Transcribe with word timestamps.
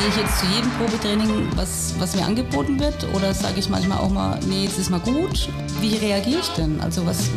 gehe 0.00 0.08
ich 0.08 0.16
jetzt 0.16 0.38
zu 0.38 0.46
jedem 0.46 0.70
Probetraining, 0.78 1.48
was, 1.56 1.94
was 1.98 2.16
mir 2.16 2.24
angeboten 2.24 2.80
wird? 2.80 3.06
Oder 3.12 3.34
sage 3.34 3.58
ich 3.58 3.68
manchmal 3.68 3.98
auch 3.98 4.08
mal, 4.08 4.40
nee, 4.48 4.64
jetzt 4.64 4.78
ist 4.78 4.88
mal 4.88 5.00
gut? 5.00 5.50
Wie 5.82 5.94
reagiere 5.96 6.40
ich 6.40 6.48
denn? 6.50 6.80
Also 6.80 7.04
was, 7.04 7.30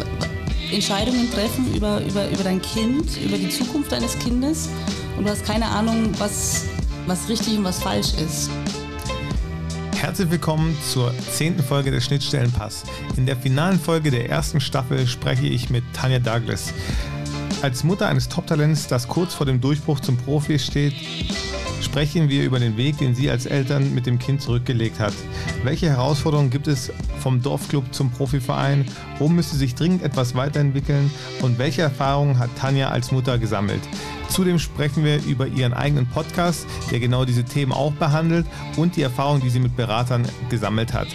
Entscheidungen 0.71 1.29
treffen 1.29 1.73
über, 1.73 1.99
über, 2.05 2.29
über 2.29 2.43
dein 2.43 2.61
Kind, 2.61 3.17
über 3.21 3.37
die 3.37 3.49
Zukunft 3.49 3.91
deines 3.91 4.17
Kindes 4.17 4.69
und 5.17 5.25
du 5.25 5.29
hast 5.29 5.43
keine 5.45 5.65
Ahnung, 5.65 6.09
was, 6.19 6.65
was 7.05 7.27
richtig 7.27 7.57
und 7.57 7.65
was 7.65 7.83
falsch 7.83 8.13
ist. 8.13 8.49
Herzlich 9.97 10.31
willkommen 10.31 10.77
zur 10.89 11.13
zehnten 11.33 11.63
Folge 11.63 11.91
des 11.91 12.05
Schnittstellenpass. 12.05 12.83
In 13.17 13.25
der 13.25 13.35
finalen 13.35 13.79
Folge 13.79 14.09
der 14.09 14.29
ersten 14.29 14.61
Staffel 14.61 15.05
spreche 15.05 15.47
ich 15.47 15.69
mit 15.69 15.83
Tanja 15.91 16.19
Douglas. 16.19 16.73
Als 17.61 17.83
Mutter 17.83 18.07
eines 18.07 18.29
Top-Talents, 18.29 18.87
das 18.87 19.09
kurz 19.09 19.33
vor 19.33 19.45
dem 19.45 19.59
Durchbruch 19.59 19.99
zum 19.99 20.15
Profi 20.15 20.59
steht, 20.59 20.93
sprechen 21.83 22.29
wir 22.29 22.43
über 22.43 22.59
den 22.59 22.77
Weg, 22.77 22.97
den 22.97 23.15
sie 23.15 23.29
als 23.29 23.45
Eltern 23.45 23.93
mit 23.93 24.05
dem 24.05 24.19
Kind 24.19 24.41
zurückgelegt 24.41 24.99
hat. 24.99 25.13
Welche 25.63 25.89
Herausforderungen 25.89 26.49
gibt 26.49 26.67
es 26.67 26.91
vom 27.19 27.41
Dorfclub 27.41 27.93
zum 27.93 28.11
Profiverein? 28.11 28.85
Wo 29.19 29.27
müsste 29.27 29.55
sich 29.55 29.75
dringend 29.75 30.03
etwas 30.03 30.35
weiterentwickeln? 30.35 31.11
Und 31.41 31.57
welche 31.57 31.81
Erfahrungen 31.81 32.39
hat 32.39 32.49
Tanja 32.57 32.89
als 32.89 33.11
Mutter 33.11 33.37
gesammelt? 33.37 33.81
Zudem 34.29 34.57
sprechen 34.57 35.03
wir 35.03 35.23
über 35.23 35.47
ihren 35.47 35.73
eigenen 35.73 36.07
Podcast, 36.07 36.65
der 36.89 36.99
genau 36.99 37.25
diese 37.25 37.43
Themen 37.43 37.71
auch 37.71 37.93
behandelt 37.93 38.47
und 38.77 38.95
die 38.95 39.03
Erfahrungen, 39.03 39.41
die 39.41 39.49
sie 39.49 39.59
mit 39.59 39.75
Beratern 39.75 40.25
gesammelt 40.49 40.93
hat. 40.93 41.07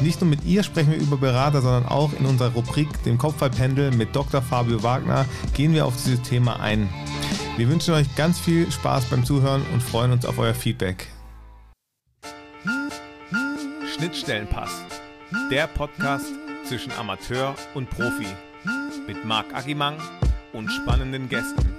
Nicht 0.00 0.20
nur 0.20 0.30
mit 0.30 0.44
ihr 0.44 0.62
sprechen 0.62 0.92
wir 0.92 0.98
über 0.98 1.16
Berater, 1.16 1.62
sondern 1.62 1.86
auch 1.86 2.12
in 2.18 2.26
unserer 2.26 2.52
Rubrik, 2.52 2.88
dem 3.04 3.18
Kopfballpendel 3.18 3.90
mit 3.92 4.14
Dr. 4.14 4.42
Fabio 4.42 4.82
Wagner, 4.82 5.26
gehen 5.54 5.74
wir 5.74 5.86
auf 5.86 5.94
dieses 5.96 6.22
Thema 6.22 6.60
ein. 6.60 6.88
Wir 7.56 7.70
wünschen 7.70 7.94
euch 7.94 8.14
ganz 8.16 8.38
viel 8.38 8.70
Spaß 8.70 9.06
beim 9.06 9.24
Zuhören 9.24 9.64
und 9.72 9.82
freuen 9.82 10.12
uns 10.12 10.26
auf 10.26 10.38
euer 10.38 10.52
Feedback. 10.52 11.06
Schnittstellenpass, 13.94 14.82
der 15.50 15.66
Podcast 15.66 16.26
zwischen 16.68 16.92
Amateur 16.92 17.54
und 17.72 17.88
Profi 17.88 18.26
mit 19.06 19.24
Marc 19.24 19.54
Agimang 19.54 19.96
und 20.52 20.68
spannenden 20.68 21.30
Gästen. 21.30 21.74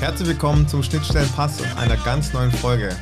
Herzlich 0.00 0.28
willkommen 0.28 0.66
zum 0.66 0.82
Schnittstellenpass 0.82 1.60
und 1.60 1.76
einer 1.76 1.98
ganz 1.98 2.32
neuen 2.32 2.50
Folge. 2.50 2.96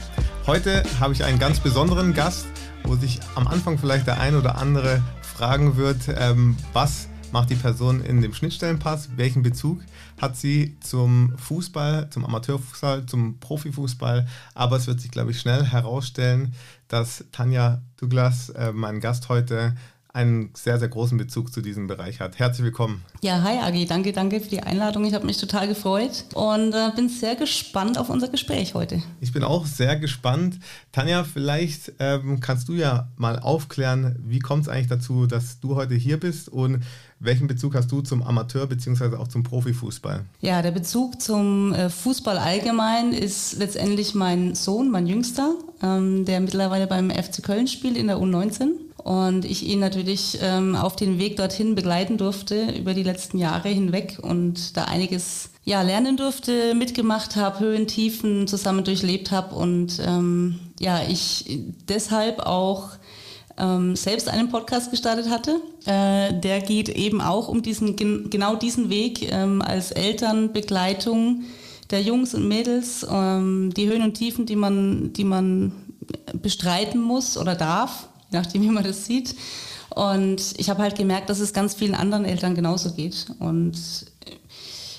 Heute 0.48 0.82
habe 0.98 1.12
ich 1.12 1.24
einen 1.24 1.38
ganz 1.38 1.60
besonderen 1.60 2.14
Gast, 2.14 2.46
wo 2.82 2.96
sich 2.96 3.20
am 3.34 3.46
Anfang 3.46 3.76
vielleicht 3.76 4.06
der 4.06 4.18
ein 4.18 4.34
oder 4.34 4.56
andere 4.56 5.02
fragen 5.20 5.76
wird, 5.76 6.08
ähm, 6.08 6.56
was 6.72 7.06
macht 7.32 7.50
die 7.50 7.54
Person 7.54 8.02
in 8.02 8.22
dem 8.22 8.32
Schnittstellenpass, 8.32 9.10
welchen 9.16 9.42
Bezug 9.42 9.82
hat 10.18 10.38
sie 10.38 10.78
zum 10.80 11.36
Fußball, 11.36 12.08
zum 12.08 12.24
Amateurfußball, 12.24 13.04
zum 13.04 13.38
Profifußball. 13.40 14.26
Aber 14.54 14.76
es 14.78 14.86
wird 14.86 15.02
sich, 15.02 15.10
glaube 15.10 15.32
ich, 15.32 15.38
schnell 15.38 15.66
herausstellen, 15.66 16.54
dass 16.88 17.26
Tanja 17.30 17.82
Douglas, 17.98 18.48
äh, 18.48 18.72
mein 18.72 19.00
Gast 19.00 19.28
heute, 19.28 19.76
einen 20.18 20.50
sehr, 20.54 20.80
sehr 20.80 20.88
großen 20.88 21.16
Bezug 21.16 21.52
zu 21.52 21.60
diesem 21.60 21.86
Bereich 21.86 22.18
hat. 22.18 22.40
Herzlich 22.40 22.64
willkommen. 22.64 23.04
Ja, 23.22 23.40
hi 23.40 23.58
Agi, 23.58 23.86
danke, 23.86 24.10
danke 24.10 24.40
für 24.40 24.48
die 24.48 24.60
Einladung. 24.60 25.04
Ich 25.04 25.14
habe 25.14 25.24
mich 25.24 25.36
total 25.36 25.68
gefreut 25.68 26.24
und 26.34 26.72
äh, 26.72 26.90
bin 26.96 27.08
sehr 27.08 27.36
gespannt 27.36 27.98
auf 27.98 28.10
unser 28.10 28.26
Gespräch 28.26 28.74
heute. 28.74 29.00
Ich 29.20 29.32
bin 29.32 29.44
auch 29.44 29.64
sehr 29.64 29.94
gespannt. 29.94 30.58
Tanja, 30.90 31.22
vielleicht 31.22 31.92
ähm, 32.00 32.40
kannst 32.40 32.68
du 32.68 32.72
ja 32.72 33.06
mal 33.16 33.38
aufklären, 33.38 34.16
wie 34.26 34.40
kommt 34.40 34.64
es 34.64 34.68
eigentlich 34.68 34.88
dazu, 34.88 35.28
dass 35.28 35.60
du 35.60 35.76
heute 35.76 35.94
hier 35.94 36.18
bist 36.18 36.48
und 36.48 36.82
welchen 37.20 37.46
Bezug 37.46 37.76
hast 37.76 37.92
du 37.92 38.00
zum 38.00 38.24
Amateur- 38.24 38.66
bzw. 38.66 39.14
auch 39.16 39.28
zum 39.28 39.44
Profifußball? 39.44 40.24
Ja, 40.40 40.62
der 40.62 40.72
Bezug 40.72 41.22
zum 41.22 41.72
äh, 41.74 41.90
Fußball 41.90 42.38
allgemein 42.38 43.12
ist 43.12 43.56
letztendlich 43.58 44.16
mein 44.16 44.56
Sohn, 44.56 44.90
mein 44.90 45.06
Jüngster, 45.06 45.54
ähm, 45.80 46.24
der 46.24 46.40
mittlerweile 46.40 46.88
beim 46.88 47.08
FC 47.08 47.40
Köln 47.40 47.68
spielt 47.68 47.96
in 47.96 48.08
der 48.08 48.16
U19 48.16 48.87
und 49.04 49.44
ich 49.44 49.66
ihn 49.66 49.78
natürlich 49.78 50.38
ähm, 50.42 50.74
auf 50.74 50.96
den 50.96 51.18
Weg 51.18 51.36
dorthin 51.36 51.74
begleiten 51.74 52.18
durfte 52.18 52.72
über 52.76 52.94
die 52.94 53.02
letzten 53.02 53.38
Jahre 53.38 53.68
hinweg 53.68 54.18
und 54.20 54.76
da 54.76 54.84
einiges 54.84 55.50
ja, 55.64 55.82
lernen 55.82 56.16
durfte, 56.16 56.74
mitgemacht 56.74 57.36
habe, 57.36 57.60
Höhen, 57.60 57.86
Tiefen 57.86 58.46
zusammen 58.46 58.84
durchlebt 58.84 59.30
habe 59.30 59.54
und 59.54 60.00
ähm, 60.04 60.58
ja, 60.80 61.02
ich 61.08 61.60
deshalb 61.88 62.40
auch 62.40 62.90
ähm, 63.58 63.96
selbst 63.96 64.28
einen 64.28 64.48
Podcast 64.48 64.90
gestartet 64.90 65.28
hatte. 65.28 65.60
Äh, 65.84 66.38
der 66.40 66.60
geht 66.60 66.88
eben 66.88 67.20
auch 67.20 67.48
um 67.48 67.62
diesen 67.62 67.96
genau 67.96 68.56
diesen 68.56 68.88
Weg 68.90 69.30
ähm, 69.32 69.62
als 69.62 69.90
Elternbegleitung 69.90 71.44
der 71.90 72.02
Jungs 72.02 72.34
und 72.34 72.46
Mädels, 72.46 73.06
ähm, 73.10 73.72
die 73.74 73.88
Höhen 73.88 74.02
und 74.02 74.14
Tiefen, 74.14 74.46
die 74.46 74.56
man, 74.56 75.12
die 75.12 75.24
man 75.24 75.72
bestreiten 76.34 77.00
muss 77.00 77.36
oder 77.36 77.54
darf, 77.54 78.08
nachdem, 78.30 78.62
wie 78.62 78.70
man 78.70 78.84
das 78.84 79.06
sieht. 79.06 79.34
Und 79.90 80.54
ich 80.58 80.68
habe 80.70 80.82
halt 80.82 80.96
gemerkt, 80.96 81.30
dass 81.30 81.40
es 81.40 81.52
ganz 81.52 81.74
vielen 81.74 81.94
anderen 81.94 82.24
Eltern 82.24 82.54
genauso 82.54 82.92
geht. 82.92 83.26
Und 83.38 83.76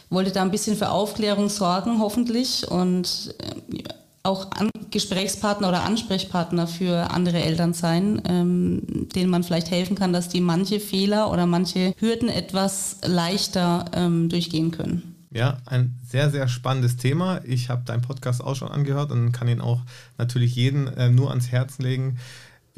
wollte 0.09 0.31
da 0.31 0.41
ein 0.41 0.51
bisschen 0.51 0.75
für 0.75 0.89
Aufklärung 0.89 1.49
sorgen, 1.49 1.99
hoffentlich. 1.99 2.67
Und 2.69 3.35
äh, 3.39 3.83
auch 4.23 4.51
An 4.51 4.69
Gesprächspartner 4.91 5.69
oder 5.69 5.83
Ansprechpartner 5.83 6.67
für 6.67 7.11
andere 7.11 7.41
Eltern 7.41 7.73
sein, 7.73 8.21
ähm, 8.25 8.81
denen 9.15 9.29
man 9.29 9.43
vielleicht 9.43 9.71
helfen 9.71 9.95
kann, 9.95 10.13
dass 10.13 10.29
die 10.29 10.41
manche 10.41 10.79
Fehler 10.79 11.31
oder 11.31 11.45
manche 11.45 11.93
Hürden 11.99 12.27
etwas 12.27 12.97
leichter 13.05 13.85
ähm, 13.93 14.29
durchgehen 14.29 14.71
können. 14.71 15.15
Ja, 15.31 15.59
ein 15.65 15.95
sehr, 16.07 16.31
sehr 16.31 16.47
spannendes 16.47 16.97
Thema. 16.97 17.41
Ich 17.45 17.69
habe 17.69 17.83
deinen 17.85 18.01
Podcast 18.01 18.43
auch 18.43 18.55
schon 18.55 18.71
angehört 18.71 19.11
und 19.11 19.31
kann 19.31 19.47
ihn 19.47 19.61
auch 19.61 19.81
natürlich 20.17 20.55
jeden 20.55 20.87
äh, 20.87 21.09
nur 21.11 21.29
ans 21.29 21.49
Herz 21.51 21.77
legen. 21.77 22.17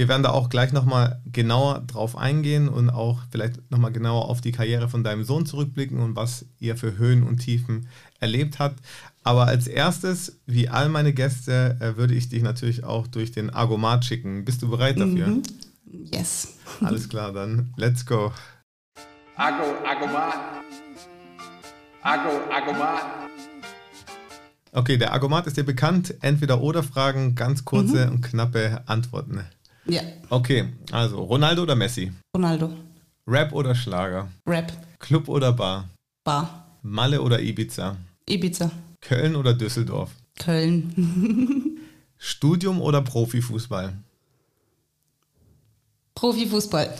Wir 0.02 0.08
werden 0.08 0.24
da 0.24 0.32
auch 0.32 0.50
gleich 0.50 0.74
nochmal 0.74 1.22
genauer 1.32 1.84
drauf 1.86 2.18
eingehen 2.18 2.70
und 2.70 2.90
auch 2.90 3.20
vielleicht 3.30 3.70
nochmal 3.70 3.92
genauer 3.92 4.30
auf 4.30 4.42
die 4.42 4.52
Karriere 4.52 4.90
von 4.90 5.04
deinem 5.04 5.24
Sohn 5.24 5.46
zurückblicken 5.46 6.00
und 6.00 6.16
was 6.16 6.48
ihr 6.58 6.76
für 6.76 6.98
Höhen 6.98 7.22
und 7.22 7.38
Tiefen 7.38 7.88
erlebt 8.20 8.58
habt. 8.58 8.80
Aber 9.22 9.46
als 9.46 9.68
erstes, 9.68 10.40
wie 10.48 10.70
all 10.70 10.90
meine 10.90 11.14
Gäste, 11.14 11.78
äh, 11.80 11.98
würde 11.98 12.16
ich 12.16 12.30
dich 12.30 12.42
natürlich 12.42 12.84
auch 12.84 13.06
durch 13.06 13.32
den 13.32 13.52
Argomat 13.52 14.04
schicken. 14.04 14.44
Bist 14.44 14.64
du 14.64 14.72
bereit 14.72 15.00
dafür? 15.00 15.28
Mhm. 15.28 15.44
Yes. 16.12 16.56
Alles 16.82 17.08
klar, 17.08 17.32
dann 17.32 17.72
let's 17.78 18.04
go. 18.04 18.34
Argo, 19.36 19.66
Argomat. 19.88 20.34
Argo, 22.02 22.52
Argomat. 22.52 23.04
Okay, 24.72 24.98
der 24.98 25.14
Argomat 25.14 25.46
ist 25.46 25.58
dir 25.58 25.64
bekannt. 25.64 26.16
Entweder 26.22 26.60
oder 26.60 26.82
Fragen, 26.82 27.36
ganz 27.36 27.66
kurze 27.66 28.08
mhm. 28.08 28.14
und 28.14 28.22
knappe 28.22 28.82
Antworten. 28.88 29.46
Ja. 29.86 30.02
Okay, 30.30 30.70
also 30.92 31.24
Ronaldo 31.24 31.64
oder 31.64 31.76
Messi? 31.76 32.12
Ronaldo. 32.36 32.72
Rap 33.28 33.54
oder 33.54 33.76
Schlager? 33.76 34.30
Rap. 34.48 34.72
Club 35.00 35.28
oder 35.28 35.52
Bar? 35.54 35.90
Bar. 36.24 36.78
Malle 36.84 37.22
oder 37.22 37.40
Ibiza? 37.42 37.98
Ibiza. 38.28 38.72
Köln 39.02 39.36
oder 39.36 39.54
Düsseldorf? 39.54 40.12
Köln. 40.40 41.80
Studium 42.18 42.82
oder 42.82 43.02
Profifußball? 43.02 43.94
Profifußball. 46.16 46.94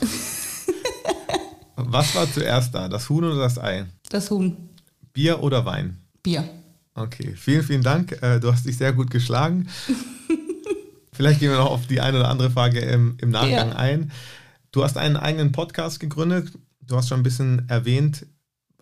Was 1.76 2.14
war 2.14 2.30
zuerst 2.30 2.74
da, 2.74 2.88
das 2.88 3.08
Huhn 3.08 3.24
oder 3.24 3.36
das 3.36 3.58
Ei? 3.58 3.86
Das 4.08 4.30
Huhn. 4.30 4.56
Bier 5.12 5.42
oder 5.42 5.64
Wein? 5.64 5.98
Bier. 6.22 6.48
Okay, 6.94 7.34
vielen, 7.36 7.62
vielen 7.62 7.82
Dank. 7.82 8.12
Äh, 8.22 8.38
du 8.40 8.52
hast 8.52 8.66
dich 8.66 8.76
sehr 8.76 8.92
gut 8.92 9.10
geschlagen. 9.10 9.68
Vielleicht 11.14 11.40
gehen 11.40 11.50
wir 11.50 11.58
noch 11.58 11.70
auf 11.70 11.86
die 11.86 12.00
eine 12.00 12.18
oder 12.18 12.28
andere 12.28 12.50
Frage 12.50 12.80
im, 12.80 13.16
im 13.20 13.30
Nachgang 13.30 13.70
ja. 13.70 13.76
ein. 13.76 14.10
Du 14.70 14.82
hast 14.82 14.96
einen 14.96 15.16
eigenen 15.16 15.52
Podcast 15.52 16.00
gegründet. 16.00 16.52
Du 16.80 16.96
hast 16.96 17.08
schon 17.08 17.20
ein 17.20 17.24
bisschen 17.24 17.68
erwähnt, 17.68 18.26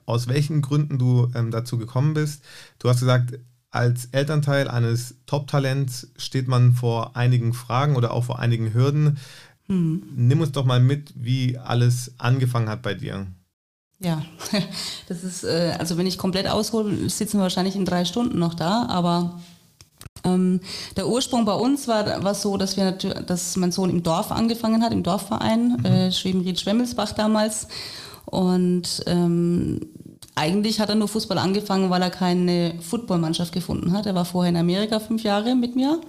aus 0.07 0.29
welchen 0.29 0.63
Gründen 0.63 0.99
du 0.99 1.31
ähm, 1.35 1.51
dazu 1.51 1.77
gekommen 1.77 2.15
bist. 2.15 2.45
Du 2.79 2.89
hast 2.89 3.01
gesagt, 3.01 3.39
als 3.71 4.07
Elternteil 4.07 4.69
eines 4.69 5.17
Top-Talents 5.27 6.13
steht 6.17 6.49
man 6.49 6.73
vor 6.73 7.17
einigen 7.17 7.53
Fragen 7.53 7.97
oder 7.97 8.13
auch 8.13 8.25
vor 8.25 8.39
einigen 8.39 8.75
Hürden. 8.75 9.19
Hm. 9.67 10.03
Nimm 10.15 10.41
uns 10.41 10.53
doch 10.53 10.65
mal 10.65 10.81
mit, 10.81 11.13
wie 11.17 11.59
alles 11.59 12.15
angefangen 12.19 12.69
hat 12.69 12.83
bei 12.83 12.95
dir. 12.95 13.27
Ja, 13.99 14.25
das 15.09 15.25
ist, 15.25 15.45
äh, 15.45 15.75
also 15.79 15.97
wenn 15.99 16.07
ich 16.07 16.17
komplett 16.19 16.49
aushole, 16.49 17.09
sitzen 17.11 17.39
wir 17.39 17.43
wahrscheinlich 17.43 17.77
in 17.77 17.85
drei 17.85 18.05
Stunden 18.05 18.39
noch 18.39 18.55
da, 18.55 18.87
aber 18.89 19.41
ähm, 20.25 20.61
der 20.97 21.09
Ursprung 21.09 21.45
bei 21.45 21.55
uns 21.55 21.89
war, 21.89 22.23
war 22.23 22.35
so, 22.35 22.57
dass, 22.57 22.77
wir 22.77 22.93
dass 22.93 23.57
mein 23.57 23.73
Sohn 23.73 23.91
im 23.91 24.03
Dorf 24.03 24.31
angefangen 24.31 24.83
hat, 24.83 24.93
im 24.93 25.03
Dorfverein, 25.03 25.79
mhm. 25.79 25.85
äh, 25.85 26.13
Schwebenried-Schwemmelsbach 26.13 27.13
damals. 27.13 27.69
Und 28.27 29.03
ähm, 29.07 29.81
eigentlich 30.35 30.81
hat 30.81 30.89
er 30.89 30.95
nur 30.95 31.09
Fußball 31.09 31.39
angefangen, 31.39 31.91
weil 31.91 32.03
er 32.03 32.11
keine 32.11 32.75
Footballmannschaft 32.81 33.53
gefunden 33.53 33.93
hat. 33.93 34.07
Er 34.07 34.15
war 34.15 34.25
vorher 34.25 34.51
in 34.51 34.57
Amerika 34.57 35.01
fünf 35.01 35.23
Jahre 35.23 35.55
mit 35.55 35.77
mir 35.77 36.01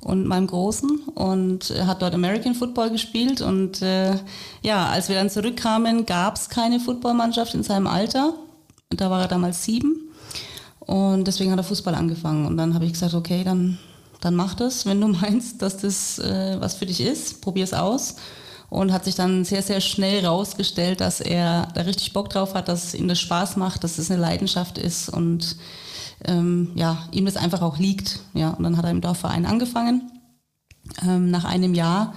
und 0.00 0.26
meinem 0.26 0.46
Großen 0.46 1.00
und 1.14 1.74
hat 1.86 2.02
dort 2.02 2.14
American 2.14 2.54
Football 2.54 2.90
gespielt. 2.90 3.40
Und 3.40 3.82
äh, 3.82 4.14
ja, 4.62 4.86
als 4.86 5.08
wir 5.08 5.16
dann 5.16 5.30
zurückkamen, 5.30 6.06
gab 6.06 6.36
es 6.36 6.48
keine 6.48 6.80
Footballmannschaft 6.80 7.54
in 7.54 7.62
seinem 7.62 7.86
Alter. 7.86 8.34
Da 8.90 9.10
war 9.10 9.22
er 9.22 9.28
damals 9.28 9.64
sieben. 9.64 10.05
Und 10.86 11.24
deswegen 11.24 11.50
hat 11.50 11.58
er 11.58 11.64
Fußball 11.64 11.94
angefangen. 11.94 12.46
Und 12.46 12.56
dann 12.56 12.74
habe 12.74 12.84
ich 12.84 12.92
gesagt, 12.92 13.14
okay, 13.14 13.42
dann, 13.44 13.78
dann 14.20 14.34
mach 14.34 14.54
das, 14.54 14.86
wenn 14.86 15.00
du 15.00 15.08
meinst, 15.20 15.62
dass 15.62 15.78
das 15.78 16.18
äh, 16.18 16.56
was 16.60 16.74
für 16.74 16.86
dich 16.86 17.00
ist. 17.00 17.42
Probier 17.42 17.64
es 17.64 17.74
aus 17.74 18.16
und 18.68 18.92
hat 18.92 19.04
sich 19.04 19.14
dann 19.14 19.44
sehr, 19.44 19.62
sehr 19.62 19.80
schnell 19.80 20.24
rausgestellt, 20.26 21.00
dass 21.00 21.20
er 21.20 21.68
da 21.74 21.82
richtig 21.82 22.12
Bock 22.12 22.30
drauf 22.30 22.54
hat, 22.54 22.68
dass 22.68 22.94
ihm 22.94 23.08
das 23.08 23.20
Spaß 23.20 23.56
macht, 23.56 23.84
dass 23.84 23.98
es 23.98 24.10
eine 24.10 24.20
Leidenschaft 24.20 24.78
ist 24.78 25.08
und 25.08 25.56
ähm, 26.24 26.72
ja, 26.74 26.98
ihm 27.12 27.26
das 27.26 27.36
einfach 27.36 27.62
auch 27.62 27.78
liegt. 27.78 28.20
Ja, 28.34 28.50
und 28.50 28.64
dann 28.64 28.76
hat 28.76 28.84
er 28.84 28.90
im 28.90 29.00
Dorfverein 29.00 29.46
angefangen. 29.46 30.10
Ähm, 31.02 31.30
nach 31.30 31.44
einem 31.44 31.74
Jahr 31.74 32.14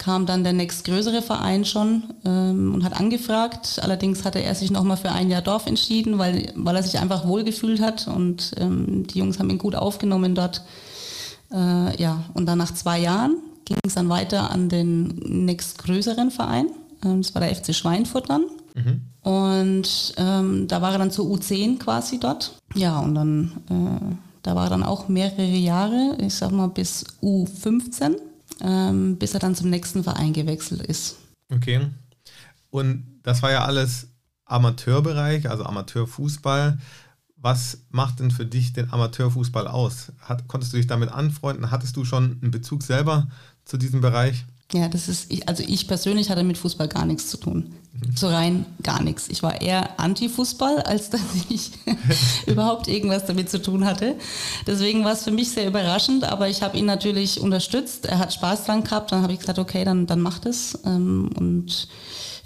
kam 0.00 0.24
dann 0.24 0.44
der 0.44 0.54
nächstgrößere 0.54 1.20
Verein 1.20 1.66
schon 1.66 2.04
ähm, 2.24 2.72
und 2.74 2.84
hat 2.84 2.98
angefragt. 2.98 3.78
Allerdings 3.82 4.24
hatte 4.24 4.42
er 4.42 4.54
sich 4.54 4.70
nochmal 4.70 4.96
für 4.96 5.12
ein 5.12 5.30
Jahr 5.30 5.42
Dorf 5.42 5.66
entschieden, 5.66 6.18
weil, 6.18 6.52
weil 6.56 6.74
er 6.74 6.82
sich 6.82 6.98
einfach 6.98 7.28
wohlgefühlt 7.28 7.82
hat 7.82 8.08
und 8.08 8.52
ähm, 8.56 9.06
die 9.06 9.18
Jungs 9.18 9.38
haben 9.38 9.50
ihn 9.50 9.58
gut 9.58 9.74
aufgenommen 9.74 10.34
dort. 10.34 10.62
Äh, 11.52 12.02
ja, 12.02 12.24
und 12.32 12.46
dann 12.46 12.56
nach 12.56 12.72
zwei 12.72 12.98
Jahren 12.98 13.36
ging 13.66 13.76
es 13.86 13.94
dann 13.94 14.08
weiter 14.08 14.50
an 14.50 14.70
den 14.70 15.08
nächstgrößeren 15.44 16.30
Verein. 16.30 16.68
Ähm, 17.04 17.20
das 17.20 17.34
war 17.34 17.42
der 17.42 17.54
FC 17.54 17.74
Schweinfurt 17.74 18.30
dann. 18.30 18.46
Mhm. 18.74 19.02
Und 19.22 20.14
ähm, 20.16 20.66
da 20.66 20.80
war 20.80 20.92
er 20.92 20.98
dann 20.98 21.10
zur 21.10 21.26
U10 21.26 21.78
quasi 21.78 22.18
dort. 22.18 22.56
Ja, 22.74 23.00
und 23.00 23.14
dann, 23.14 23.52
äh, 23.68 24.14
da 24.42 24.54
war 24.54 24.64
er 24.64 24.70
dann 24.70 24.82
auch 24.82 25.08
mehrere 25.08 25.44
Jahre, 25.44 26.16
ich 26.22 26.34
sag 26.34 26.52
mal 26.52 26.68
bis 26.68 27.04
U15, 27.22 28.16
ähm, 28.62 29.16
bis 29.18 29.34
er 29.34 29.40
dann 29.40 29.54
zum 29.54 29.70
nächsten 29.70 30.04
Verein 30.04 30.32
gewechselt 30.32 30.82
ist. 30.82 31.16
Okay. 31.52 31.88
Und 32.70 33.20
das 33.22 33.42
war 33.42 33.50
ja 33.50 33.64
alles 33.64 34.08
Amateurbereich, 34.44 35.48
also 35.48 35.64
Amateurfußball. 35.64 36.78
Was 37.36 37.78
macht 37.90 38.20
denn 38.20 38.30
für 38.30 38.44
dich 38.44 38.72
den 38.72 38.92
Amateurfußball 38.92 39.66
aus? 39.66 40.12
Hat, 40.20 40.46
konntest 40.46 40.72
du 40.72 40.76
dich 40.76 40.86
damit 40.86 41.10
anfreunden? 41.10 41.70
Hattest 41.70 41.96
du 41.96 42.04
schon 42.04 42.38
einen 42.42 42.50
Bezug 42.50 42.82
selber 42.82 43.28
zu 43.64 43.78
diesem 43.78 44.00
Bereich? 44.00 44.44
Ja, 44.72 44.88
das 44.88 45.08
ist, 45.08 45.30
also 45.48 45.64
ich 45.66 45.88
persönlich 45.88 46.30
hatte 46.30 46.44
mit 46.44 46.58
Fußball 46.58 46.88
gar 46.88 47.04
nichts 47.04 47.28
zu 47.28 47.36
tun. 47.36 47.74
Mhm. 47.92 48.16
So 48.16 48.28
rein 48.28 48.66
gar 48.82 49.02
nichts. 49.02 49.28
Ich 49.28 49.42
war 49.42 49.60
eher 49.60 49.98
Anti-Fußball, 49.98 50.80
als 50.80 51.10
dass 51.10 51.20
ich 51.48 51.72
überhaupt 52.46 52.88
irgendwas 52.88 53.26
damit 53.26 53.50
zu 53.50 53.60
tun 53.60 53.84
hatte. 53.84 54.16
Deswegen 54.66 55.04
war 55.04 55.12
es 55.12 55.24
für 55.24 55.32
mich 55.32 55.50
sehr 55.50 55.66
überraschend, 55.66 56.24
aber 56.24 56.48
ich 56.48 56.62
habe 56.62 56.78
ihn 56.78 56.86
natürlich 56.86 57.40
unterstützt. 57.40 58.06
Er 58.06 58.18
hat 58.18 58.32
Spaß 58.32 58.64
dran 58.64 58.84
gehabt. 58.84 59.12
Dann 59.12 59.22
habe 59.22 59.32
ich 59.32 59.40
gesagt, 59.40 59.58
okay, 59.58 59.84
dann, 59.84 60.06
dann 60.06 60.20
macht 60.20 60.46
es. 60.46 60.78
Ähm, 60.84 61.30
und 61.36 61.88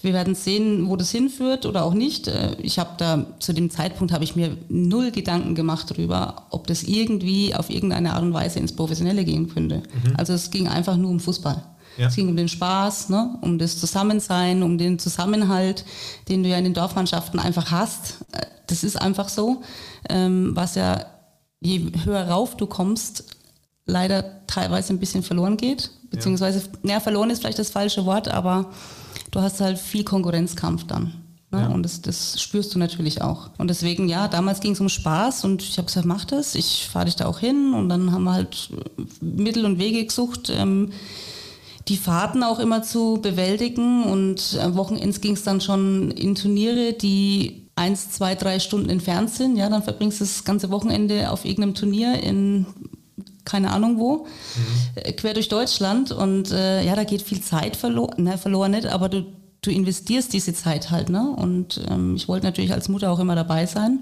wir 0.00 0.12
werden 0.12 0.34
sehen, 0.34 0.88
wo 0.88 0.96
das 0.96 1.10
hinführt 1.10 1.66
oder 1.66 1.84
auch 1.84 1.94
nicht. 1.94 2.28
Äh, 2.28 2.56
ich 2.62 2.78
habe 2.78 2.90
da 2.96 3.26
zu 3.38 3.52
dem 3.52 3.70
Zeitpunkt 3.70 4.12
habe 4.12 4.24
ich 4.24 4.36
mir 4.36 4.56
null 4.68 5.10
Gedanken 5.10 5.54
gemacht 5.54 5.90
darüber, 5.90 6.46
ob 6.50 6.66
das 6.66 6.82
irgendwie 6.82 7.54
auf 7.54 7.70
irgendeine 7.70 8.14
Art 8.14 8.22
und 8.22 8.32
Weise 8.32 8.58
ins 8.58 8.74
Professionelle 8.74 9.24
gehen 9.24 9.52
könnte. 9.52 9.78
Mhm. 9.78 10.14
Also 10.16 10.32
es 10.32 10.50
ging 10.50 10.68
einfach 10.68 10.96
nur 10.96 11.10
um 11.10 11.20
Fußball. 11.20 11.62
Ja. 11.96 12.08
Es 12.08 12.16
ging 12.16 12.28
um 12.28 12.36
den 12.36 12.48
Spaß, 12.48 13.08
ne? 13.08 13.38
um 13.40 13.58
das 13.58 13.78
Zusammensein, 13.78 14.62
um 14.62 14.78
den 14.78 14.98
Zusammenhalt, 14.98 15.84
den 16.28 16.42
du 16.42 16.48
ja 16.48 16.58
in 16.58 16.64
den 16.64 16.74
Dorfmannschaften 16.74 17.38
einfach 17.38 17.70
hast. 17.70 18.24
Äh, 18.32 18.46
das 18.66 18.82
ist 18.82 19.00
einfach 19.00 19.28
so, 19.28 19.62
ähm, 20.08 20.52
was 20.54 20.74
ja 20.74 21.06
je 21.60 21.92
höher 22.04 22.28
rauf 22.28 22.56
du 22.56 22.66
kommst, 22.66 23.24
leider 23.86 24.46
teilweise 24.46 24.92
ein 24.92 24.98
bisschen 24.98 25.22
verloren 25.22 25.56
geht. 25.56 25.90
Beziehungsweise, 26.10 26.62
ja, 26.84 27.00
verloren 27.00 27.30
ist 27.30 27.40
vielleicht 27.40 27.58
das 27.58 27.70
falsche 27.70 28.04
Wort, 28.06 28.28
aber 28.28 28.70
du 29.30 29.40
hast 29.40 29.60
halt 29.60 29.78
viel 29.78 30.04
Konkurrenzkampf 30.04 30.86
dann. 30.86 31.24
Ne? 31.50 31.62
Ja. 31.62 31.68
Und 31.68 31.82
das, 31.82 32.02
das 32.02 32.40
spürst 32.40 32.74
du 32.74 32.78
natürlich 32.78 33.22
auch. 33.22 33.50
Und 33.58 33.68
deswegen, 33.68 34.08
ja, 34.08 34.28
damals 34.28 34.60
ging 34.60 34.72
es 34.72 34.80
um 34.80 34.88
Spaß 34.88 35.44
und 35.44 35.62
ich 35.62 35.78
habe 35.78 35.86
gesagt, 35.86 36.06
mach 36.06 36.24
das, 36.24 36.54
ich 36.54 36.88
fahre 36.90 37.06
dich 37.06 37.16
da 37.16 37.26
auch 37.26 37.38
hin. 37.38 37.74
Und 37.74 37.88
dann 37.88 38.12
haben 38.12 38.24
wir 38.24 38.32
halt 38.32 38.70
Mittel 39.20 39.64
und 39.64 39.78
Wege 39.78 40.04
gesucht, 40.04 40.50
ähm, 40.54 40.90
die 41.88 41.96
Fahrten 41.96 42.42
auch 42.42 42.58
immer 42.58 42.82
zu 42.82 43.18
bewältigen. 43.20 44.04
Und 44.04 44.58
am 44.60 44.74
Wochenends 44.76 45.20
ging 45.20 45.34
es 45.34 45.42
dann 45.42 45.60
schon 45.60 46.10
in 46.10 46.34
Turniere, 46.34 46.92
die 46.92 47.68
eins, 47.76 48.10
zwei, 48.10 48.34
drei 48.34 48.58
Stunden 48.58 48.88
entfernt 48.88 49.30
sind. 49.30 49.56
Ja, 49.56 49.68
dann 49.68 49.82
verbringst 49.82 50.20
du 50.20 50.24
das 50.24 50.44
ganze 50.44 50.70
Wochenende 50.70 51.30
auf 51.30 51.44
irgendeinem 51.44 51.74
Turnier 51.74 52.22
in 52.22 52.66
keine 53.44 53.72
Ahnung 53.72 53.98
wo, 53.98 54.26
mhm. 54.26 55.16
quer 55.16 55.34
durch 55.34 55.48
Deutschland. 55.48 56.12
Und 56.12 56.50
äh, 56.50 56.84
ja, 56.84 56.96
da 56.96 57.04
geht 57.04 57.22
viel 57.22 57.40
Zeit 57.40 57.76
verloren, 57.76 58.24
ne, 58.24 58.38
verloren 58.38 58.72
nicht, 58.72 58.86
aber 58.86 59.08
du, 59.08 59.26
du 59.60 59.70
investierst 59.70 60.32
diese 60.32 60.54
Zeit 60.54 60.90
halt. 60.90 61.10
Ne? 61.10 61.28
Und 61.36 61.80
ähm, 61.90 62.16
ich 62.16 62.26
wollte 62.28 62.46
natürlich 62.46 62.72
als 62.72 62.88
Mutter 62.88 63.10
auch 63.10 63.18
immer 63.18 63.34
dabei 63.34 63.66
sein. 63.66 64.00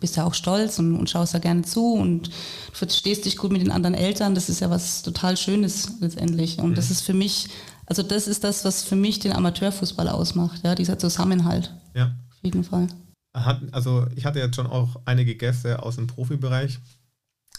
Bist 0.00 0.16
ja 0.16 0.24
auch 0.24 0.34
stolz 0.34 0.78
und, 0.78 0.96
und 0.96 1.10
schaust 1.10 1.34
da 1.34 1.38
gerne 1.38 1.62
zu 1.62 1.94
und 1.94 2.28
du 2.28 2.32
verstehst 2.72 3.24
dich 3.24 3.36
gut 3.36 3.52
mit 3.52 3.60
den 3.60 3.70
anderen 3.70 3.94
Eltern. 3.94 4.34
Das 4.34 4.48
ist 4.48 4.60
ja 4.60 4.70
was 4.70 5.02
total 5.02 5.36
Schönes 5.36 5.92
letztendlich. 6.00 6.58
Und 6.58 6.70
mhm. 6.70 6.74
das 6.74 6.90
ist 6.90 7.02
für 7.02 7.14
mich, 7.14 7.48
also 7.86 8.02
das 8.02 8.28
ist 8.28 8.44
das, 8.44 8.64
was 8.64 8.84
für 8.84 8.96
mich 8.96 9.18
den 9.18 9.32
Amateurfußball 9.32 10.08
ausmacht, 10.08 10.62
ja, 10.64 10.74
dieser 10.74 10.98
Zusammenhalt. 10.98 11.74
Ja. 11.94 12.06
Auf 12.30 12.44
jeden 12.44 12.64
Fall. 12.64 12.88
Hat, 13.34 13.60
also 13.72 14.06
ich 14.16 14.24
hatte 14.24 14.38
jetzt 14.38 14.56
schon 14.56 14.66
auch 14.66 15.00
einige 15.04 15.34
Gäste 15.36 15.82
aus 15.82 15.96
dem 15.96 16.06
Profibereich 16.06 16.78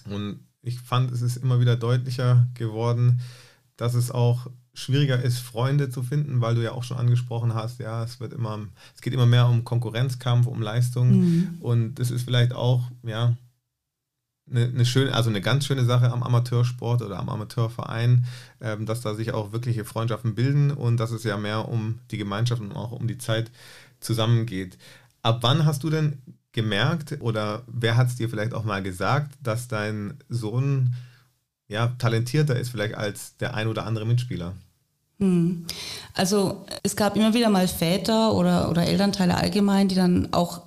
und 0.06 0.39
ich 0.62 0.80
fand, 0.80 1.12
es 1.12 1.21
ist 1.21 1.38
immer 1.38 1.59
wieder 1.59 1.75
deutlicher 1.75 2.47
geworden, 2.53 3.21
dass 3.77 3.94
es 3.94 4.12
auch 4.12 4.47
schwieriger 4.80 5.22
ist, 5.22 5.40
Freunde 5.40 5.90
zu 5.90 6.04
finden, 6.04 6.42
weil 6.42 6.56
du 6.56 6.64
ja 6.64 6.72
auch 6.72 6.84
schon 6.84 6.98
angesprochen 6.98 7.54
hast, 7.54 7.80
ja, 7.80 8.04
es 8.04 8.20
wird 8.20 8.34
immer, 8.34 8.60
es 8.96 9.02
geht 9.02 9.14
immer 9.14 9.26
mehr 9.26 9.48
um 9.48 9.64
Konkurrenzkampf, 9.64 10.48
um 10.48 10.62
Leistung 10.62 11.12
mhm. 11.12 11.58
und 11.60 11.96
das 11.96 12.12
ist 12.12 12.24
vielleicht 12.24 12.54
auch, 12.54 12.84
ja, 13.04 13.36
eine, 14.52 14.66
eine, 14.66 14.86
schöne, 14.86 15.14
also 15.14 15.30
eine 15.30 15.42
ganz 15.42 15.66
schöne 15.66 15.86
Sache 15.86 16.12
am 16.12 16.24
Amateursport 16.24 17.02
oder 17.02 17.20
am 17.20 17.30
Amateurverein, 17.30 18.26
ähm, 18.62 18.86
dass 18.86 19.02
da 19.02 19.14
sich 19.14 19.31
auch 19.31 19.52
wirkliche 19.52 19.86
Freundschaften 19.86 20.36
bilden 20.36 20.72
und 20.72 20.98
dass 20.98 21.12
es 21.12 21.24
ja 21.24 21.38
mehr 21.38 21.70
um 21.70 22.00
die 22.12 22.18
Gemeinschaft 22.18 22.62
und 22.62 22.72
auch 22.72 22.92
um 22.92 23.08
die 23.08 23.18
Zeit 23.18 23.52
zusammengeht. 24.00 24.78
Ab 25.22 25.40
wann 25.42 25.66
hast 25.66 25.84
du 25.84 25.90
denn 25.90 26.22
gemerkt 26.52 27.18
oder 27.20 27.64
wer 27.68 27.96
hat 27.96 28.08
es 28.08 28.16
dir 28.16 28.30
vielleicht 28.30 28.54
auch 28.54 28.64
mal 28.64 28.81
gesagt, 28.81 29.38
dass 29.44 29.68
dein 29.68 30.16
Sohn 30.30 30.96
ja, 31.68 31.88
talentierter 32.00 32.58
ist 32.60 32.69
vielleicht 32.69 32.95
als 32.95 33.38
der 33.38 33.54
ein 33.54 33.68
oder 33.68 33.86
andere 33.86 34.06
Mitspieler? 34.06 34.56
Hm. 35.19 35.66
Also 36.14 36.66
es 36.81 36.95
gab 36.95 37.16
immer 37.16 37.33
wieder 37.33 37.49
mal 37.49 37.68
Väter 37.68 38.33
oder, 38.33 38.69
oder 38.69 38.88
Elternteile 38.88 39.35
allgemein, 39.35 39.88
die 39.88 39.95
dann 39.95 40.30
auch 40.31 40.61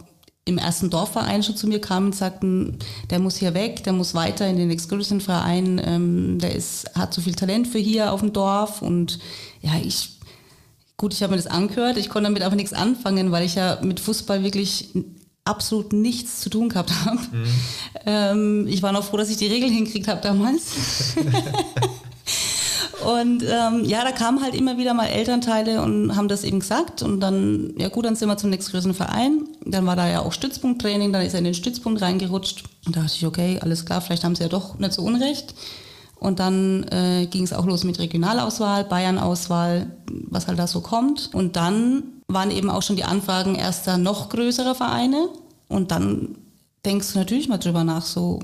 im 0.44 0.59
ersten 0.59 0.90
Dorfverein 0.90 1.42
schon 1.42 1.56
zu 1.56 1.68
mir 1.68 1.80
kamen 1.80 2.06
und 2.06 2.14
sagten, 2.16 2.78
der 3.11 3.21
muss 3.21 3.37
hier 3.37 3.54
weg, 3.54 3.85
der 3.85 3.92
muss 3.92 4.14
weiter 4.14 4.47
in 4.49 4.56
den 4.56 4.71
exklusiven 4.71 5.21
Verein, 5.21 5.80
ähm, 5.85 6.38
der 6.40 6.54
ist, 6.54 6.90
hat 6.97 7.14
so 7.14 7.21
viel 7.21 7.35
Talent 7.35 7.68
für 7.68 7.78
hier 7.78 8.12
auf 8.12 8.21
dem 8.21 8.32
Dorf 8.32 8.82
und 8.82 9.21
ja, 9.61 9.73
ich, 9.82 10.18
gut, 10.97 11.14
ich 11.14 11.23
habe 11.23 11.30
mir 11.30 11.37
das 11.37 11.47
angehört, 11.47 11.97
ich 11.97 12.09
konnte 12.09 12.28
damit 12.28 12.42
aber 12.42 12.56
nichts 12.56 12.73
anfangen, 12.73 13.30
weil 13.30 13.44
ich 13.44 13.54
ja 13.54 13.78
mit 13.82 14.00
Fußball 14.00 14.42
wirklich 14.42 14.88
absolut 15.44 15.92
nichts 15.92 16.40
zu 16.40 16.50
tun 16.50 16.68
gehabt 16.68 16.92
habe. 17.04 17.18
Mhm. 17.18 17.47
Ähm, 18.06 18.66
ich 18.68 18.82
war 18.82 18.90
noch 18.90 19.04
froh, 19.04 19.16
dass 19.16 19.30
ich 19.30 19.37
die 19.37 19.47
Regeln 19.47 19.73
hinkriegt 19.73 20.09
habe 20.09 20.21
damals. 20.21 21.14
und 23.04 23.42
ähm, 23.42 23.85
ja, 23.85 24.04
da 24.04 24.12
kamen 24.12 24.42
halt 24.42 24.54
immer 24.54 24.78
wieder 24.78 24.94
mal 24.94 25.06
Elternteile 25.06 25.82
und 25.82 26.16
haben 26.16 26.28
das 26.28 26.44
eben 26.44 26.61
gesagt. 26.61 27.02
Und 27.02 27.21
dann, 27.21 27.75
ja 27.78 27.88
gut, 27.88 28.04
dann 28.04 28.16
sind 28.16 28.28
wir 28.28 28.37
zum 28.37 28.50
nächstgrößeren 28.50 28.94
Verein. 28.94 29.49
Dann 29.64 29.87
war 29.87 29.97
da 29.97 30.09
ja 30.09 30.21
auch 30.21 30.32
Stützpunkttraining, 30.32 31.12
dann 31.12 31.23
ist 31.23 31.32
er 31.35 31.38
in 31.38 31.44
den 31.44 31.54
Stützpunkt 31.54 32.02
reingerutscht. 32.02 32.64
Und 32.87 32.97
da 32.97 33.02
dachte 33.02 33.14
ich, 33.16 33.26
okay, 33.26 33.59
alles 33.61 33.85
klar, 33.85 34.00
vielleicht 34.00 34.25
haben 34.25 34.35
sie 34.35 34.42
ja 34.42 34.49
doch 34.49 34.78
nicht 34.78 34.92
so 34.92 35.02
Unrecht. 35.02 35.54
Und 36.18 36.38
dann 36.38 36.85
äh, 36.85 37.26
ging 37.26 37.42
es 37.42 37.52
auch 37.52 37.66
los 37.66 37.82
mit 37.82 37.99
Regionalauswahl, 37.99 38.85
Bayernauswahl, 38.85 39.90
was 40.06 40.47
halt 40.47 40.59
da 40.59 40.66
so 40.66 40.80
kommt. 40.80 41.30
Und 41.35 41.56
dann 41.56 42.04
waren 42.28 42.50
eben 42.50 42.71
auch 42.71 42.82
schon 42.82 42.97
die 42.97 43.04
Anfragen 43.04 43.56
erster 43.56 43.99
noch 43.99 44.28
größerer 44.28 44.75
Vereine. 44.75 45.28
Und 45.68 45.90
dann 45.90 46.37
denkst 46.85 47.12
du 47.12 47.18
natürlich 47.18 47.49
mal 47.49 47.59
drüber 47.59 47.82
nach, 47.82 48.04
so, 48.04 48.40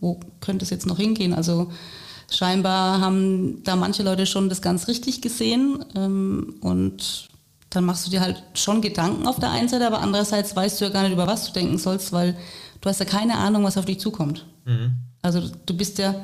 wo 0.00 0.20
könnte 0.40 0.64
es 0.64 0.70
jetzt 0.70 0.86
noch 0.86 0.96
hingehen? 0.96 1.34
Also 1.34 1.70
scheinbar 2.32 3.00
haben 3.00 3.62
da 3.64 3.76
manche 3.76 4.02
Leute 4.02 4.26
schon 4.26 4.48
das 4.48 4.62
ganz 4.62 4.88
richtig 4.88 5.20
gesehen. 5.20 5.84
Ähm, 5.94 6.54
und 6.60 7.28
dann 7.70 7.84
machst 7.84 8.06
du 8.06 8.10
dir 8.10 8.20
halt 8.20 8.42
schon 8.54 8.82
Gedanken 8.82 9.26
auf 9.26 9.38
der 9.38 9.50
einen 9.50 9.68
Seite, 9.68 9.86
aber 9.86 10.00
andererseits 10.00 10.54
weißt 10.54 10.80
du 10.80 10.86
ja 10.86 10.90
gar 10.90 11.02
nicht, 11.02 11.12
über 11.12 11.26
was 11.26 11.46
du 11.46 11.52
denken 11.52 11.78
sollst, 11.78 12.12
weil 12.12 12.36
du 12.80 12.88
hast 12.88 13.00
ja 13.00 13.06
keine 13.06 13.36
Ahnung, 13.36 13.64
was 13.64 13.78
auf 13.78 13.84
dich 13.84 14.00
zukommt. 14.00 14.46
Mhm. 14.64 14.94
Also 15.22 15.42
du 15.66 15.76
bist 15.76 15.98
ja 15.98 16.14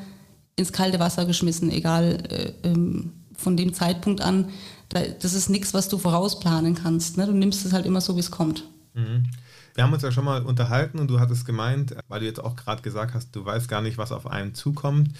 ins 0.56 0.72
kalte 0.72 0.98
Wasser 0.98 1.24
geschmissen, 1.24 1.70
egal 1.70 2.18
äh, 2.28 2.68
ähm, 2.68 3.12
von 3.36 3.56
dem 3.56 3.72
Zeitpunkt 3.72 4.20
an, 4.20 4.50
das 4.88 5.34
ist 5.34 5.48
nichts, 5.48 5.74
was 5.74 5.88
du 5.88 5.98
vorausplanen 5.98 6.74
kannst. 6.74 7.18
Ne? 7.18 7.26
Du 7.26 7.32
nimmst 7.32 7.64
es 7.64 7.72
halt 7.72 7.86
immer 7.86 8.00
so, 8.00 8.16
wie 8.16 8.20
es 8.20 8.30
kommt. 8.30 8.64
Mhm. 8.94 9.26
Wir 9.74 9.84
haben 9.84 9.92
uns 9.92 10.02
ja 10.02 10.10
schon 10.10 10.24
mal 10.24 10.42
unterhalten 10.42 10.98
und 10.98 11.08
du 11.08 11.20
hattest 11.20 11.46
gemeint, 11.46 11.94
weil 12.08 12.20
du 12.20 12.26
jetzt 12.26 12.42
auch 12.42 12.56
gerade 12.56 12.82
gesagt 12.82 13.14
hast, 13.14 13.30
du 13.36 13.44
weißt 13.44 13.68
gar 13.68 13.80
nicht, 13.80 13.96
was 13.96 14.10
auf 14.10 14.26
einen 14.26 14.54
zukommt 14.54 15.10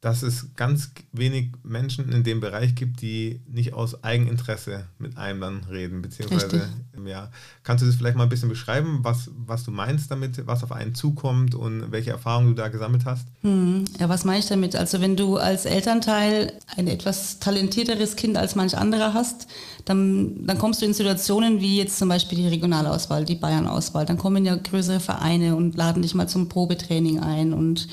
dass 0.00 0.22
es 0.22 0.54
ganz 0.54 0.92
wenig 1.10 1.52
Menschen 1.64 2.12
in 2.12 2.22
dem 2.22 2.40
Bereich 2.40 2.76
gibt, 2.76 3.02
die 3.02 3.40
nicht 3.48 3.72
aus 3.72 4.04
Eigeninteresse 4.04 4.86
mit 4.98 5.18
einem 5.18 5.40
dann 5.40 5.64
reden, 5.64 6.02
beziehungsweise 6.02 6.68
ja. 7.04 7.30
Kannst 7.64 7.82
du 7.82 7.86
das 7.86 7.96
vielleicht 7.96 8.16
mal 8.16 8.22
ein 8.24 8.28
bisschen 8.28 8.48
beschreiben, 8.48 9.00
was, 9.02 9.30
was 9.34 9.64
du 9.64 9.72
meinst 9.72 10.10
damit, 10.10 10.46
was 10.46 10.62
auf 10.62 10.70
einen 10.70 10.94
zukommt 10.94 11.54
und 11.54 11.90
welche 11.90 12.10
Erfahrungen 12.10 12.48
du 12.48 12.54
da 12.54 12.68
gesammelt 12.68 13.04
hast? 13.06 13.26
Hm, 13.42 13.84
ja, 13.98 14.08
was 14.08 14.24
meine 14.24 14.38
ich 14.38 14.46
damit? 14.46 14.76
Also 14.76 15.00
wenn 15.00 15.16
du 15.16 15.36
als 15.36 15.64
Elternteil 15.64 16.52
ein 16.76 16.86
etwas 16.86 17.40
talentierteres 17.40 18.14
Kind 18.14 18.36
als 18.36 18.54
manch 18.54 18.76
anderer 18.76 19.14
hast, 19.14 19.48
dann, 19.84 20.46
dann 20.46 20.58
kommst 20.58 20.80
du 20.80 20.86
in 20.86 20.94
Situationen 20.94 21.60
wie 21.60 21.76
jetzt 21.76 21.98
zum 21.98 22.08
Beispiel 22.08 22.38
die 22.38 22.48
Regionalauswahl, 22.48 23.24
die 23.24 23.36
Bayernauswahl. 23.36 24.06
Dann 24.06 24.18
kommen 24.18 24.44
ja 24.44 24.54
größere 24.54 25.00
Vereine 25.00 25.56
und 25.56 25.76
laden 25.76 26.02
dich 26.02 26.14
mal 26.14 26.28
zum 26.28 26.48
Probetraining 26.48 27.20
ein 27.20 27.52
und 27.52 27.88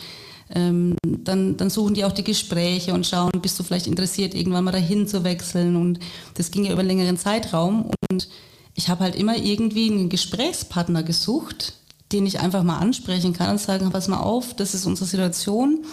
ähm, 0.53 0.95
dann, 1.03 1.57
dann 1.57 1.69
suchen 1.69 1.95
die 1.95 2.05
auch 2.05 2.11
die 2.11 2.23
Gespräche 2.23 2.93
und 2.93 3.07
schauen, 3.07 3.31
bist 3.41 3.59
du 3.59 3.63
vielleicht 3.63 3.87
interessiert, 3.87 4.35
irgendwann 4.35 4.63
mal 4.63 4.71
dahin 4.71 5.07
zu 5.07 5.23
wechseln. 5.23 5.75
Und 5.75 5.99
das 6.35 6.51
ging 6.51 6.65
ja 6.65 6.71
über 6.71 6.81
einen 6.81 6.89
längeren 6.89 7.17
Zeitraum. 7.17 7.89
Und 8.11 8.27
ich 8.75 8.89
habe 8.89 9.03
halt 9.03 9.15
immer 9.15 9.37
irgendwie 9.37 9.91
einen 9.91 10.09
Gesprächspartner 10.09 11.03
gesucht, 11.03 11.73
den 12.11 12.25
ich 12.25 12.39
einfach 12.39 12.63
mal 12.63 12.77
ansprechen 12.77 13.33
kann 13.33 13.51
und 13.51 13.59
sagen, 13.59 13.89
pass 13.91 14.07
mal 14.07 14.19
auf, 14.19 14.55
das 14.55 14.75
ist 14.75 14.85
unsere 14.85 15.07
Situation. 15.07 15.85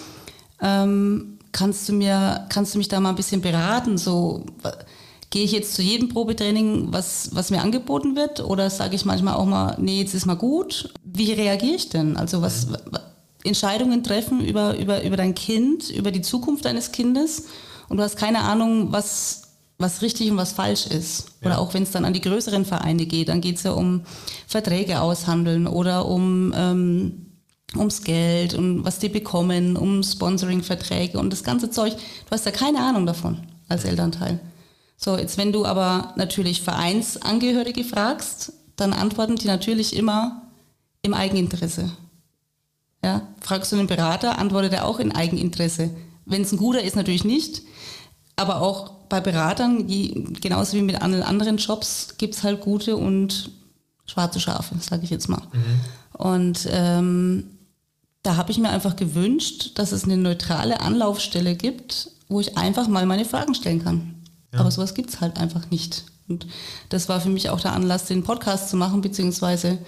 Ähm, 0.60 1.38
kannst 1.52 1.88
du 1.88 1.94
mir, 1.94 2.46
kannst 2.50 2.74
du 2.74 2.78
mich 2.78 2.88
da 2.88 3.00
mal 3.00 3.10
ein 3.10 3.16
bisschen 3.16 3.40
beraten? 3.40 3.96
So, 3.96 4.44
gehe 5.30 5.44
ich 5.44 5.52
jetzt 5.52 5.74
zu 5.74 5.80
jedem 5.80 6.10
Probetraining, 6.10 6.88
was, 6.92 7.30
was 7.32 7.50
mir 7.50 7.62
angeboten 7.62 8.16
wird? 8.16 8.40
Oder 8.44 8.68
sage 8.68 8.96
ich 8.96 9.06
manchmal 9.06 9.34
auch 9.34 9.46
mal, 9.46 9.76
nee, 9.80 10.00
jetzt 10.00 10.14
ist 10.14 10.26
mal 10.26 10.34
gut. 10.34 10.92
Wie 11.02 11.32
reagiere 11.32 11.76
ich 11.76 11.88
denn? 11.88 12.18
Also 12.18 12.42
was, 12.42 12.66
mhm. 12.66 12.76
Entscheidungen 13.44 14.04
treffen 14.04 14.44
über, 14.44 14.78
über, 14.78 15.02
über 15.02 15.16
dein 15.16 15.34
Kind, 15.34 15.90
über 15.90 16.10
die 16.10 16.22
Zukunft 16.22 16.64
deines 16.64 16.92
Kindes 16.92 17.46
und 17.88 17.96
du 17.96 18.02
hast 18.02 18.16
keine 18.16 18.40
Ahnung, 18.40 18.92
was, 18.92 19.42
was 19.78 20.02
richtig 20.02 20.30
und 20.30 20.36
was 20.36 20.52
falsch 20.52 20.86
ist. 20.86 21.26
Ja. 21.40 21.48
Oder 21.48 21.58
auch 21.60 21.74
wenn 21.74 21.82
es 21.82 21.90
dann 21.90 22.04
an 22.04 22.12
die 22.12 22.20
größeren 22.20 22.64
Vereine 22.64 23.06
geht, 23.06 23.28
dann 23.28 23.40
geht 23.40 23.56
es 23.56 23.64
ja 23.64 23.72
um 23.72 24.02
Verträge 24.46 25.00
aushandeln 25.00 25.66
oder 25.66 26.06
um 26.06 26.52
ähm, 26.56 27.26
ums 27.76 28.02
Geld 28.02 28.54
und 28.54 28.84
was 28.84 28.98
die 28.98 29.08
bekommen, 29.08 29.76
um 29.76 30.02
Sponsoring-Verträge 30.02 31.18
und 31.18 31.30
das 31.30 31.42
ganze 31.42 31.70
Zeug. 31.70 31.94
Du 31.96 32.30
hast 32.30 32.46
ja 32.46 32.52
keine 32.52 32.80
Ahnung 32.80 33.06
davon 33.06 33.38
als 33.68 33.84
Elternteil. 33.84 34.40
So, 34.96 35.16
jetzt 35.16 35.36
wenn 35.36 35.52
du 35.52 35.66
aber 35.66 36.12
natürlich 36.16 36.62
Vereinsangehörige 36.62 37.84
fragst, 37.84 38.52
dann 38.76 38.92
antworten 38.92 39.36
die 39.36 39.48
natürlich 39.48 39.96
immer 39.96 40.42
im 41.02 41.14
Eigeninteresse. 41.14 41.90
Ja, 43.04 43.28
fragst 43.40 43.72
du 43.72 43.76
einen 43.76 43.88
Berater, 43.88 44.38
antwortet 44.38 44.72
er 44.72 44.86
auch 44.86 45.00
in 45.00 45.12
Eigeninteresse. 45.12 45.90
Wenn 46.24 46.42
es 46.42 46.52
ein 46.52 46.58
guter 46.58 46.82
ist, 46.82 46.96
natürlich 46.96 47.24
nicht. 47.24 47.62
Aber 48.36 48.60
auch 48.60 48.90
bei 49.08 49.20
Beratern, 49.20 49.86
die, 49.88 50.24
genauso 50.40 50.76
wie 50.76 50.82
mit 50.82 51.02
allen 51.02 51.22
anderen 51.22 51.56
Jobs, 51.56 52.14
gibt 52.16 52.34
es 52.34 52.42
halt 52.42 52.60
gute 52.60 52.96
und 52.96 53.50
schwarze 54.06 54.40
Schafe, 54.40 54.76
sage 54.80 55.04
ich 55.04 55.10
jetzt 55.10 55.28
mal. 55.28 55.42
Mhm. 55.52 55.80
Und 56.16 56.68
ähm, 56.70 57.44
da 58.22 58.36
habe 58.36 58.52
ich 58.52 58.58
mir 58.58 58.70
einfach 58.70 58.96
gewünscht, 58.96 59.72
dass 59.78 59.92
es 59.92 60.04
eine 60.04 60.16
neutrale 60.16 60.80
Anlaufstelle 60.80 61.56
gibt, 61.56 62.10
wo 62.28 62.40
ich 62.40 62.56
einfach 62.56 62.88
mal 62.88 63.04
meine 63.04 63.24
Fragen 63.24 63.54
stellen 63.54 63.82
kann. 63.82 64.14
Ja. 64.52 64.60
Aber 64.60 64.70
sowas 64.70 64.94
gibt 64.94 65.10
es 65.10 65.20
halt 65.20 65.38
einfach 65.38 65.70
nicht. 65.70 66.04
Und 66.28 66.46
das 66.88 67.08
war 67.08 67.20
für 67.20 67.30
mich 67.30 67.50
auch 67.50 67.60
der 67.60 67.72
Anlass, 67.72 68.04
den 68.04 68.22
Podcast 68.22 68.70
zu 68.70 68.76
machen, 68.76 69.00
beziehungsweise 69.00 69.78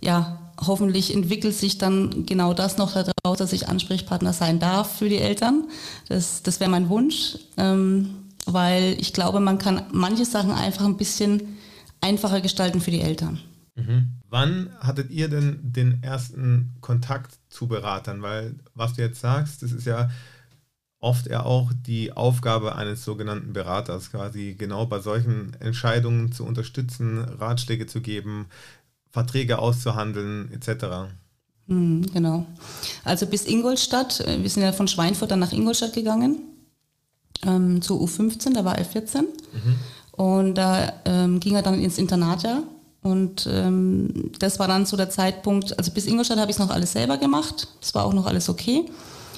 ja, 0.00 0.39
hoffentlich 0.60 1.14
entwickelt 1.14 1.54
sich 1.54 1.78
dann 1.78 2.26
genau 2.26 2.54
das 2.54 2.76
noch 2.76 2.92
daraus, 2.92 3.38
dass 3.38 3.52
ich 3.52 3.68
Ansprechpartner 3.68 4.32
sein 4.32 4.58
darf 4.58 4.98
für 4.98 5.08
die 5.08 5.18
Eltern. 5.18 5.64
Das, 6.08 6.42
das 6.42 6.60
wäre 6.60 6.70
mein 6.70 6.88
Wunsch, 6.88 7.38
ähm, 7.56 8.10
weil 8.46 8.96
ich 9.00 9.12
glaube, 9.12 9.40
man 9.40 9.58
kann 9.58 9.82
manche 9.92 10.24
Sachen 10.24 10.52
einfach 10.52 10.84
ein 10.84 10.96
bisschen 10.96 11.56
einfacher 12.00 12.40
gestalten 12.40 12.80
für 12.80 12.90
die 12.90 13.00
Eltern. 13.00 13.40
Mhm. 13.74 14.20
Wann 14.28 14.70
hattet 14.80 15.10
ihr 15.10 15.28
denn 15.28 15.58
den 15.62 16.02
ersten 16.02 16.76
Kontakt 16.80 17.38
zu 17.48 17.66
Beratern? 17.66 18.22
Weil 18.22 18.54
was 18.74 18.94
du 18.94 19.02
jetzt 19.02 19.20
sagst, 19.20 19.62
das 19.62 19.72
ist 19.72 19.86
ja 19.86 20.10
oft 21.00 21.26
ja 21.26 21.42
auch 21.42 21.72
die 21.74 22.12
Aufgabe 22.12 22.76
eines 22.76 23.04
sogenannten 23.04 23.52
Beraters, 23.52 24.10
quasi 24.10 24.54
genau 24.58 24.86
bei 24.86 25.00
solchen 25.00 25.54
Entscheidungen 25.58 26.30
zu 26.30 26.44
unterstützen, 26.44 27.18
Ratschläge 27.18 27.86
zu 27.86 28.02
geben, 28.02 28.46
Verträge 29.10 29.58
auszuhandeln 29.58 30.52
etc. 30.52 31.10
Mhm, 31.66 32.06
genau. 32.12 32.46
Also 33.04 33.26
bis 33.26 33.46
Ingolstadt, 33.46 34.20
äh, 34.20 34.42
wir 34.42 34.50
sind 34.50 34.62
ja 34.62 34.72
von 34.72 34.88
Schweinfurt 34.88 35.30
dann 35.30 35.40
nach 35.40 35.52
Ingolstadt 35.52 35.92
gegangen, 35.92 36.40
ähm, 37.46 37.80
zur 37.80 38.00
U15, 38.00 38.54
da 38.54 38.64
war 38.64 38.76
er 38.76 38.84
14. 38.84 39.22
Mhm. 39.22 39.76
Und 40.12 40.54
da 40.56 40.92
ähm, 41.04 41.40
ging 41.40 41.54
er 41.54 41.62
dann 41.62 41.80
ins 41.80 41.98
Internat 41.98 42.42
ja. 42.42 42.62
Und 43.02 43.48
ähm, 43.50 44.30
das 44.38 44.58
war 44.58 44.68
dann 44.68 44.84
so 44.84 44.96
der 44.96 45.08
Zeitpunkt, 45.08 45.78
also 45.78 45.90
bis 45.92 46.06
Ingolstadt 46.06 46.38
habe 46.38 46.50
ich 46.50 46.56
es 46.56 46.60
noch 46.60 46.70
alles 46.70 46.92
selber 46.92 47.16
gemacht. 47.16 47.68
Das 47.80 47.94
war 47.94 48.04
auch 48.04 48.12
noch 48.12 48.26
alles 48.26 48.48
okay. 48.50 48.84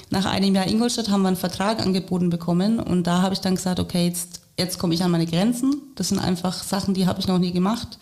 Nach 0.09 0.25
einem 0.25 0.53
Jahr 0.53 0.67
Ingolstadt 0.67 1.09
haben 1.09 1.21
wir 1.21 1.29
einen 1.29 1.37
Vertrag 1.37 1.79
angeboten 1.79 2.29
bekommen 2.29 2.79
und 2.79 3.07
da 3.07 3.21
habe 3.21 3.33
ich 3.33 3.39
dann 3.39 3.55
gesagt, 3.55 3.79
okay, 3.79 4.05
jetzt, 4.07 4.41
jetzt 4.59 4.79
komme 4.79 4.93
ich 4.93 5.03
an 5.03 5.11
meine 5.11 5.25
Grenzen. 5.25 5.81
Das 5.95 6.09
sind 6.09 6.19
einfach 6.19 6.61
Sachen, 6.61 6.93
die 6.93 7.07
habe 7.07 7.21
ich 7.21 7.27
noch 7.27 7.39
nie 7.39 7.53
gemacht. 7.53 7.97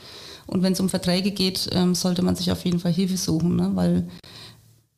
Und 0.48 0.64
wenn 0.64 0.74
es 0.74 0.80
um 0.80 0.90
Verträge 0.90 1.32
geht, 1.32 1.70
ähm, 1.72 1.96
sollte 1.96 2.22
man 2.22 2.36
sich 2.36 2.52
auf 2.52 2.66
jeden 2.66 2.80
Fall 2.80 2.92
Hilfe 2.92 3.18
suchen, 3.18 3.56
ne? 3.56 3.72
weil 3.74 4.08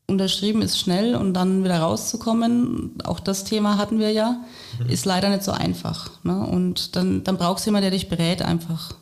unterschrieben 0.08 0.62
ist 0.62 0.80
schnell 0.80 1.16
und 1.16 1.34
dann 1.34 1.64
wieder 1.64 1.80
rauszukommen, 1.80 2.98
auch 3.04 3.20
das 3.20 3.44
Thema 3.46 3.78
hatten 3.78 4.00
wir 4.00 4.12
ja, 4.12 4.44
mhm. 4.80 4.90
ist 4.90 5.06
leider 5.06 5.30
nicht 5.30 5.44
so 5.44 5.52
einfach. 5.52 6.12
Ne? 6.24 6.40
Und 6.40 6.96
dann, 6.96 7.24
dann 7.24 7.38
brauchst 7.38 7.66
du 7.66 7.70
jemanden, 7.70 7.90
der 7.90 7.98
dich 7.98 8.10
berät 8.10 8.42
einfach. 8.42 8.94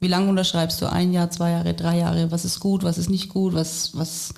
Wie 0.00 0.08
lange 0.08 0.28
unterschreibst 0.28 0.80
du? 0.80 0.90
Ein 0.90 1.12
Jahr, 1.12 1.30
zwei 1.30 1.50
Jahre, 1.50 1.74
drei 1.74 1.98
Jahre? 1.98 2.30
Was 2.30 2.44
ist 2.44 2.60
gut, 2.60 2.84
was 2.84 2.98
ist 2.98 3.10
nicht 3.10 3.30
gut? 3.30 3.54
Was, 3.54 3.96
was 3.96 4.34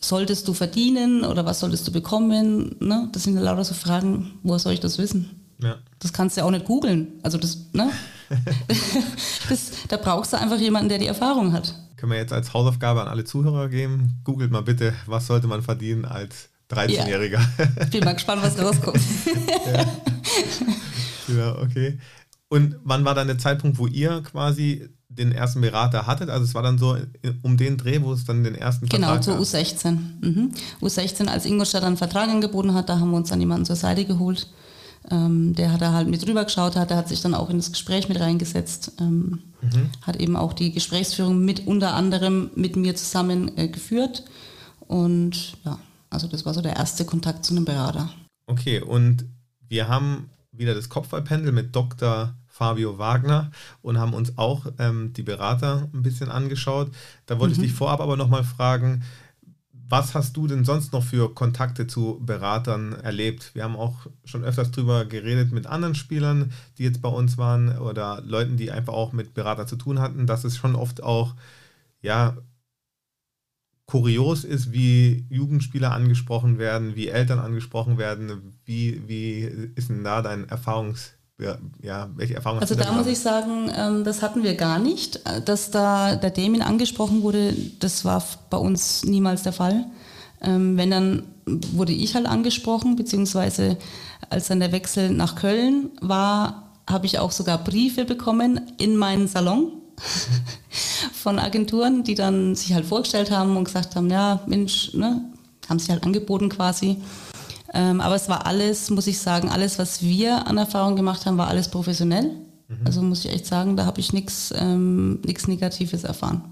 solltest 0.00 0.48
du 0.48 0.52
verdienen 0.52 1.24
oder 1.24 1.46
was 1.46 1.60
solltest 1.60 1.86
du 1.86 1.92
bekommen? 1.92 2.76
Ne? 2.80 3.08
Das 3.12 3.22
sind 3.22 3.34
ja 3.34 3.40
lauter 3.40 3.64
so 3.64 3.74
Fragen, 3.74 4.32
woher 4.42 4.58
soll 4.58 4.74
ich 4.74 4.80
das 4.80 4.98
wissen? 4.98 5.40
Ja. 5.62 5.76
Das 6.00 6.12
kannst 6.12 6.36
du 6.36 6.40
ja 6.40 6.46
auch 6.46 6.50
nicht 6.50 6.66
googeln. 6.66 7.20
Also 7.22 7.38
das, 7.38 7.58
ne? 7.72 7.90
das, 9.48 9.70
da 9.88 9.96
brauchst 9.96 10.32
du 10.32 10.38
einfach 10.38 10.58
jemanden, 10.58 10.88
der 10.88 10.98
die 10.98 11.06
Erfahrung 11.06 11.52
hat. 11.52 11.74
Können 11.96 12.12
wir 12.12 12.18
jetzt 12.18 12.32
als 12.32 12.52
Hausaufgabe 12.52 13.00
an 13.00 13.08
alle 13.08 13.24
Zuhörer 13.24 13.68
geben? 13.68 14.20
Googelt 14.24 14.50
mal 14.50 14.62
bitte, 14.62 14.92
was 15.06 15.26
sollte 15.26 15.46
man 15.46 15.62
verdienen 15.62 16.04
als 16.04 16.48
13-Jähriger. 16.70 17.40
Ja. 17.58 17.66
Ich 17.84 17.90
bin 17.90 18.04
mal 18.04 18.14
gespannt, 18.14 18.42
was 18.42 18.58
rauskommt. 18.58 19.00
ja. 21.28 21.36
ja, 21.36 21.58
okay. 21.58 21.98
Und 22.48 22.76
wann 22.82 23.04
war 23.04 23.14
dann 23.14 23.28
der 23.28 23.38
Zeitpunkt, 23.38 23.78
wo 23.78 23.86
ihr 23.86 24.22
quasi 24.22 24.88
den 25.08 25.32
ersten 25.32 25.60
Berater 25.60 26.06
hattet? 26.06 26.30
Also 26.30 26.44
es 26.44 26.54
war 26.54 26.62
dann 26.62 26.78
so 26.78 26.96
um 27.42 27.56
den 27.56 27.76
Dreh, 27.76 28.02
wo 28.02 28.12
es 28.12 28.24
dann 28.24 28.44
den 28.44 28.54
ersten 28.54 28.88
genau, 28.88 29.08
Vertrag 29.08 29.24
Genau, 29.24 29.42
zu 29.42 29.56
U16. 29.56 29.98
Mhm. 30.20 30.52
U16, 30.80 31.28
als 31.28 31.44
Ingolstadt 31.44 31.84
einen 31.84 31.96
Vertrag 31.96 32.28
angeboten 32.28 32.74
hat, 32.74 32.88
da 32.88 32.98
haben 32.98 33.10
wir 33.10 33.16
uns 33.16 33.28
dann 33.30 33.40
jemanden 33.40 33.66
zur 33.66 33.76
Seite 33.76 34.04
geholt 34.04 34.48
ähm, 35.10 35.54
der 35.54 35.72
hat 35.72 35.80
da 35.80 35.92
halt 35.92 36.08
mit 36.08 36.26
drüber 36.26 36.44
geschaut, 36.44 36.76
hat, 36.76 36.90
der 36.90 36.96
hat 36.96 37.08
sich 37.08 37.20
dann 37.20 37.34
auch 37.34 37.50
in 37.50 37.56
das 37.56 37.72
Gespräch 37.72 38.08
mit 38.08 38.20
reingesetzt, 38.20 38.92
ähm, 39.00 39.42
mhm. 39.60 39.90
hat 40.02 40.16
eben 40.16 40.36
auch 40.36 40.52
die 40.52 40.72
Gesprächsführung 40.72 41.44
mit 41.44 41.66
unter 41.66 41.94
anderem 41.94 42.50
mit 42.54 42.76
mir 42.76 42.94
zusammen 42.94 43.56
äh, 43.56 43.68
geführt. 43.68 44.24
Und 44.80 45.56
ja, 45.64 45.78
also 46.10 46.28
das 46.28 46.44
war 46.44 46.54
so 46.54 46.60
der 46.60 46.76
erste 46.76 47.04
Kontakt 47.04 47.44
zu 47.44 47.54
einem 47.54 47.64
Berater. 47.64 48.10
Okay, 48.46 48.80
und 48.80 49.24
wir 49.68 49.88
haben 49.88 50.30
wieder 50.52 50.74
das 50.74 50.88
Kopfballpendel 50.88 51.52
mit 51.52 51.74
Dr. 51.74 52.34
Fabio 52.46 52.98
Wagner 52.98 53.50
und 53.80 53.98
haben 53.98 54.12
uns 54.12 54.36
auch 54.36 54.66
ähm, 54.78 55.14
die 55.14 55.22
Berater 55.22 55.88
ein 55.94 56.02
bisschen 56.02 56.30
angeschaut. 56.30 56.90
Da 57.26 57.38
wollte 57.38 57.56
mhm. 57.56 57.64
ich 57.64 57.70
dich 57.70 57.76
vorab 57.76 58.00
aber 58.00 58.16
nochmal 58.16 58.44
fragen, 58.44 59.02
was 59.92 60.14
hast 60.14 60.38
du 60.38 60.46
denn 60.46 60.64
sonst 60.64 60.94
noch 60.94 61.04
für 61.04 61.34
Kontakte 61.34 61.86
zu 61.86 62.18
Beratern 62.24 62.94
erlebt? 62.94 63.54
Wir 63.54 63.64
haben 63.64 63.76
auch 63.76 64.06
schon 64.24 64.42
öfters 64.42 64.70
drüber 64.70 65.04
geredet 65.04 65.52
mit 65.52 65.66
anderen 65.66 65.94
Spielern, 65.94 66.50
die 66.78 66.84
jetzt 66.84 67.02
bei 67.02 67.10
uns 67.10 67.36
waren 67.36 67.76
oder 67.76 68.22
Leuten, 68.22 68.56
die 68.56 68.70
einfach 68.72 68.94
auch 68.94 69.12
mit 69.12 69.34
Berater 69.34 69.66
zu 69.66 69.76
tun 69.76 70.00
hatten, 70.00 70.26
dass 70.26 70.44
es 70.44 70.56
schon 70.56 70.76
oft 70.76 71.02
auch, 71.02 71.34
ja, 72.00 72.38
kurios 73.84 74.44
ist, 74.44 74.72
wie 74.72 75.26
Jugendspieler 75.28 75.92
angesprochen 75.92 76.58
werden, 76.58 76.96
wie 76.96 77.08
Eltern 77.08 77.38
angesprochen 77.38 77.98
werden. 77.98 78.58
Wie, 78.64 79.06
wie 79.08 79.42
ist 79.74 79.90
denn 79.90 80.04
da 80.04 80.22
dein 80.22 80.46
Erfahrungs- 80.46 81.12
ja, 81.82 82.08
welche 82.14 82.34
Erfahrungen 82.34 82.60
Also 82.60 82.74
da, 82.74 82.92
muss 82.92 83.06
ich 83.06 83.18
sagen, 83.18 83.70
ähm, 83.76 84.04
das 84.04 84.22
hatten 84.22 84.42
wir 84.42 84.54
gar 84.54 84.78
nicht. 84.78 85.20
Dass 85.44 85.70
da 85.70 86.14
der 86.16 86.30
Damien 86.30 86.62
angesprochen 86.62 87.22
wurde, 87.22 87.54
das 87.80 88.04
war 88.04 88.22
bei 88.50 88.58
uns 88.58 89.04
niemals 89.04 89.42
der 89.42 89.52
Fall. 89.52 89.86
Ähm, 90.40 90.76
wenn 90.76 90.90
dann 90.90 91.22
wurde 91.46 91.92
ich 91.92 92.14
halt 92.14 92.26
angesprochen, 92.26 92.96
beziehungsweise 92.96 93.76
als 94.30 94.48
dann 94.48 94.60
der 94.60 94.72
Wechsel 94.72 95.10
nach 95.10 95.34
Köln 95.34 95.90
war, 96.00 96.70
habe 96.88 97.06
ich 97.06 97.18
auch 97.18 97.32
sogar 97.32 97.58
Briefe 97.58 98.04
bekommen 98.04 98.60
in 98.78 98.96
meinen 98.96 99.28
Salon, 99.28 99.72
von 101.12 101.38
Agenturen, 101.38 102.02
die 102.04 102.14
dann 102.14 102.54
sich 102.54 102.72
halt 102.74 102.86
vorgestellt 102.86 103.30
haben 103.30 103.56
und 103.56 103.64
gesagt 103.64 103.96
haben, 103.96 104.10
ja, 104.10 104.40
Mensch, 104.46 104.94
ne, 104.94 105.24
haben 105.68 105.78
sich 105.78 105.90
halt 105.90 106.04
angeboten 106.04 106.48
quasi. 106.48 106.96
Ähm, 107.74 108.00
aber 108.00 108.14
es 108.14 108.28
war 108.28 108.46
alles, 108.46 108.90
muss 108.90 109.06
ich 109.06 109.18
sagen, 109.18 109.48
alles, 109.48 109.78
was 109.78 110.02
wir 110.02 110.46
an 110.46 110.58
Erfahrung 110.58 110.96
gemacht 110.96 111.24
haben, 111.24 111.38
war 111.38 111.48
alles 111.48 111.68
professionell. 111.68 112.24
Mhm. 112.68 112.86
Also 112.86 113.02
muss 113.02 113.24
ich 113.24 113.32
echt 113.32 113.46
sagen, 113.46 113.76
da 113.76 113.86
habe 113.86 114.00
ich 114.00 114.12
nichts 114.12 114.52
ähm, 114.56 115.20
Negatives 115.22 116.04
erfahren. 116.04 116.42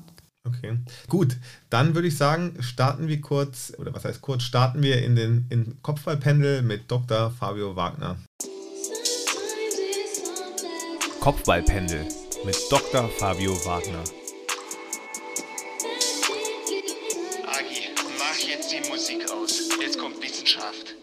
Okay, 0.46 0.78
gut. 1.08 1.36
Dann 1.68 1.94
würde 1.94 2.08
ich 2.08 2.16
sagen, 2.16 2.56
starten 2.60 3.08
wir 3.08 3.20
kurz, 3.20 3.74
oder 3.78 3.92
was 3.92 4.04
heißt 4.04 4.22
kurz, 4.22 4.42
starten 4.42 4.82
wir 4.82 5.02
in 5.02 5.14
den 5.14 5.46
in 5.50 5.82
Kopfballpendel 5.82 6.62
mit 6.62 6.90
Dr. 6.90 7.30
Fabio 7.30 7.76
Wagner. 7.76 8.16
Kopfballpendel 11.20 12.06
mit 12.46 12.56
Dr. 12.70 13.10
Fabio 13.18 13.52
Wagner. 13.66 14.02
Agi, 17.46 17.90
mach 18.18 18.38
jetzt 18.38 18.72
die 18.72 18.88
Musik 18.88 19.30
aus. 19.30 19.68
Jetzt 19.82 19.98
kommt 19.98 20.22
Wissenschaft. 20.22 20.99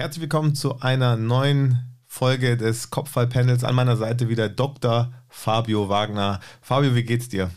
Herzlich 0.00 0.22
willkommen 0.22 0.54
zu 0.54 0.80
einer 0.80 1.16
neuen 1.16 1.76
Folge 2.06 2.56
des 2.56 2.88
Kopfballpanels. 2.88 3.64
An 3.64 3.74
meiner 3.74 3.98
Seite 3.98 4.30
wieder 4.30 4.48
Dr. 4.48 5.12
Fabio 5.28 5.90
Wagner. 5.90 6.40
Fabio, 6.62 6.94
wie 6.94 7.02
geht's 7.02 7.28
dir? 7.28 7.50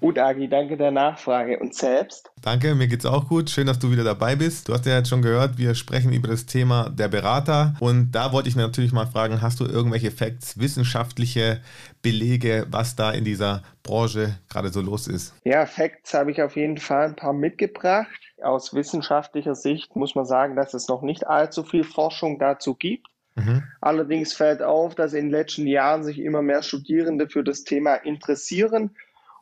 Gut, 0.00 0.18
Agi, 0.18 0.48
danke 0.48 0.76
der 0.76 0.90
Nachfrage. 0.90 1.58
Und 1.58 1.74
selbst? 1.74 2.30
Danke, 2.42 2.74
mir 2.74 2.88
geht's 2.88 3.06
auch 3.06 3.26
gut. 3.26 3.48
Schön, 3.48 3.66
dass 3.66 3.78
du 3.78 3.90
wieder 3.90 4.04
dabei 4.04 4.36
bist. 4.36 4.68
Du 4.68 4.74
hast 4.74 4.84
ja 4.84 4.98
jetzt 4.98 5.08
schon 5.08 5.22
gehört, 5.22 5.56
wir 5.56 5.74
sprechen 5.74 6.12
über 6.12 6.28
das 6.28 6.44
Thema 6.44 6.90
der 6.90 7.08
Berater. 7.08 7.74
Und 7.80 8.12
da 8.12 8.30
wollte 8.32 8.50
ich 8.50 8.56
natürlich 8.56 8.92
mal 8.92 9.06
fragen, 9.06 9.40
hast 9.40 9.60
du 9.60 9.64
irgendwelche 9.64 10.10
Facts, 10.10 10.58
wissenschaftliche 10.58 11.62
Belege, 12.02 12.66
was 12.68 12.96
da 12.96 13.12
in 13.12 13.24
dieser 13.24 13.62
Branche 13.82 14.38
gerade 14.50 14.68
so 14.68 14.82
los 14.82 15.08
ist? 15.08 15.32
Ja, 15.44 15.64
Facts 15.64 16.12
habe 16.12 16.32
ich 16.32 16.42
auf 16.42 16.54
jeden 16.54 16.76
Fall 16.76 17.06
ein 17.06 17.16
paar 17.16 17.32
mitgebracht. 17.32 18.20
Aus 18.44 18.74
wissenschaftlicher 18.74 19.54
Sicht 19.54 19.96
muss 19.96 20.14
man 20.14 20.24
sagen, 20.24 20.56
dass 20.56 20.74
es 20.74 20.88
noch 20.88 21.02
nicht 21.02 21.26
allzu 21.26 21.64
viel 21.64 21.84
Forschung 21.84 22.38
dazu 22.38 22.74
gibt. 22.74 23.08
Mhm. 23.34 23.64
Allerdings 23.80 24.32
fällt 24.32 24.62
auf, 24.62 24.94
dass 24.94 25.12
in 25.12 25.26
den 25.26 25.30
letzten 25.30 25.66
Jahren 25.66 26.04
sich 26.04 26.18
immer 26.18 26.42
mehr 26.42 26.62
Studierende 26.62 27.28
für 27.28 27.42
das 27.42 27.64
Thema 27.64 27.94
interessieren 27.94 28.96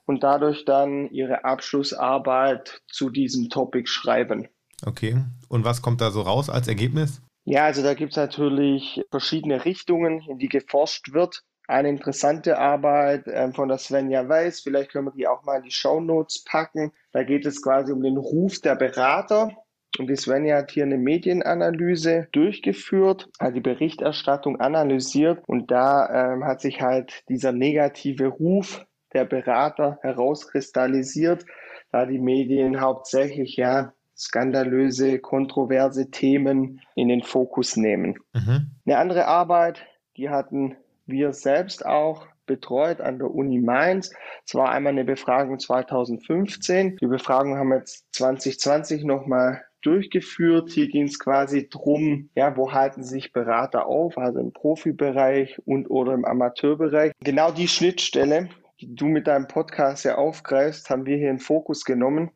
und 0.07 0.23
dadurch 0.23 0.65
dann 0.65 1.11
ihre 1.11 1.45
Abschlussarbeit 1.45 2.83
zu 2.89 3.11
diesem 3.11 3.51
Topic 3.51 3.89
schreiben. 3.89 4.49
Okay. 4.85 5.23
Und 5.49 5.65
was 5.65 5.83
kommt 5.83 6.01
da 6.01 6.11
so 6.11 6.23
raus 6.23 6.49
als 6.49 6.69
Ergebnis? 6.69 7.23
Ja, 7.45 7.65
also 7.65 7.83
da 7.83 7.95
gibt 7.95 8.13
es 8.13 8.17
natürlich 8.17 9.03
verschiedene 9.11 9.65
Richtungen, 9.65 10.23
in 10.29 10.39
die 10.39 10.49
geforscht 10.49 11.13
wird. 11.13 11.43
Eine 11.73 11.89
interessante 11.89 12.59
Arbeit 12.59 13.27
äh, 13.27 13.51
von 13.53 13.69
der 13.69 13.79
Svenja 13.79 14.29
Weiß, 14.29 14.61
vielleicht 14.61 14.93
können 14.93 15.07
wir 15.07 15.13
die 15.13 15.27
auch 15.27 15.43
mal 15.45 15.57
in 15.57 15.63
die 15.65 15.71
Show 15.71 16.01
Notes 16.01 16.45
packen. 16.45 16.93
Da 17.13 17.23
geht 17.23 17.47
es 17.47 17.63
quasi 17.63 17.93
um 17.93 18.03
den 18.03 18.19
Ruf 18.19 18.61
der 18.61 18.77
Berater. 18.77 19.51
Und 19.99 20.09
die 20.09 20.17
Svenja 20.17 20.59
hat 20.59 20.71
hier 20.71 20.85
eine 20.85 20.99
Medienanalyse 20.99 22.29
durchgeführt, 22.33 23.29
hat 23.41 23.55
die 23.57 23.61
Berichterstattung 23.61 24.61
analysiert 24.61 25.43
und 25.47 25.71
da 25.71 26.33
ähm, 26.35 26.45
hat 26.45 26.61
sich 26.61 26.81
halt 26.81 27.25
dieser 27.29 27.53
negative 27.53 28.27
Ruf 28.29 28.87
der 29.15 29.25
Berater 29.25 29.99
herauskristallisiert, 30.03 31.45
da 31.91 32.07
die 32.07 32.19
Medien 32.19 32.81
hauptsächlich 32.81 33.57
ja 33.57 33.93
skandalöse, 34.17 35.19
kontroverse 35.19 36.11
Themen 36.11 36.81
in 36.95 37.09
den 37.09 37.23
Fokus 37.23 37.77
nehmen. 37.77 38.19
Mhm. 38.35 38.73
Eine 38.87 38.99
andere 38.99 39.27
Arbeit, 39.27 39.87
die 40.17 40.29
hatten 40.29 40.77
wir 41.07 41.33
selbst 41.33 41.85
auch 41.85 42.27
betreut 42.47 43.01
an 43.01 43.19
der 43.19 43.31
Uni 43.31 43.59
Mainz. 43.59 44.13
Es 44.47 44.55
war 44.55 44.71
einmal 44.71 44.93
eine 44.93 45.05
Befragung 45.05 45.59
2015. 45.59 46.97
Die 46.97 47.07
Befragung 47.07 47.57
haben 47.57 47.69
wir 47.69 47.79
jetzt 47.79 48.07
2020 48.15 49.05
nochmal 49.05 49.63
durchgeführt. 49.83 50.71
Hier 50.71 50.89
ging 50.89 51.05
es 51.05 51.19
quasi 51.19 51.69
drum, 51.69 52.31
ja, 52.35 52.57
wo 52.57 52.73
halten 52.73 53.03
sich 53.03 53.33
Berater 53.33 53.87
auf, 53.87 54.19
also 54.19 54.39
im 54.39 54.53
Profibereich 54.53 55.61
und 55.65 55.89
oder 55.89 56.15
im 56.15 56.25
Amateurbereich. 56.25 57.13
Genau 57.21 57.51
die 57.51 57.69
Schnittstelle 57.69 58.49
die 58.83 58.95
du 58.97 59.07
mit 59.07 59.29
deinem 59.29 59.47
Podcast 59.47 60.05
ja 60.05 60.17
aufgreifst, 60.17 60.91
haben 60.91 61.07
wir 61.07 61.17
hier 61.17 61.31
in 61.31 61.39
Fokus 61.39 61.85
genommen. 61.85 62.31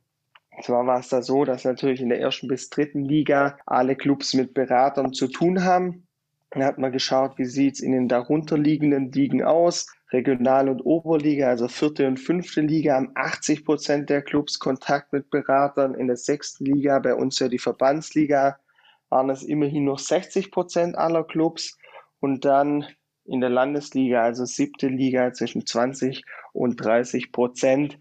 Und 0.57 0.64
zwar 0.64 0.87
war 0.87 1.00
es 1.00 1.09
da 1.09 1.20
so, 1.20 1.44
dass 1.44 1.64
natürlich 1.64 2.00
in 2.00 2.09
der 2.09 2.20
ersten 2.20 2.46
bis 2.48 2.70
dritten 2.70 3.05
Liga 3.05 3.59
alle 3.66 3.96
Clubs 3.96 4.33
mit 4.33 4.55
Beratern 4.55 5.12
zu 5.12 5.26
tun 5.26 5.64
haben. 5.64 6.05
Dann 6.50 6.64
hat 6.64 6.78
man 6.78 6.92
geschaut, 6.92 7.38
wie 7.38 7.44
sieht 7.44 7.74
es 7.74 7.80
in 7.80 7.92
den 7.92 8.09
darunterliegenden 8.09 9.12
Ligen 9.12 9.42
aus. 9.42 9.87
Regional- 10.12 10.68
und 10.68 10.82
Oberliga, 10.82 11.48
also 11.48 11.66
vierte 11.66 12.06
und 12.06 12.18
fünfte 12.18 12.61
Liga, 12.61 12.94
haben 12.94 13.11
80 13.14 13.64
Prozent 13.64 14.09
der 14.09 14.22
Clubs 14.22 14.59
Kontakt 14.59 15.12
mit 15.12 15.30
Beratern. 15.30 15.94
In 15.94 16.06
der 16.06 16.16
sechsten 16.16 16.64
Liga, 16.64 17.00
bei 17.00 17.14
uns 17.14 17.38
ja 17.40 17.48
die 17.48 17.59
Verbandsliga, 17.59 18.59
waren 19.09 19.30
es 19.30 19.42
immerhin 19.42 19.85
noch 19.85 19.98
60 19.98 20.52
Prozent 20.52 20.96
aller 20.96 21.24
Clubs. 21.24 21.76
Und 22.20 22.44
dann 22.44 22.87
in 23.24 23.40
der 23.40 23.50
Landesliga, 23.50 24.22
also 24.22 24.44
siebte 24.44 24.87
Liga, 24.87 25.32
zwischen 25.32 25.66
20 25.66 26.24
und 26.52 26.76
30 26.76 27.32
Prozent. 27.32 27.98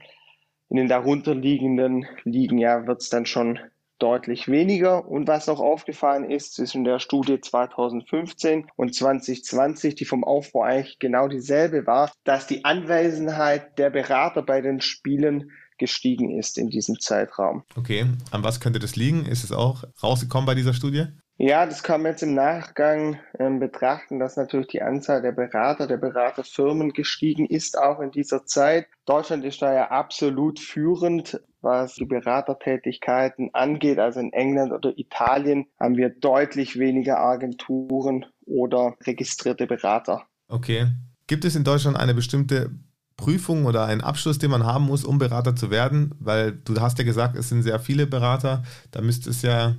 In 0.70 0.78
den 0.78 0.88
darunterliegenden 0.88 2.06
Ligen 2.24 2.60
ja, 2.60 2.86
wird 2.86 3.02
es 3.02 3.10
dann 3.10 3.26
schon 3.26 3.60
deutlich 4.00 4.48
weniger. 4.48 5.08
Und 5.08 5.28
was 5.28 5.50
auch 5.50 5.60
aufgefallen 5.60 6.30
ist 6.30 6.56
zwischen 6.56 6.84
der 6.84 7.00
Studie 7.00 7.40
2015 7.40 8.68
und 8.76 8.94
2020, 8.94 9.96
die 9.96 10.06
vom 10.06 10.24
Aufbau 10.24 10.64
eigentlich 10.64 11.00
genau 11.00 11.28
dieselbe 11.28 11.86
war, 11.88 12.12
dass 12.24 12.48
die 12.48 12.66
Anwesenheit 12.66 13.78
der 13.78 13.90
Berater 13.90 14.42
bei 14.42 14.62
den 14.62 14.82
Spielen 14.82 15.52
gestiegen 15.78 16.38
ist 16.38 16.58
in 16.58 16.70
diesem 16.70 17.00
Zeitraum. 17.00 17.64
Okay, 17.76 18.06
an 18.32 18.44
was 18.44 18.60
könnte 18.60 18.80
das 18.80 18.96
liegen? 18.96 19.26
Ist 19.26 19.44
es 19.44 19.52
auch 19.52 19.84
rausgekommen 20.02 20.46
bei 20.46 20.56
dieser 20.56 20.74
Studie? 20.74 21.08
Ja, 21.38 21.66
das 21.66 21.84
kann 21.84 22.02
man 22.02 22.14
jetzt 22.14 22.24
im 22.24 22.34
Nachgang 22.34 23.20
ähm, 23.40 23.60
betrachten, 23.60 24.20
dass 24.20 24.38
natürlich 24.38 24.68
die 24.68 24.82
Anzahl 24.82 25.22
der 25.22 25.34
Berater, 25.34 25.86
der 25.86 25.98
Beraterfirmen 25.98 26.94
gestiegen 26.94 27.46
ist, 27.46 27.78
auch 27.78 28.00
in 28.00 28.12
dieser 28.12 28.46
Zeit. 28.46 28.88
Deutschland 29.06 29.44
ist 29.44 29.62
da 29.62 29.74
ja 29.74 29.92
absolut 29.92 30.62
führend, 30.62 31.42
was 31.62 31.96
die 31.96 32.06
Beratertätigkeiten 32.06 33.50
angeht. 33.54 34.00
Also 34.00 34.22
in 34.22 34.32
England 34.32 34.72
oder 34.72 34.98
Italien 34.98 35.66
haben 35.78 35.98
wir 35.98 36.10
deutlich 36.10 36.80
weniger 36.80 37.20
Agenturen 37.20 38.26
oder 38.46 38.96
registrierte 39.06 39.68
Berater. 39.68 40.24
Okay. 40.48 40.88
Gibt 41.28 41.44
es 41.44 41.56
in 41.58 41.66
Deutschland 41.66 41.98
eine 41.98 42.14
bestimmte 42.14 42.72
Prüfung 43.18 43.66
oder 43.66 43.86
einen 43.86 44.02
Abschluss, 44.02 44.38
den 44.38 44.52
man 44.52 44.66
haben 44.66 44.86
muss, 44.86 45.04
um 45.04 45.18
Berater 45.18 45.56
zu 45.56 45.70
werden? 45.70 46.16
Weil 46.20 46.54
du 46.54 46.80
hast 46.80 46.98
ja 46.98 47.04
gesagt, 47.04 47.36
es 47.36 47.50
sind 47.50 47.64
sehr 47.64 47.80
viele 47.80 48.08
Berater. 48.08 48.64
Da 48.92 49.02
müsste 49.02 49.32
es 49.32 49.42
ja 49.42 49.76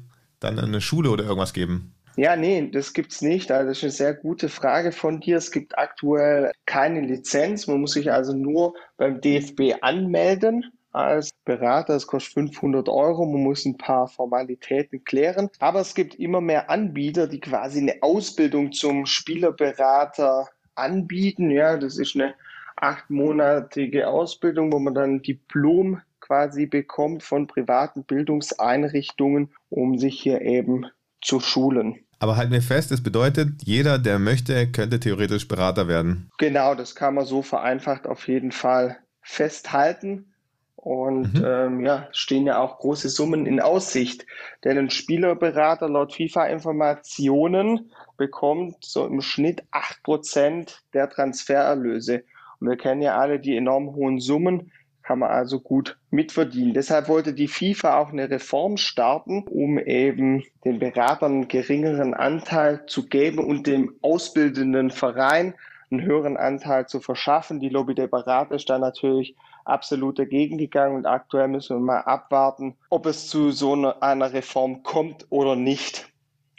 dann 0.54 0.66
eine 0.66 0.80
Schule 0.80 1.10
oder 1.10 1.24
irgendwas 1.24 1.52
geben? 1.52 1.92
Ja, 2.16 2.34
nee, 2.34 2.70
das 2.70 2.94
gibt 2.94 3.12
es 3.12 3.20
nicht. 3.20 3.50
Also 3.50 3.68
das 3.68 3.78
ist 3.78 3.84
eine 3.84 3.92
sehr 3.92 4.14
gute 4.14 4.48
Frage 4.48 4.92
von 4.92 5.20
dir. 5.20 5.36
Es 5.36 5.50
gibt 5.50 5.76
aktuell 5.76 6.50
keine 6.64 7.02
Lizenz. 7.02 7.66
Man 7.66 7.82
muss 7.82 7.92
sich 7.92 8.10
also 8.10 8.34
nur 8.34 8.74
beim 8.96 9.20
DFB 9.20 9.74
anmelden 9.82 10.64
als 10.92 11.30
Berater. 11.44 11.92
Das 11.92 12.06
kostet 12.06 12.32
500 12.32 12.88
Euro. 12.88 13.26
Man 13.26 13.42
muss 13.42 13.66
ein 13.66 13.76
paar 13.76 14.08
Formalitäten 14.08 15.04
klären. 15.04 15.50
Aber 15.58 15.80
es 15.80 15.94
gibt 15.94 16.14
immer 16.14 16.40
mehr 16.40 16.70
Anbieter, 16.70 17.26
die 17.26 17.40
quasi 17.40 17.80
eine 17.80 18.02
Ausbildung 18.02 18.72
zum 18.72 19.04
Spielerberater 19.04 20.48
anbieten. 20.74 21.50
Ja, 21.50 21.76
das 21.76 21.98
ist 21.98 22.14
eine 22.14 22.34
achtmonatige 22.76 24.08
Ausbildung, 24.08 24.72
wo 24.72 24.78
man 24.78 24.94
dann 24.94 25.20
Diplom 25.22 26.00
quasi 26.26 26.66
bekommt 26.66 27.22
von 27.22 27.46
privaten 27.46 28.04
Bildungseinrichtungen, 28.04 29.50
um 29.68 29.98
sich 29.98 30.20
hier 30.20 30.40
eben 30.40 30.86
zu 31.22 31.40
schulen. 31.40 32.00
Aber 32.18 32.36
halten 32.36 32.52
wir 32.52 32.62
fest, 32.62 32.92
es 32.92 33.02
bedeutet, 33.02 33.62
jeder, 33.64 33.98
der 33.98 34.18
möchte, 34.18 34.70
könnte 34.70 35.00
theoretisch 35.00 35.48
Berater 35.48 35.86
werden. 35.86 36.30
Genau, 36.38 36.74
das 36.74 36.94
kann 36.94 37.14
man 37.14 37.26
so 37.26 37.42
vereinfacht 37.42 38.06
auf 38.06 38.26
jeden 38.26 38.52
Fall 38.52 38.98
festhalten. 39.20 40.32
Und 40.76 41.34
mhm. 41.34 41.44
ähm, 41.44 41.84
ja, 41.84 42.08
stehen 42.12 42.46
ja 42.46 42.58
auch 42.60 42.78
große 42.78 43.08
Summen 43.08 43.44
in 43.44 43.60
Aussicht. 43.60 44.24
Denn 44.64 44.78
ein 44.78 44.90
Spielerberater 44.90 45.88
laut 45.88 46.14
FIFA-Informationen 46.14 47.90
bekommt 48.16 48.76
so 48.84 49.04
im 49.04 49.20
Schnitt 49.20 49.64
8% 49.72 50.76
der 50.94 51.10
Transfererlöse. 51.10 52.22
Und 52.60 52.68
wir 52.68 52.76
kennen 52.76 53.02
ja 53.02 53.18
alle 53.18 53.40
die 53.40 53.56
enorm 53.56 53.94
hohen 53.94 54.20
Summen, 54.20 54.72
kann 55.06 55.20
man 55.20 55.30
also 55.30 55.60
gut 55.60 55.96
mitverdienen. 56.10 56.74
Deshalb 56.74 57.06
wollte 57.06 57.32
die 57.32 57.46
FIFA 57.46 57.98
auch 57.98 58.10
eine 58.10 58.28
Reform 58.28 58.76
starten, 58.76 59.44
um 59.48 59.78
eben 59.78 60.42
den 60.64 60.80
Beratern 60.80 61.32
einen 61.32 61.48
geringeren 61.48 62.12
Anteil 62.12 62.84
zu 62.86 63.06
geben 63.06 63.38
und 63.38 63.68
dem 63.68 63.94
ausbildenden 64.02 64.90
Verein 64.90 65.54
einen 65.92 66.02
höheren 66.02 66.36
Anteil 66.36 66.88
zu 66.88 66.98
verschaffen. 66.98 67.60
Die 67.60 67.68
Lobby 67.68 67.94
der 67.94 68.08
Berater 68.08 68.56
ist 68.56 68.68
da 68.68 68.80
natürlich 68.80 69.36
absolut 69.64 70.18
dagegen 70.18 70.58
gegangen 70.58 70.96
und 70.96 71.06
aktuell 71.06 71.46
müssen 71.46 71.76
wir 71.76 71.84
mal 71.84 72.00
abwarten, 72.00 72.74
ob 72.90 73.06
es 73.06 73.28
zu 73.28 73.52
so 73.52 73.74
einer 74.00 74.32
Reform 74.32 74.82
kommt 74.82 75.26
oder 75.30 75.54
nicht. 75.54 76.12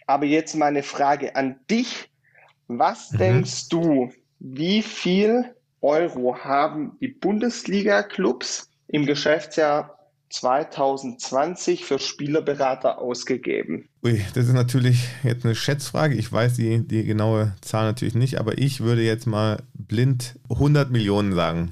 Aber 0.05 0.23
jetzt 0.23 0.55
meine 0.55 0.83
Frage 0.83 1.35
an 1.35 1.59
dich. 1.69 2.09
Was 2.69 3.11
mhm. 3.11 3.17
denkst 3.17 3.67
du, 3.67 4.09
wie 4.39 4.81
viel 4.81 5.53
Euro 5.81 6.37
haben 6.37 6.97
die 6.99 7.07
Bundesliga-Clubs 7.07 8.69
im 8.87 9.05
Geschäftsjahr 9.05 9.97
2020 10.29 11.85
für 11.85 11.99
Spielerberater 11.99 12.99
ausgegeben? 12.99 13.87
Ui, 14.03 14.21
das 14.33 14.47
ist 14.47 14.53
natürlich 14.53 15.07
jetzt 15.23 15.45
eine 15.45 15.55
Schätzfrage. 15.55 16.15
Ich 16.15 16.31
weiß 16.31 16.55
die, 16.55 16.85
die 16.85 17.05
genaue 17.05 17.53
Zahl 17.61 17.85
natürlich 17.85 18.15
nicht, 18.15 18.39
aber 18.39 18.57
ich 18.57 18.81
würde 18.81 19.01
jetzt 19.01 19.25
mal 19.25 19.63
blind 19.73 20.35
100 20.49 20.91
Millionen 20.91 21.33
sagen. 21.33 21.71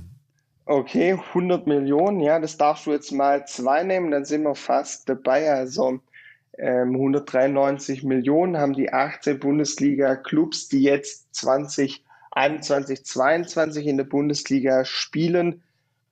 Okay, 0.67 1.13
100 1.13 1.67
Millionen, 1.67 2.21
ja, 2.21 2.39
das 2.39 2.57
darfst 2.57 2.87
du 2.87 2.91
jetzt 2.91 3.11
mal 3.11 3.45
zwei 3.45 3.83
nehmen, 3.83 4.09
dann 4.09 4.25
sind 4.25 4.43
wir 4.43 4.55
fast 4.55 5.07
dabei. 5.07 5.51
Also 5.51 5.99
ähm, 6.57 6.95
193 6.95 8.03
Millionen 8.03 8.57
haben 8.57 8.73
die 8.73 8.91
18 8.91 9.39
Bundesliga-Clubs, 9.39 10.69
die 10.69 10.81
jetzt 10.81 11.35
2021, 12.35 13.05
2022 13.05 13.87
in 13.87 13.97
der 13.97 14.03
Bundesliga 14.03 14.85
spielen, 14.85 15.63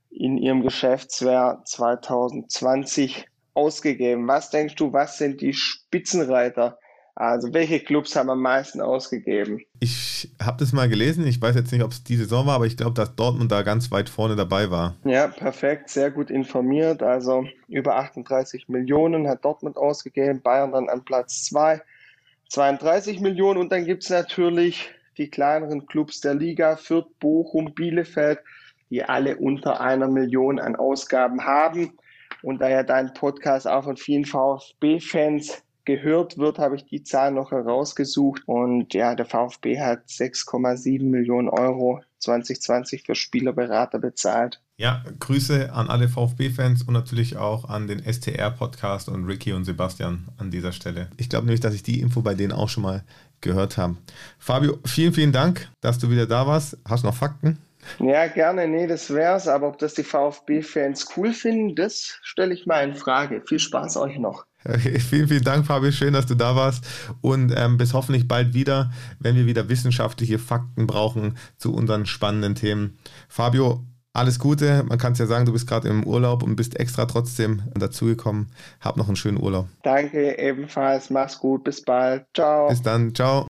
in 0.10 0.38
ihrem 0.38 0.62
Geschäftsjahr 0.62 1.64
2020 1.66 3.28
ausgegeben. 3.54 4.28
Was 4.28 4.50
denkst 4.50 4.76
du, 4.76 4.94
was 4.94 5.18
sind 5.18 5.42
die 5.42 5.54
Spitzenreiter 5.54 6.78
also 7.16 7.54
welche 7.54 7.80
Clubs 7.80 8.16
haben 8.16 8.30
am 8.32 8.42
meisten 8.42 8.82
ausgegeben? 8.82 9.62
Ich 9.80 10.32
habe 10.42 10.58
das 10.58 10.74
mal 10.74 10.90
gelesen. 10.90 11.28
Ich 11.28 11.40
weiß 11.40 11.56
jetzt 11.56 11.72
nicht, 11.72 11.84
ob 11.84 11.92
es 11.92 12.04
die 12.04 12.16
Saison 12.16 12.48
war, 12.48 12.56
aber 12.56 12.66
ich 12.66 12.76
glaube, 12.76 12.94
dass 12.94 13.16
Dortmund 13.16 13.52
da 13.52 13.62
ganz 13.62 13.92
weit 13.92 14.10
vorne 14.10 14.36
dabei 14.36 14.72
war. 14.72 14.96
Ja, 15.04 15.28
perfekt, 15.28 15.90
sehr 15.90 16.10
gut 16.10 16.32
informiert. 16.32 17.04
Also 17.04 17.46
über 17.68 17.98
38 17.98 18.68
Millionen 18.68 19.28
hat 19.28 19.46
Dortmund 19.46 19.78
ausgegeben, 19.78 20.42
Bayern 20.42 20.72
dann 20.72 20.90
an 20.90 21.06
Platz 21.06 21.44
2, 21.46 21.82
32 22.50 23.20
Millionen. 23.20 23.60
Und 23.60 23.72
dann 23.72 23.86
gibt 23.86 24.04
es 24.04 24.10
natürlich 24.10 24.90
die 25.18 25.30
kleineren 25.30 25.86
Clubs 25.86 26.22
der 26.22 26.34
Liga, 26.34 26.76
Fürth, 26.76 27.08
Bochum, 27.20 27.74
Bielefeld, 27.74 28.40
die 28.90 29.04
alle 29.04 29.38
unter 29.38 29.82
einer 29.82 30.08
Million 30.08 30.60
an 30.60 30.76
Ausgaben 30.76 31.46
haben. 31.46 31.98
Und 32.42 32.62
da 32.62 32.70
ja 32.70 32.84
dein 32.84 33.14
Podcast 33.14 33.68
auch 33.68 33.84
von 33.84 33.98
vielen 33.98 34.26
VfB-Fans 34.26 35.64
gehört 35.86 36.38
wird, 36.38 36.60
habe 36.60 36.76
ich 36.76 36.86
die 36.86 37.04
Zahl 37.04 37.32
noch 37.32 37.52
herausgesucht. 37.52 38.44
Und 38.46 38.94
ja, 38.94 39.16
der 39.16 39.26
VfB 39.26 39.80
hat 39.80 40.08
6,7 40.08 41.04
Millionen 41.04 41.50
Euro 41.50 42.02
2020 42.20 43.04
für 43.04 43.16
Spielerberater 43.16 44.00
bezahlt. 44.00 44.62
Ja, 44.76 45.04
Grüße 45.20 45.72
an 45.72 45.88
alle 45.88 46.10
VfB-Fans 46.10 46.82
und 46.84 46.94
natürlich 46.94 47.38
auch 47.38 47.70
an 47.70 47.88
den 47.88 48.04
STR-Podcast 48.04 49.08
und 49.08 49.26
Ricky 49.26 49.54
und 49.54 49.66
Sebastian 49.66 50.30
an 50.38 50.50
dieser 50.50 50.72
Stelle. 50.72 51.10
Ich 51.18 51.30
glaube 51.30 51.46
nämlich, 51.46 51.62
dass 51.62 51.76
ich 51.76 51.84
die 51.84 52.02
Info 52.02 52.22
bei 52.22 52.34
denen 52.34 52.54
auch 52.54 52.70
schon 52.70 52.82
mal 52.82 53.04
gehört 53.42 53.78
habe. 53.78 53.98
Fabio, 54.40 54.80
vielen, 54.84 55.14
vielen 55.14 55.32
Dank, 55.32 55.70
dass 55.82 56.00
du 56.00 56.10
wieder 56.10 56.26
da 56.26 56.48
warst. 56.48 56.78
Hast 56.86 57.04
du 57.04 57.08
noch 57.08 57.16
Fakten? 57.16 57.60
Ja, 58.00 58.26
gerne. 58.28 58.68
Nee, 58.68 58.88
das 58.88 59.14
wär's. 59.14 59.48
Aber 59.48 59.68
ob 59.68 59.78
das 59.78 59.94
die 59.94 60.04
VfB-Fans 60.04 61.08
cool 61.16 61.34
finden, 61.34 61.76
das 61.76 62.18
stelle 62.24 62.56
ich 62.56 62.66
mal 62.66 62.84
in 62.84 62.96
Frage. 62.96 63.44
Viel 63.46 63.60
Spaß 63.60 63.98
euch 63.98 64.18
noch. 64.18 64.46
Vielen, 65.10 65.28
vielen 65.28 65.44
Dank, 65.44 65.66
Fabio. 65.66 65.92
Schön, 65.92 66.14
dass 66.14 66.26
du 66.26 66.36
da 66.36 66.56
warst. 66.56 66.86
Und 67.20 67.54
ähm, 67.56 67.78
bis 67.78 67.94
hoffentlich 67.94 68.30
bald 68.30 68.54
wieder, 68.54 68.92
wenn 69.20 69.36
wir 69.36 69.46
wieder 69.46 69.68
wissenschaftliche 69.68 70.40
Fakten 70.40 70.88
brauchen 70.88 71.38
zu 71.58 71.74
unseren 71.74 72.06
spannenden 72.06 72.56
Themen. 72.56 72.98
Fabio, 73.28 73.86
alles 74.14 74.40
Gute. 74.40 74.84
Man 74.84 74.98
kann 74.98 75.14
es 75.14 75.20
ja 75.20 75.26
sagen, 75.26 75.46
du 75.46 75.54
bist 75.54 75.68
gerade 75.68 75.90
im 75.90 76.06
Urlaub 76.06 76.44
und 76.44 76.56
bist 76.56 76.80
extra 76.80 77.06
trotzdem 77.06 77.64
dazugekommen. 77.74 78.48
Hab 78.80 78.98
noch 78.98 79.08
einen 79.08 79.16
schönen 79.16 79.42
Urlaub. 79.42 79.68
Danke, 79.84 80.38
ebenfalls. 80.38 81.10
Mach's 81.10 81.40
gut. 81.40 81.64
Bis 81.64 81.82
bald. 81.84 82.26
Ciao. 82.34 82.70
Bis 82.70 82.82
dann. 82.82 83.14
Ciao. 83.14 83.48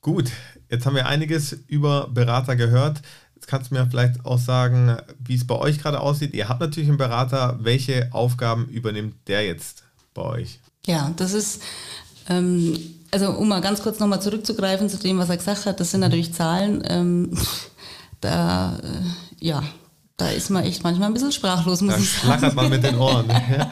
Gut, 0.00 0.30
jetzt 0.70 0.86
haben 0.86 0.96
wir 0.96 1.06
einiges 1.06 1.52
über 1.52 2.08
Berater 2.08 2.56
gehört. 2.56 3.02
Jetzt 3.34 3.46
kannst 3.46 3.70
du 3.70 3.74
mir 3.74 3.86
vielleicht 3.86 4.24
auch 4.24 4.38
sagen, 4.38 4.96
wie 5.18 5.36
es 5.36 5.46
bei 5.46 5.54
euch 5.54 5.80
gerade 5.80 6.00
aussieht. 6.00 6.34
Ihr 6.34 6.48
habt 6.48 6.60
natürlich 6.60 6.88
einen 6.88 6.98
Berater. 6.98 7.58
Welche 7.60 8.08
Aufgaben 8.12 8.66
übernimmt 8.66 9.28
der 9.28 9.46
jetzt? 9.46 9.84
bei 10.18 10.22
euch? 10.22 10.60
Ja, 10.86 11.12
das 11.16 11.32
ist, 11.32 11.62
ähm, 12.28 12.76
also 13.10 13.30
um 13.30 13.48
mal 13.48 13.60
ganz 13.60 13.82
kurz 13.82 13.98
nochmal 13.98 14.20
zurückzugreifen 14.20 14.88
zu 14.88 14.98
dem, 14.98 15.18
was 15.18 15.30
er 15.30 15.36
gesagt 15.36 15.66
hat, 15.66 15.80
das 15.80 15.90
sind 15.90 16.00
natürlich 16.00 16.34
Zahlen, 16.34 16.82
ähm, 16.86 17.38
da, 18.20 18.78
äh, 18.78 19.27
ja, 19.40 19.62
da 20.18 20.30
ist 20.30 20.50
man 20.50 20.64
echt 20.64 20.82
manchmal 20.82 21.08
ein 21.08 21.14
bisschen 21.14 21.30
sprachlos, 21.30 21.80
muss 21.80 21.94
da 21.94 22.00
ich 22.00 22.10
sagen. 22.10 22.24
schlackert 22.24 22.54
man 22.56 22.68
mit 22.70 22.82
den 22.82 22.98
Ohren. 22.98 23.28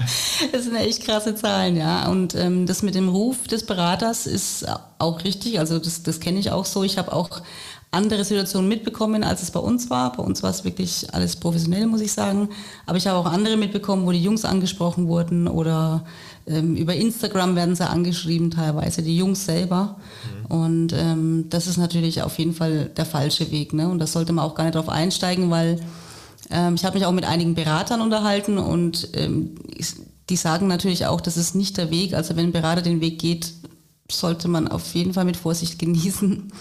das 0.52 0.64
sind 0.64 0.76
echt 0.76 1.05
krasse 1.05 1.35
Zahlen, 1.35 1.76
ja. 1.76 2.09
Und 2.09 2.37
ähm, 2.37 2.66
das 2.66 2.83
mit 2.83 2.94
dem 2.94 3.09
Ruf 3.09 3.48
des 3.48 3.66
Beraters 3.66 4.29
ist 4.29 4.64
auch 4.98 5.24
richtig. 5.24 5.59
Also 5.59 5.81
das, 5.81 6.05
das 6.05 6.20
kenne 6.20 6.38
ich 6.38 6.52
auch 6.52 6.64
so. 6.64 6.85
Ich 6.85 6.98
habe 6.98 7.12
auch 7.12 7.42
andere 7.90 8.25
Situationen 8.25 8.68
mitbekommen, 8.68 9.25
als 9.25 9.42
es 9.42 9.51
bei 9.51 9.61
uns 9.61 9.90
war. 9.90 10.12
Bei 10.12 10.22
uns 10.22 10.42
war 10.42 10.51
es 10.51 10.64
wirklich 10.64 11.12
alles 11.14 11.37
professionell, 11.37 11.87
muss 11.87 12.01
ich 12.01 12.12
sagen. 12.12 12.51
Aber 12.85 12.99
ich 12.99 13.07
habe 13.07 13.18
auch 13.18 13.33
andere 13.33 13.57
mitbekommen, 13.57 14.07
wo 14.07 14.12
die 14.12 14.22
Jungs 14.22 14.44
angesprochen 14.44 15.09
wurden 15.09 15.49
oder 15.49 16.05
ähm, 16.46 16.77
über 16.77 16.94
Instagram 16.94 17.57
werden 17.57 17.75
sie 17.75 17.88
angeschrieben, 17.88 18.51
teilweise 18.51 19.03
die 19.03 19.16
Jungs 19.16 19.44
selber. 19.44 19.96
Mhm. 20.49 20.57
Und 20.57 20.92
ähm, 20.92 21.46
das 21.49 21.66
ist 21.66 21.77
natürlich 21.77 22.22
auf 22.22 22.38
jeden 22.38 22.53
Fall 22.53 22.87
der 22.96 23.07
falsche 23.07 23.51
Weg. 23.51 23.72
Ne? 23.72 23.88
Und 23.88 23.99
da 23.99 24.07
sollte 24.07 24.33
man 24.33 24.44
auch 24.44 24.55
gar 24.55 24.64
nicht 24.64 24.75
drauf 24.75 24.88
einsteigen, 24.88 25.51
weil 25.51 25.81
ähm, 26.51 26.75
ich 26.75 26.85
habe 26.85 26.99
mich 26.99 27.07
auch 27.07 27.12
mit 27.12 27.25
einigen 27.25 27.55
Beratern 27.55 28.01
unterhalten 28.01 28.59
und 28.59 29.09
ähm, 29.14 29.57
die 30.29 30.37
sagen 30.37 30.66
natürlich 30.66 31.07
auch, 31.07 31.20
das 31.20 31.37
ist 31.37 31.55
nicht 31.55 31.77
der 31.77 31.90
Weg. 31.90 32.14
Also 32.14 32.37
wenn 32.37 32.46
ein 32.46 32.53
Berater 32.53 32.83
den 32.83 33.01
Weg 33.01 33.18
geht, 33.18 33.53
sollte 34.11 34.49
man 34.49 34.68
auf 34.68 34.94
jeden 34.94 35.14
Fall 35.14 35.25
mit 35.25 35.37
Vorsicht 35.37 35.79
genießen. 35.79 36.53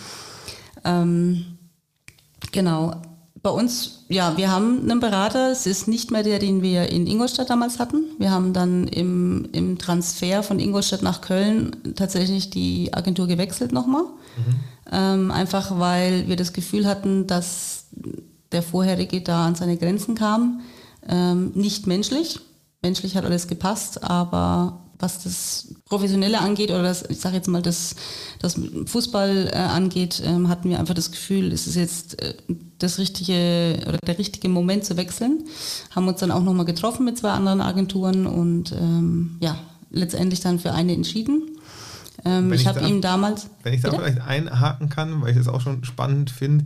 Ähm, 0.86 1.58
genau. 2.52 3.02
Bei 3.41 3.50
uns, 3.52 4.06
ja, 4.08 4.38
wir 4.38 4.50
haben 4.50 4.82
einen 4.82 5.00
Berater. 5.00 5.52
Es 5.52 5.67
ist 5.67 5.88
nicht 5.88 6.10
mehr 6.10 6.24
der, 6.24 6.39
den 6.39 6.62
wir 6.63 6.89
in 6.89 7.06
Ingolstadt 7.06 7.50
damals 7.50 7.78
hatten. 7.78 8.06
Wir 8.17 8.32
haben 8.32 8.54
dann 8.54 8.88
im, 8.88 9.48
im 9.52 9.78
Transfer 9.78 10.41
von 10.41 10.60
Ingolstadt 10.60 11.04
nach 11.04 11.21
Köln 11.21 11.76
tatsächlich 11.95 12.50
die 12.50 12.93
Agentur 12.93 13.28
gewechselt 13.28 13.71
nochmal. 13.71 14.04
Mhm. 14.04 14.56
Ähm, 14.91 15.32
einfach 15.32 15.80
weil 15.80 16.28
wir 16.28 16.38
das 16.38 16.54
Gefühl 16.54 16.88
hatten, 16.88 17.28
dass 17.28 17.88
der 18.52 18.63
vorherige 18.63 19.21
da 19.21 19.45
an 19.45 19.56
seine 19.56 19.78
Grenzen 19.78 20.15
kam. 20.15 20.62
Ähm, 21.08 21.52
nicht 21.54 21.86
menschlich. 21.86 22.39
Menschlich 22.82 23.15
hat 23.15 23.26
alles 23.26 23.48
gepasst, 23.48 24.04
aber 24.04 24.85
was 25.00 25.24
das 25.24 25.76
Professionelle 25.86 26.40
angeht 26.40 26.70
oder 26.70 26.84
das, 26.84 27.04
ich 27.10 27.20
sage 27.20 27.36
jetzt 27.36 27.48
mal, 27.48 27.62
das, 27.62 27.96
das 28.40 28.60
Fußball 28.86 29.50
äh, 29.52 29.58
angeht, 29.58 30.22
ähm, 30.26 30.50
hatten 30.50 30.70
wir 30.70 30.80
einfach 30.80 30.94
das 30.94 31.12
Gefühl, 31.12 31.52
es 31.52 31.68
ist 31.68 31.76
jetzt 31.76 32.22
äh, 32.22 32.36
das 32.78 32.98
richtige 32.98 33.84
oder 33.88 33.98
der 33.98 34.18
richtige 34.18 34.50
Moment 34.50 34.86
zu 34.86 34.98
wechseln. 34.98 35.44
Haben 35.96 36.08
uns 36.08 36.20
dann 36.20 36.32
auch 36.32 36.44
nochmal 36.44 36.66
getroffen 36.66 37.06
mit 37.06 37.18
zwei 37.18 37.32
anderen 37.32 37.62
Agenturen 37.62 38.28
und 38.28 38.72
ähm, 38.72 39.38
ja, 39.42 39.58
letztendlich 39.92 40.40
dann 40.42 40.60
für 40.60 40.74
eine 40.74 40.94
entschieden. 40.94 41.58
Ähm, 42.24 42.52
ich, 42.54 42.66
habe 42.66 42.82
ihm 42.82 43.02
damals. 43.02 43.50
Wenn 43.64 43.74
ich 43.74 43.82
da 43.82 43.90
bitte? 43.90 44.04
vielleicht 44.04 44.22
einhaken 44.22 44.90
kann, 44.90 45.22
weil 45.22 45.32
ich 45.32 45.38
das 45.38 45.48
auch 45.48 45.62
schon 45.62 45.84
spannend 45.84 46.32
finde, 46.32 46.66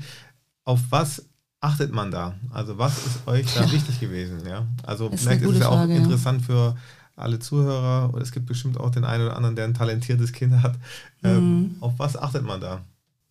auf 0.63 0.80
was 0.89 1.26
achtet 1.62 1.92
man 1.92 2.12
da? 2.12 2.36
Also 2.52 2.78
was 2.78 3.06
ist 3.06 3.28
euch 3.28 3.46
da 3.54 3.65
ja. 3.65 3.72
wichtig 3.72 4.00
gewesen? 4.00 4.46
Ja? 4.48 4.65
Also 4.84 5.10
ist 5.10 5.22
vielleicht 5.24 5.42
ist 5.42 5.52
es 5.52 5.60
ja 5.60 5.70
auch 5.70 5.84
interessant 5.84 6.42
für 6.42 6.76
alle 7.19 7.39
Zuhörer, 7.39 8.13
und 8.13 8.21
es 8.21 8.32
gibt 8.32 8.45
bestimmt 8.45 8.79
auch 8.79 8.89
den 8.89 9.03
einen 9.03 9.25
oder 9.25 9.36
anderen, 9.36 9.55
der 9.55 9.65
ein 9.65 9.73
talentiertes 9.73 10.34
Kind 10.34 10.62
hat. 10.62 10.75
Ähm, 11.23 11.60
mhm. 11.60 11.75
Auf 11.79 11.93
was 11.97 12.17
achtet 12.17 12.43
man 12.43 12.62
da? 12.62 12.82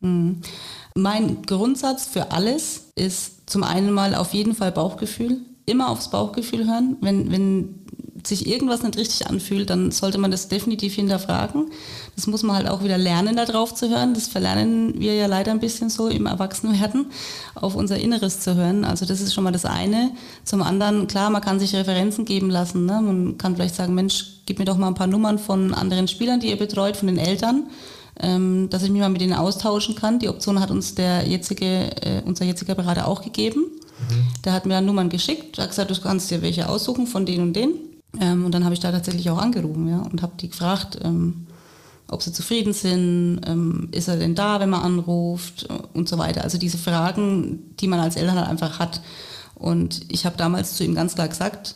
Mhm. 0.01 0.41
Mein 0.95 1.43
Grundsatz 1.43 2.07
für 2.07 2.31
alles 2.33 2.93
ist 2.95 3.49
zum 3.51 3.63
einen 3.63 3.93
mal 3.93 4.15
auf 4.15 4.35
jeden 4.35 4.55
Fall 4.55 4.73
Bauchgefühl. 4.73 5.39
Immer 5.67 5.91
aufs 5.91 6.11
Bauchgefühl 6.11 6.67
hören. 6.67 6.97
Wenn, 7.01 7.31
wenn 7.31 7.87
sich 8.29 8.47
irgendwas 8.47 8.83
nicht 8.83 8.97
richtig 8.97 9.27
anfühlt, 9.27 9.71
dann 9.71 9.91
sollte 9.91 10.19
man 10.19 10.31
das 10.31 10.49
definitiv 10.49 10.95
hinterfragen. 10.95 11.71
Das 12.15 12.27
muss 12.27 12.43
man 12.43 12.57
halt 12.57 12.69
auch 12.69 12.85
wieder 12.85 12.99
lernen, 12.99 13.37
da 13.37 13.45
drauf 13.45 13.75
zu 13.75 13.89
hören. 13.89 14.15
Das 14.15 14.29
verlernen 14.29 15.01
wir 15.01 15.15
ja 15.15 15.27
leider 15.27 15.51
ein 15.51 15.61
bisschen 15.61 15.91
so 15.91 16.09
im 16.09 16.27
Erwachsenwerden, 16.27 17.07
auf 17.55 17.75
unser 17.75 17.99
Inneres 17.99 18.41
zu 18.41 18.55
hören. 18.55 18.85
Also 18.85 19.07
das 19.07 19.21
ist 19.21 19.35
schon 19.35 19.45
mal 19.45 19.53
das 19.53 19.65
eine. 19.65 20.13
Zum 20.45 20.63
anderen, 20.63 21.07
klar, 21.07 21.31
man 21.31 21.43
kann 21.43 21.59
sich 21.59 21.75
Referenzen 21.75 22.25
geben 22.25 22.51
lassen. 22.51 22.87
Ne? 22.87 23.01
Man 23.01 23.39
kann 23.39 23.57
vielleicht 23.57 23.75
sagen, 23.75 23.95
Mensch, 23.95 24.43
gib 24.47 24.59
mir 24.59 24.65
doch 24.65 24.77
mal 24.77 24.89
ein 24.89 24.95
paar 24.95 25.07
Nummern 25.07 25.39
von 25.39 25.75
anderen 25.75 26.09
Spielern, 26.09 26.41
die 26.41 26.51
ihr 26.51 26.59
betreut, 26.59 26.97
von 26.97 27.09
den 27.09 27.19
Eltern. 27.19 27.65
Ähm, 28.21 28.69
dass 28.69 28.83
ich 28.83 28.91
mich 28.91 29.01
mal 29.01 29.11
mit 29.11 29.21
denen 29.21 29.35
austauschen 29.35 29.95
kann. 29.95 30.19
Die 30.19 30.29
Option 30.29 30.59
hat 30.59 30.73
uns 30.73 30.97
der 30.97 31.29
jetzige, 31.29 31.97
äh, 32.03 32.23
unser 32.25 32.45
jetziger 32.45 32.75
Berater 32.75 33.07
auch 33.07 33.23
gegeben. 33.23 33.61
Mhm. 33.61 34.27
Der 34.45 34.53
hat 34.53 34.67
mir 34.67 34.75
dann 34.75 34.87
Nummern 34.87 35.09
geschickt, 35.09 35.57
hat 35.59 35.71
gesagt, 35.71 35.91
du 35.91 36.01
kannst 36.01 36.29
dir 36.31 36.43
welche 36.43 36.69
aussuchen 36.69 37.07
von 37.07 37.27
denen 37.27 37.45
und 37.45 37.53
denen. 37.55 37.88
Ähm, 38.21 38.45
und 38.45 38.53
dann 38.53 38.65
habe 38.65 38.75
ich 38.75 38.81
da 38.81 38.93
tatsächlich 38.93 39.31
auch 39.31 39.39
angerufen 39.39 39.89
ja, 39.89 40.01
und 40.01 40.23
habe 40.23 40.33
die 40.39 40.49
gefragt, 40.49 40.99
ähm, 41.03 41.47
ob 42.11 42.23
sie 42.23 42.33
zufrieden 42.33 42.73
sind, 42.73 43.41
ähm, 43.47 43.89
ist 43.93 44.09
er 44.09 44.17
denn 44.17 44.35
da, 44.35 44.61
wenn 44.61 44.71
man 44.71 44.83
anruft 44.83 45.69
und 45.93 46.09
so 46.09 46.17
weiter. 46.19 46.43
Also 46.43 46.57
diese 46.59 46.79
Fragen, 46.79 47.77
die 47.77 47.87
man 47.87 48.01
als 48.01 48.17
Eltern 48.17 48.39
halt 48.39 48.49
einfach 48.49 48.79
hat. 48.79 49.03
Und 49.55 50.01
ich 50.09 50.25
habe 50.25 50.37
damals 50.37 50.75
zu 50.75 50.85
ihm 50.85 50.95
ganz 50.95 51.15
klar 51.15 51.29
gesagt, 51.29 51.75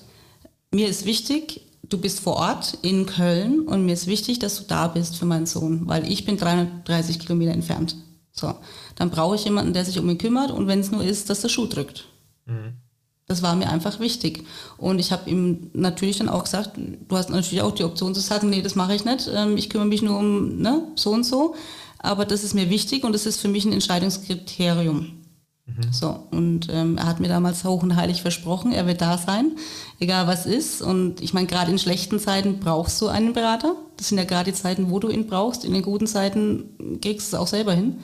mir 0.70 0.88
ist 0.88 1.04
wichtig, 1.04 1.60
du 1.82 1.98
bist 1.98 2.20
vor 2.20 2.36
Ort 2.36 2.78
in 2.82 3.06
Köln 3.06 3.60
und 3.60 3.84
mir 3.84 3.92
ist 3.92 4.06
wichtig, 4.06 4.38
dass 4.38 4.56
du 4.56 4.64
da 4.66 4.88
bist 4.88 5.16
für 5.16 5.26
meinen 5.26 5.46
Sohn, 5.46 5.86
weil 5.86 6.10
ich 6.10 6.24
bin 6.24 6.38
330 6.38 7.18
Kilometer 7.18 7.52
entfernt. 7.52 7.96
So, 8.32 8.54
dann 8.96 9.10
brauche 9.10 9.34
ich 9.34 9.44
jemanden, 9.44 9.74
der 9.74 9.84
sich 9.84 9.98
um 9.98 10.08
ihn 10.08 10.16
kümmert 10.16 10.50
und 10.50 10.66
wenn 10.66 10.80
es 10.80 10.90
nur 10.90 11.04
ist, 11.04 11.28
dass 11.28 11.42
der 11.42 11.50
Schuh 11.50 11.66
drückt. 11.66 12.06
Mhm. 12.46 12.81
Das 13.28 13.42
war 13.42 13.54
mir 13.54 13.68
einfach 13.68 14.00
wichtig. 14.00 14.44
Und 14.76 14.98
ich 14.98 15.12
habe 15.12 15.30
ihm 15.30 15.70
natürlich 15.72 16.18
dann 16.18 16.28
auch 16.28 16.44
gesagt, 16.44 16.72
du 16.76 17.16
hast 17.16 17.30
natürlich 17.30 17.62
auch 17.62 17.72
die 17.72 17.84
Option 17.84 18.14
zu 18.14 18.20
sagen, 18.20 18.50
nee, 18.50 18.62
das 18.62 18.74
mache 18.74 18.94
ich 18.94 19.04
nicht, 19.04 19.30
ähm, 19.32 19.56
ich 19.56 19.70
kümmere 19.70 19.88
mich 19.88 20.02
nur 20.02 20.18
um 20.18 20.58
ne, 20.58 20.82
so 20.96 21.10
und 21.10 21.24
so. 21.24 21.54
Aber 21.98 22.24
das 22.24 22.42
ist 22.42 22.54
mir 22.54 22.68
wichtig 22.68 23.04
und 23.04 23.12
das 23.12 23.26
ist 23.26 23.40
für 23.40 23.48
mich 23.48 23.64
ein 23.64 23.72
Entscheidungskriterium. 23.72 25.22
Mhm. 25.66 25.92
So, 25.92 26.26
und 26.32 26.68
ähm, 26.70 26.98
er 26.98 27.06
hat 27.06 27.20
mir 27.20 27.28
damals 27.28 27.64
hoch 27.64 27.82
und 27.82 27.96
heilig 27.96 28.22
versprochen, 28.22 28.72
er 28.72 28.86
wird 28.86 29.00
da 29.00 29.16
sein, 29.16 29.52
egal 30.00 30.26
was 30.26 30.44
ist. 30.44 30.82
Und 30.82 31.20
ich 31.20 31.32
meine, 31.32 31.46
gerade 31.46 31.70
in 31.70 31.78
schlechten 31.78 32.18
Zeiten 32.18 32.58
brauchst 32.58 33.00
du 33.00 33.06
einen 33.08 33.32
Berater. 33.32 33.76
Das 33.96 34.08
sind 34.08 34.18
ja 34.18 34.24
gerade 34.24 34.50
die 34.50 34.56
Zeiten, 34.56 34.90
wo 34.90 34.98
du 34.98 35.08
ihn 35.08 35.26
brauchst. 35.26 35.64
In 35.64 35.72
den 35.72 35.82
guten 35.82 36.06
Zeiten 36.06 36.98
kriegst 37.00 37.32
du 37.32 37.36
es 37.36 37.40
auch 37.40 37.46
selber 37.46 37.72
hin. 37.72 38.00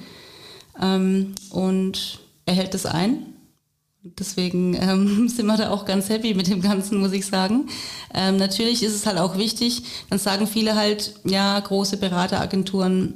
Ähm, 0.81 1.35
und 1.51 2.21
er 2.47 2.55
hält 2.55 2.75
es 2.75 2.87
ein. 2.87 3.35
Deswegen 4.19 4.75
ähm, 4.75 5.29
sind 5.35 5.47
wir 5.47 5.57
da 5.57 5.71
auch 5.71 5.85
ganz 5.85 6.09
happy 6.09 6.35
mit 6.35 6.49
dem 6.49 6.61
Ganzen, 6.61 6.99
muss 6.99 7.13
ich 7.13 7.27
sagen. 7.27 7.69
Ähm, 8.15 8.37
natürlich 8.37 8.83
ist 8.83 8.95
es 8.95 9.07
halt 9.07 9.19
auch 9.19 9.37
wichtig, 9.37 9.83
dann 10.11 10.19
sagen 10.19 10.47
viele 10.47 10.77
halt, 10.77 11.15
ja, 11.25 11.59
große 11.59 11.97
Berateragenturen 11.97 13.15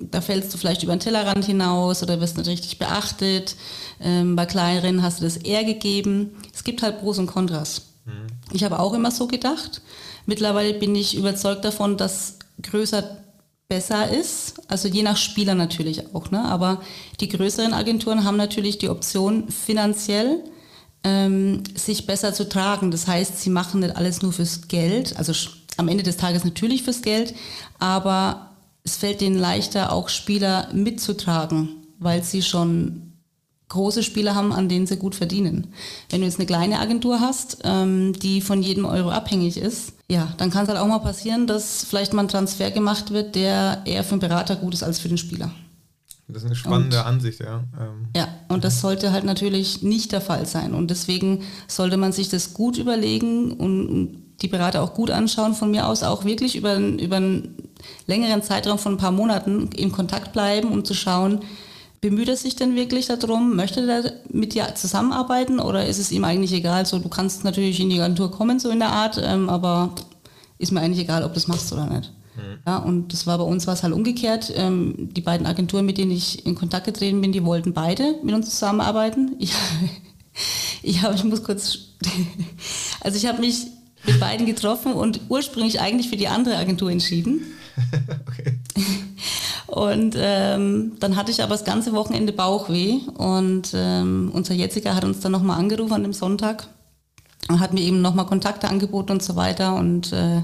da 0.00 0.20
fällst 0.20 0.52
du 0.52 0.58
vielleicht 0.58 0.82
über 0.82 0.94
den 0.94 1.00
Tellerrand 1.00 1.44
hinaus 1.44 2.02
oder 2.02 2.20
wirst 2.20 2.36
nicht 2.36 2.48
richtig 2.48 2.78
beachtet. 2.78 3.56
Ähm, 4.00 4.36
bei 4.36 4.46
kleineren 4.46 5.02
hast 5.02 5.20
du 5.20 5.24
das 5.24 5.36
eher 5.36 5.64
gegeben. 5.64 6.36
Es 6.54 6.64
gibt 6.64 6.82
halt 6.82 7.00
Pros 7.00 7.18
und 7.18 7.26
Kontras. 7.26 7.82
Mhm. 8.04 8.26
Ich 8.52 8.64
habe 8.64 8.78
auch 8.78 8.94
immer 8.94 9.10
so 9.10 9.26
gedacht. 9.26 9.82
Mittlerweile 10.26 10.74
bin 10.74 10.94
ich 10.94 11.16
überzeugt 11.16 11.64
davon, 11.64 11.96
dass 11.96 12.38
größer 12.62 13.18
besser 13.68 14.10
ist. 14.10 14.54
Also 14.68 14.88
je 14.88 15.02
nach 15.02 15.16
Spieler 15.16 15.54
natürlich 15.54 16.14
auch. 16.14 16.30
Ne? 16.30 16.44
Aber 16.44 16.80
die 17.20 17.28
größeren 17.28 17.72
Agenturen 17.72 18.24
haben 18.24 18.36
natürlich 18.36 18.78
die 18.78 18.88
Option, 18.88 19.48
finanziell 19.48 20.42
ähm, 21.04 21.62
sich 21.74 22.06
besser 22.06 22.32
zu 22.32 22.48
tragen. 22.48 22.90
Das 22.90 23.06
heißt, 23.06 23.40
sie 23.40 23.50
machen 23.50 23.80
nicht 23.80 23.96
alles 23.96 24.22
nur 24.22 24.32
fürs 24.32 24.68
Geld. 24.68 25.16
Also 25.16 25.32
am 25.76 25.88
Ende 25.88 26.02
des 26.02 26.16
Tages 26.16 26.44
natürlich 26.44 26.82
fürs 26.82 27.02
Geld, 27.02 27.34
aber 27.78 28.50
es 28.82 28.96
fällt 28.96 29.20
denen 29.20 29.38
leichter, 29.38 29.92
auch 29.92 30.08
Spieler 30.08 30.68
mitzutragen, 30.72 31.86
weil 31.98 32.22
sie 32.22 32.42
schon 32.42 33.12
große 33.68 34.02
Spieler 34.04 34.34
haben, 34.34 34.52
an 34.52 34.68
denen 34.68 34.86
sie 34.86 34.96
gut 34.96 35.16
verdienen. 35.16 35.74
Wenn 36.08 36.20
du 36.20 36.26
jetzt 36.26 36.38
eine 36.38 36.46
kleine 36.46 36.78
Agentur 36.78 37.20
hast, 37.20 37.58
ähm, 37.64 38.12
die 38.12 38.40
von 38.40 38.62
jedem 38.62 38.84
Euro 38.84 39.10
abhängig 39.10 39.56
ist, 39.56 39.92
ja, 40.08 40.32
dann 40.38 40.50
kann 40.50 40.62
es 40.62 40.68
halt 40.68 40.78
auch 40.78 40.86
mal 40.86 41.00
passieren, 41.00 41.46
dass 41.46 41.84
vielleicht 41.84 42.12
mal 42.12 42.22
ein 42.22 42.28
Transfer 42.28 42.70
gemacht 42.70 43.10
wird, 43.10 43.34
der 43.34 43.82
eher 43.84 44.04
für 44.04 44.16
den 44.16 44.20
Berater 44.20 44.56
gut 44.56 44.74
ist 44.74 44.82
als 44.82 44.98
für 44.98 45.08
den 45.08 45.18
Spieler. 45.18 45.50
Das 46.28 46.42
ist 46.42 46.46
eine 46.46 46.56
spannende 46.56 46.98
und, 46.98 47.06
Ansicht, 47.06 47.40
ja. 47.40 47.64
Ähm. 47.78 48.08
Ja, 48.16 48.28
und 48.48 48.64
das 48.64 48.80
sollte 48.80 49.12
halt 49.12 49.24
natürlich 49.24 49.82
nicht 49.82 50.10
der 50.10 50.20
Fall 50.20 50.46
sein. 50.46 50.74
Und 50.74 50.90
deswegen 50.90 51.44
sollte 51.68 51.96
man 51.96 52.12
sich 52.12 52.28
das 52.28 52.52
gut 52.52 52.78
überlegen 52.78 53.52
und 53.52 54.22
die 54.42 54.48
Berater 54.48 54.82
auch 54.82 54.94
gut 54.94 55.10
anschauen, 55.10 55.54
von 55.54 55.70
mir 55.70 55.86
aus 55.86 56.02
auch 56.02 56.24
wirklich 56.24 56.56
über, 56.56 56.76
über 56.76 57.16
einen 57.16 57.56
längeren 58.06 58.42
Zeitraum 58.42 58.78
von 58.78 58.94
ein 58.94 58.98
paar 58.98 59.12
Monaten 59.12 59.68
in 59.68 59.92
Kontakt 59.92 60.32
bleiben, 60.32 60.72
um 60.72 60.84
zu 60.84 60.94
schauen, 60.94 61.40
bemüht 62.00 62.28
er 62.28 62.36
sich 62.36 62.56
denn 62.56 62.76
wirklich 62.76 63.06
darum, 63.06 63.56
möchte 63.56 63.80
er 63.80 64.12
mit 64.30 64.54
dir 64.54 64.74
zusammenarbeiten 64.74 65.58
oder 65.58 65.86
ist 65.86 65.98
es 65.98 66.12
ihm 66.12 66.24
eigentlich 66.24 66.52
egal, 66.52 66.86
so 66.86 66.98
du 66.98 67.08
kannst 67.08 67.44
natürlich 67.44 67.80
in 67.80 67.90
die 67.90 68.00
Agentur 68.00 68.30
kommen, 68.30 68.58
so 68.58 68.70
in 68.70 68.78
der 68.78 68.90
Art, 68.90 69.20
ähm, 69.22 69.48
aber 69.48 69.94
ist 70.58 70.72
mir 70.72 70.80
eigentlich 70.80 71.04
egal, 71.04 71.22
ob 71.22 71.30
du 71.30 71.34
das 71.34 71.48
machst 71.48 71.72
oder 71.72 71.86
nicht. 71.86 72.12
Mhm. 72.36 72.58
Ja, 72.66 72.78
und 72.78 73.12
das 73.12 73.26
war 73.26 73.38
bei 73.38 73.44
uns 73.44 73.66
was 73.66 73.82
halt 73.82 73.92
umgekehrt. 73.92 74.52
Ähm, 74.54 74.94
die 75.12 75.20
beiden 75.20 75.46
Agenturen, 75.46 75.86
mit 75.86 75.98
denen 75.98 76.10
ich 76.10 76.46
in 76.46 76.54
Kontakt 76.54 76.86
getreten 76.86 77.20
bin, 77.20 77.32
die 77.32 77.44
wollten 77.44 77.72
beide 77.72 78.16
mit 78.22 78.34
uns 78.34 78.50
zusammenarbeiten. 78.50 79.36
Ich, 80.82 80.96
ich, 80.96 81.02
hab, 81.02 81.14
ich 81.14 81.24
muss 81.24 81.42
kurz, 81.42 81.78
also 83.00 83.16
ich 83.16 83.24
habe 83.24 83.40
mich 83.40 83.68
mit 84.04 84.20
beiden 84.20 84.44
getroffen 84.44 84.92
und 84.92 85.20
ursprünglich 85.30 85.80
eigentlich 85.80 86.10
für 86.10 86.16
die 86.16 86.28
andere 86.28 86.58
Agentur 86.58 86.90
entschieden. 86.90 87.40
okay. 88.28 88.58
Und 89.76 90.16
ähm, 90.18 90.92
dann 91.00 91.16
hatte 91.16 91.30
ich 91.30 91.42
aber 91.42 91.50
das 91.50 91.66
ganze 91.66 91.92
Wochenende 91.92 92.32
Bauchweh 92.32 93.00
und 93.18 93.72
ähm, 93.74 94.30
unser 94.32 94.54
jetziger 94.54 94.96
hat 94.96 95.04
uns 95.04 95.20
dann 95.20 95.32
nochmal 95.32 95.58
angerufen 95.58 95.92
an 95.92 96.02
dem 96.02 96.14
Sonntag 96.14 96.68
und 97.50 97.60
hat 97.60 97.74
mir 97.74 97.82
eben 97.82 98.00
nochmal 98.00 98.24
Kontakte 98.24 98.70
angeboten 98.70 99.12
und 99.12 99.22
so 99.22 99.36
weiter. 99.36 99.74
Und 99.74 100.14
äh, 100.14 100.40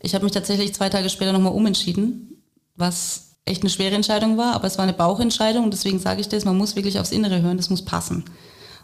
ich 0.00 0.14
habe 0.14 0.24
mich 0.24 0.32
tatsächlich 0.32 0.74
zwei 0.74 0.88
Tage 0.88 1.10
später 1.10 1.34
nochmal 1.34 1.52
umentschieden, 1.52 2.42
was 2.74 3.34
echt 3.44 3.60
eine 3.60 3.68
schwere 3.68 3.96
Entscheidung 3.96 4.38
war, 4.38 4.54
aber 4.54 4.66
es 4.66 4.78
war 4.78 4.84
eine 4.84 4.94
Bauchentscheidung 4.94 5.64
und 5.64 5.74
deswegen 5.74 5.98
sage 5.98 6.22
ich 6.22 6.30
das, 6.30 6.46
man 6.46 6.56
muss 6.56 6.74
wirklich 6.74 6.98
aufs 6.98 7.12
Innere 7.12 7.42
hören, 7.42 7.58
das 7.58 7.68
muss 7.68 7.84
passen. 7.84 8.24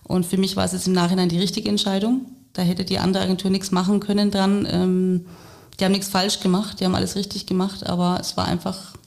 Und 0.05 0.27
für 0.27 0.37
mich 0.37 0.57
war 0.57 0.67
es 0.67 0.73
jetzt 0.73 0.89
im 0.89 0.93
Nachhinein 0.93 1.31
die 1.31 1.41
richtige 1.41 1.71
Entscheidung. 1.71 2.27
Da 2.53 2.61
hätte 2.61 2.85
die 2.85 2.99
andere 2.99 3.23
Agentur 3.23 3.51
nichts 3.51 3.71
machen 3.71 3.99
können 3.99 4.31
dran. 4.31 4.69
Ähm, 4.71 5.27
die 5.79 5.87
haben 5.87 5.93
nichts 5.93 6.09
falsch 6.09 6.41
gemacht, 6.41 6.81
die 6.81 6.85
haben 6.85 6.95
alles 6.95 7.17
richtig 7.17 7.47
gemacht, 7.47 7.87
aber 7.87 8.19
es 8.21 8.37
war 8.37 8.45
einfach 8.45 9.00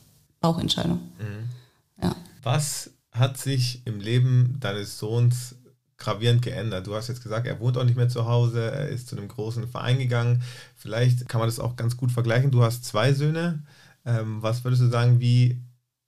Bauchentscheidung. 0.43 0.99
Mhm. 1.19 2.03
Ja. 2.03 2.15
Was 2.43 2.91
hat 3.13 3.37
sich 3.37 3.81
im 3.85 4.01
Leben 4.01 4.57
deines 4.59 4.99
Sohns 4.99 5.55
gravierend 5.97 6.41
geändert? 6.41 6.85
Du 6.85 6.95
hast 6.95 7.07
jetzt 7.07 7.23
gesagt, 7.23 7.47
er 7.47 7.61
wohnt 7.61 7.77
auch 7.77 7.85
nicht 7.85 7.95
mehr 7.95 8.09
zu 8.09 8.25
Hause, 8.25 8.71
er 8.71 8.89
ist 8.89 9.07
zu 9.07 9.15
einem 9.15 9.29
großen 9.29 9.69
Verein 9.69 9.97
gegangen. 9.97 10.43
Vielleicht 10.75 11.29
kann 11.29 11.39
man 11.39 11.47
das 11.47 11.59
auch 11.59 11.77
ganz 11.77 11.95
gut 11.95 12.11
vergleichen. 12.11 12.51
Du 12.51 12.61
hast 12.61 12.83
zwei 12.83 13.13
Söhne. 13.13 13.63
Ähm, 14.05 14.41
was 14.41 14.65
würdest 14.65 14.81
du 14.81 14.89
sagen, 14.89 15.21
wie, 15.21 15.61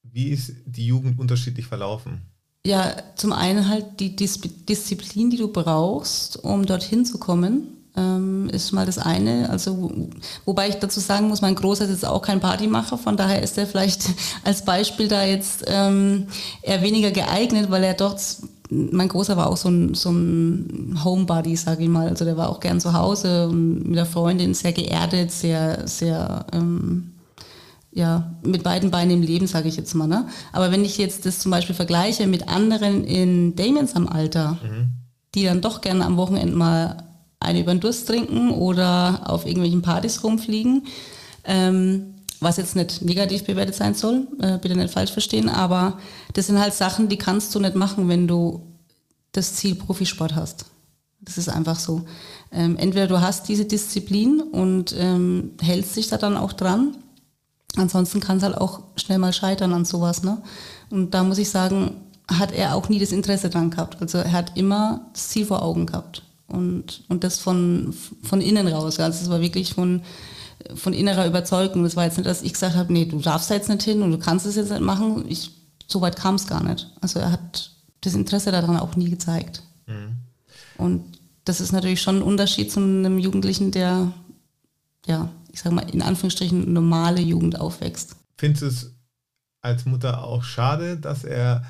wie 0.04 0.28
ist 0.28 0.52
die 0.65 0.86
Jugend 0.86 1.17
unterschiedlich 1.17 1.65
verlaufen? 1.65 2.21
Ja, 2.65 2.93
zum 3.15 3.32
einen 3.32 3.69
halt 3.69 4.02
die 4.02 4.17
Dis 4.17 4.41
Disziplin, 4.41 5.30
die 5.30 5.38
du 5.38 5.48
brauchst, 5.48 6.43
um 6.43 6.65
dorthin 6.65 7.06
zu 7.06 7.19
kommen, 7.19 7.75
ähm, 7.97 8.49
ist 8.49 8.71
mal 8.71 8.86
das 8.86 8.97
eine. 8.97 9.49
Also, 9.49 9.91
wobei 10.45 10.69
ich 10.69 10.75
dazu 10.75 10.99
sagen 10.99 11.27
muss, 11.27 11.41
mein 11.41 11.55
Großer 11.55 11.86
ist 11.86 11.91
jetzt 11.91 12.05
auch 12.05 12.21
kein 12.21 12.39
Partymacher, 12.39 12.97
von 12.97 13.17
daher 13.17 13.41
ist 13.41 13.58
er 13.58 13.67
vielleicht 13.67 14.05
als 14.43 14.65
Beispiel 14.65 15.08
da 15.08 15.23
jetzt 15.23 15.65
ähm, 15.67 16.27
eher 16.62 16.81
weniger 16.81 17.12
geeignet, 17.12 17.71
weil 17.71 17.84
er 17.84 17.93
dort, 17.93 18.21
mein 18.69 19.08
Großer 19.08 19.38
war 19.38 19.49
auch 19.49 19.58
so 19.58 19.69
ein, 19.69 19.93
so 19.93 20.12
ein 20.12 20.99
Homebody, 21.03 21.55
sage 21.55 21.84
ich 21.84 21.89
mal. 21.89 22.10
Also 22.10 22.25
der 22.25 22.38
war 22.38 22.49
auch 22.49 22.60
gern 22.60 22.79
zu 22.79 22.93
Hause 22.93 23.47
und 23.47 23.88
mit 23.88 23.97
der 23.97 24.05
Freundin 24.05 24.53
sehr 24.53 24.73
geerdet, 24.73 25.31
sehr, 25.31 25.88
sehr 25.88 26.45
ähm, 26.51 27.12
ja, 27.95 28.36
mit 28.43 28.62
beiden 28.63 28.91
Beinen 28.91 29.12
im 29.12 29.21
Leben, 29.21 29.47
sage 29.47 29.69
ich 29.69 29.77
jetzt 29.77 29.95
mal. 29.95 30.05
Ne? 30.05 30.27
Aber 30.51 30.69
wenn 30.69 30.84
ich 30.84 30.97
jetzt 30.97 31.25
das 31.25 31.39
zum 31.39 31.49
Beispiel 31.49 31.75
vergleiche 31.75 32.27
mit 32.27 32.49
anderen 32.49 33.05
in 33.05 33.55
Damiens 33.55 33.95
am 33.95 34.08
Alter, 34.08 34.58
mhm. 34.62 34.89
die 35.34 35.45
dann 35.45 35.62
doch 35.62 35.79
gerne 35.79 36.05
am 36.05 36.17
Wochenende 36.17 36.53
mal 36.53 37.05
eine 37.45 37.60
über 37.62 37.73
den 37.73 37.79
Durst 37.79 38.08
trinken 38.08 38.51
oder 38.51 39.21
auf 39.25 39.45
irgendwelchen 39.45 39.81
Partys 39.81 40.23
rumfliegen, 40.23 40.84
ähm, 41.43 42.15
was 42.39 42.58
jetzt 42.58 42.75
nicht 42.75 43.01
negativ 43.01 43.45
bewertet 43.45 43.75
sein 43.75 43.93
soll, 43.93 44.27
äh, 44.39 44.58
bitte 44.58 44.75
nicht 44.75 44.93
falsch 44.93 45.12
verstehen, 45.12 45.49
aber 45.49 45.99
das 46.34 46.47
sind 46.47 46.60
halt 46.60 46.73
Sachen, 46.73 47.08
die 47.10 47.17
kannst 47.17 47.53
du 47.55 47.60
nicht 47.60 47.75
machen, 47.75 48.10
wenn 48.10 48.27
du 48.27 48.62
das 49.31 49.55
Ziel 49.55 49.75
Profisport 49.75 50.36
hast. 50.36 50.65
Das 51.21 51.38
ist 51.38 51.49
einfach 51.49 51.79
so. 51.79 52.05
Ähm, 52.51 52.77
entweder 52.77 53.08
du 53.08 53.21
hast 53.21 53.47
diese 53.47 53.65
Disziplin 53.65 54.41
und 54.41 54.95
ähm, 54.97 55.51
hältst 55.62 55.95
dich 55.95 56.08
da 56.08 56.17
dann 56.17 56.38
auch 56.38 56.53
dran 56.53 56.97
Ansonsten 57.77 58.19
kann 58.19 58.38
es 58.38 58.43
halt 58.43 58.58
auch 58.58 58.81
schnell 58.95 59.19
mal 59.19 59.34
scheitern 59.34 59.73
an 59.73 59.86
sowas. 59.86 60.23
Ne? 60.23 60.41
Und 60.89 61.13
da 61.13 61.23
muss 61.23 61.38
ich 61.38 61.49
sagen, 61.49 61.97
hat 62.27 62.51
er 62.51 62.75
auch 62.75 62.89
nie 62.89 62.99
das 62.99 63.12
Interesse 63.12 63.49
dran 63.49 63.69
gehabt. 63.69 64.01
Also 64.01 64.19
er 64.19 64.31
hat 64.31 64.58
immer 64.58 65.08
das 65.13 65.29
Ziel 65.29 65.45
vor 65.45 65.62
Augen 65.62 65.86
gehabt. 65.86 66.23
Und, 66.47 67.03
und 67.10 67.23
das 67.23 67.39
von, 67.39 67.93
von 68.23 68.41
innen 68.41 68.67
raus. 68.67 68.99
Also 68.99 69.23
es 69.23 69.29
war 69.29 69.41
wirklich 69.41 69.73
von, 69.73 70.01
von 70.75 70.93
innerer 70.93 71.27
Überzeugung. 71.27 71.84
Das 71.84 71.95
war 71.95 72.05
jetzt 72.05 72.17
nicht, 72.17 72.27
dass 72.27 72.43
ich 72.43 72.53
gesagt 72.53 72.75
habe, 72.75 72.93
nee, 72.93 73.05
du 73.05 73.19
darfst 73.19 73.49
da 73.49 73.55
jetzt 73.55 73.69
nicht 73.69 73.84
hin 73.84 74.01
und 74.01 74.12
du 74.12 74.19
kannst 74.19 74.45
es 74.45 74.55
jetzt 74.55 74.69
nicht 74.69 74.81
machen. 74.81 75.25
Ich, 75.27 75.51
so 75.88 76.01
weit 76.01 76.15
kam 76.15 76.36
es 76.36 76.47
gar 76.47 76.63
nicht. 76.63 76.91
Also 77.01 77.19
er 77.19 77.31
hat 77.31 77.71
das 78.01 78.13
Interesse 78.13 78.51
daran 78.51 78.77
auch 78.77 78.95
nie 78.95 79.10
gezeigt. 79.10 79.63
Mhm. 79.88 80.17
Und 80.77 81.17
das 81.45 81.62
ist 81.62 81.71
natürlich 81.71 82.01
schon 82.01 82.17
ein 82.17 82.23
Unterschied 82.23 82.71
zu 82.71 82.79
einem 82.79 83.17
Jugendlichen, 83.17 83.71
der 83.71 84.12
ja, 85.05 85.29
ich 85.51 85.62
sage 85.62 85.75
mal, 85.75 85.89
in 85.89 86.01
Anführungsstrichen 86.01 86.73
normale 86.73 87.21
Jugend 87.21 87.60
aufwächst. 87.60 88.15
Findest 88.38 88.62
du 88.62 88.67
es 88.67 88.95
als 89.62 89.86
Mutter 89.86 90.23
auch 90.23 90.43
schade, 90.43 90.97
dass 90.97 91.23
er 91.23 91.65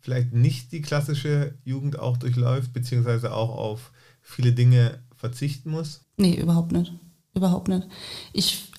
vielleicht 0.00 0.32
nicht 0.32 0.72
die 0.72 0.80
klassische 0.80 1.54
Jugend 1.64 1.98
auch 1.98 2.16
durchläuft, 2.16 2.72
beziehungsweise 2.72 3.32
auch 3.32 3.50
auf 3.50 3.92
viele 4.28 4.52
Dinge 4.52 4.98
verzichten 5.16 5.70
muss? 5.70 6.02
Nee, 6.16 6.34
überhaupt 6.34 6.72
nicht. 6.72 6.92
Überhaupt 7.34 7.68
nicht. 7.68 7.86
Ich, 8.32 8.70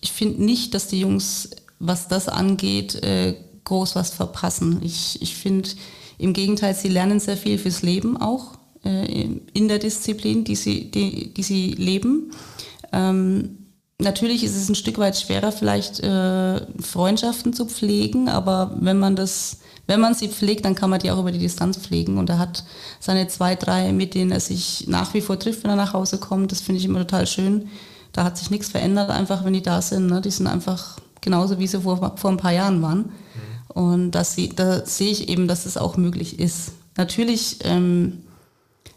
ich 0.00 0.12
finde 0.12 0.44
nicht, 0.44 0.74
dass 0.74 0.88
die 0.88 1.00
Jungs, 1.00 1.50
was 1.78 2.08
das 2.08 2.28
angeht, 2.28 2.96
äh, 2.96 3.36
groß 3.64 3.96
was 3.96 4.10
verpassen. 4.10 4.80
Ich, 4.82 5.20
ich 5.22 5.36
finde 5.36 5.70
im 6.18 6.32
Gegenteil, 6.32 6.74
sie 6.74 6.88
lernen 6.88 7.20
sehr 7.20 7.36
viel 7.36 7.58
fürs 7.58 7.82
Leben 7.82 8.16
auch 8.16 8.58
äh, 8.84 9.28
in 9.52 9.68
der 9.68 9.78
Disziplin, 9.78 10.44
die 10.44 10.56
sie, 10.56 10.90
die, 10.90 11.32
die 11.34 11.42
sie 11.42 11.72
leben. 11.72 12.30
Ähm, 12.92 13.58
natürlich 13.98 14.44
ist 14.44 14.56
es 14.56 14.68
ein 14.68 14.74
Stück 14.74 14.98
weit 14.98 15.16
schwerer, 15.16 15.52
vielleicht 15.52 16.00
äh, 16.00 16.60
Freundschaften 16.80 17.52
zu 17.52 17.66
pflegen, 17.66 18.28
aber 18.28 18.76
wenn 18.80 18.98
man 18.98 19.16
das, 19.16 19.58
wenn 19.86 20.00
man 20.00 20.14
sie 20.14 20.28
pflegt, 20.28 20.64
dann 20.64 20.74
kann 20.74 20.90
man 20.90 21.00
die 21.00 21.10
auch 21.10 21.18
über 21.18 21.32
die 21.32 21.38
Distanz 21.38 21.76
pflegen. 21.76 22.18
Und 22.18 22.30
er 22.30 22.38
hat 22.38 22.64
seine 23.00 23.28
zwei, 23.28 23.54
drei, 23.54 23.92
mit 23.92 24.14
denen 24.14 24.30
er 24.30 24.40
sich 24.40 24.86
nach 24.88 25.14
wie 25.14 25.20
vor 25.20 25.38
trifft, 25.38 25.62
wenn 25.62 25.70
er 25.70 25.76
nach 25.76 25.92
Hause 25.92 26.18
kommt. 26.18 26.52
Das 26.52 26.60
finde 26.60 26.78
ich 26.78 26.84
immer 26.84 27.00
total 27.00 27.26
schön. 27.26 27.68
Da 28.12 28.24
hat 28.24 28.38
sich 28.38 28.50
nichts 28.50 28.68
verändert, 28.68 29.10
einfach 29.10 29.44
wenn 29.44 29.52
die 29.52 29.62
da 29.62 29.82
sind. 29.82 30.06
Ne? 30.06 30.20
Die 30.20 30.30
sind 30.30 30.46
einfach 30.46 30.98
genauso, 31.20 31.58
wie 31.58 31.66
sie 31.66 31.80
vor, 31.80 32.16
vor 32.16 32.30
ein 32.30 32.36
paar 32.36 32.52
Jahren 32.52 32.80
waren. 32.82 32.98
Mhm. 32.98 33.82
Und 33.82 34.10
das, 34.12 34.36
da 34.56 34.86
sehe 34.86 35.10
ich 35.10 35.28
eben, 35.28 35.48
dass 35.48 35.66
es 35.66 35.76
auch 35.76 35.96
möglich 35.96 36.38
ist. 36.38 36.72
Natürlich 36.96 37.58
ähm, 37.64 38.24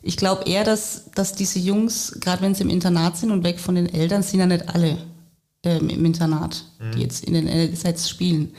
ich 0.08 0.15
glaube 0.15 0.45
eher, 0.45 0.63
dass, 0.63 1.12
dass 1.15 1.34
diese 1.34 1.60
Jungs, 1.60 2.17
gerade 2.21 2.41
wenn 2.41 2.56
sie 2.56 2.63
im 2.63 2.69
Internat 2.69 3.17
sind 3.17 3.30
und 3.30 3.43
weg 3.43 3.60
von 3.60 3.76
den 3.76 3.93
Eltern, 3.93 4.23
sind 4.23 4.39
ja 4.39 4.45
nicht 4.45 4.73
alle 4.73 4.97
ähm, 5.63 5.89
im 5.89 6.06
Internat, 6.06 6.65
mhm. 6.80 6.91
die 6.91 7.02
jetzt 7.02 7.26
in 7.26 7.34
den 7.34 7.48
LGZ 7.48 8.10
spielen. 8.10 8.54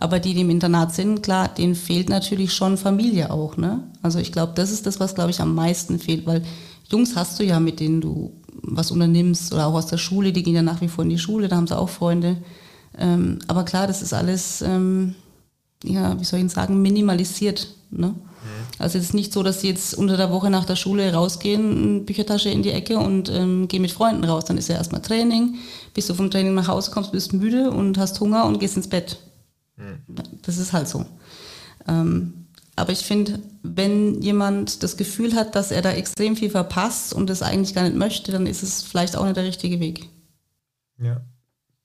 Aber 0.00 0.18
die, 0.18 0.34
die 0.34 0.40
im 0.40 0.50
Internat 0.50 0.94
sind, 0.94 1.22
klar, 1.22 1.48
denen 1.48 1.74
fehlt 1.74 2.08
natürlich 2.08 2.52
schon 2.52 2.76
Familie 2.76 3.30
auch. 3.30 3.56
Ne? 3.56 3.84
Also 4.02 4.18
ich 4.18 4.32
glaube, 4.32 4.52
das 4.54 4.72
ist 4.72 4.86
das, 4.86 5.00
was, 5.00 5.14
glaube 5.14 5.30
ich, 5.30 5.40
am 5.40 5.54
meisten 5.54 5.98
fehlt, 5.98 6.26
weil 6.26 6.42
Jungs 6.90 7.16
hast 7.16 7.38
du 7.38 7.44
ja, 7.44 7.60
mit 7.60 7.80
denen 7.80 8.00
du 8.00 8.32
was 8.62 8.90
unternimmst 8.90 9.52
oder 9.52 9.66
auch 9.66 9.74
aus 9.74 9.86
der 9.86 9.98
Schule, 9.98 10.32
die 10.32 10.42
gehen 10.42 10.54
ja 10.54 10.62
nach 10.62 10.80
wie 10.80 10.88
vor 10.88 11.04
in 11.04 11.10
die 11.10 11.18
Schule, 11.18 11.48
da 11.48 11.56
haben 11.56 11.66
sie 11.66 11.78
auch 11.78 11.88
Freunde. 11.88 12.36
Ähm, 12.98 13.38
aber 13.46 13.64
klar, 13.64 13.86
das 13.86 14.02
ist 14.02 14.12
alles, 14.12 14.62
ähm, 14.62 15.14
ja, 15.82 16.18
wie 16.18 16.24
soll 16.24 16.40
ich 16.40 16.50
sagen, 16.50 16.80
minimalisiert. 16.80 17.68
Ne? 17.90 18.14
Also 18.78 18.98
es 18.98 19.04
ist 19.04 19.14
nicht 19.14 19.32
so, 19.32 19.42
dass 19.42 19.60
sie 19.60 19.68
jetzt 19.68 19.94
unter 19.94 20.16
der 20.16 20.30
Woche 20.30 20.50
nach 20.50 20.64
der 20.64 20.76
Schule 20.76 21.12
rausgehen, 21.12 22.04
Büchertasche 22.06 22.50
in 22.50 22.62
die 22.62 22.72
Ecke 22.72 22.98
und 22.98 23.28
ähm, 23.28 23.68
gehen 23.68 23.82
mit 23.82 23.92
Freunden 23.92 24.24
raus. 24.24 24.44
Dann 24.46 24.58
ist 24.58 24.68
ja 24.68 24.74
erstmal 24.74 25.02
Training, 25.02 25.56
bis 25.94 26.08
du 26.08 26.14
vom 26.14 26.30
Training 26.30 26.54
nach 26.54 26.68
Hause 26.68 26.90
kommst, 26.90 27.12
bist 27.12 27.32
müde 27.32 27.70
und 27.70 27.98
hast 27.98 28.18
Hunger 28.20 28.46
und 28.46 28.58
gehst 28.58 28.76
ins 28.76 28.88
Bett. 28.88 29.18
Mhm. 29.76 30.02
Das 30.42 30.58
ist 30.58 30.72
halt 30.72 30.88
so. 30.88 31.06
Ähm, 31.86 32.46
aber 32.76 32.90
ich 32.90 33.00
finde, 33.00 33.38
wenn 33.62 34.20
jemand 34.20 34.82
das 34.82 34.96
Gefühl 34.96 35.34
hat, 35.34 35.54
dass 35.54 35.70
er 35.70 35.82
da 35.82 35.92
extrem 35.92 36.36
viel 36.36 36.50
verpasst 36.50 37.12
und 37.12 37.30
das 37.30 37.42
eigentlich 37.42 37.74
gar 37.74 37.84
nicht 37.84 37.96
möchte, 37.96 38.32
dann 38.32 38.46
ist 38.46 38.62
es 38.62 38.82
vielleicht 38.82 39.16
auch 39.16 39.24
nicht 39.24 39.36
der 39.36 39.44
richtige 39.44 39.78
Weg. 39.78 40.08
Ja, 40.98 41.20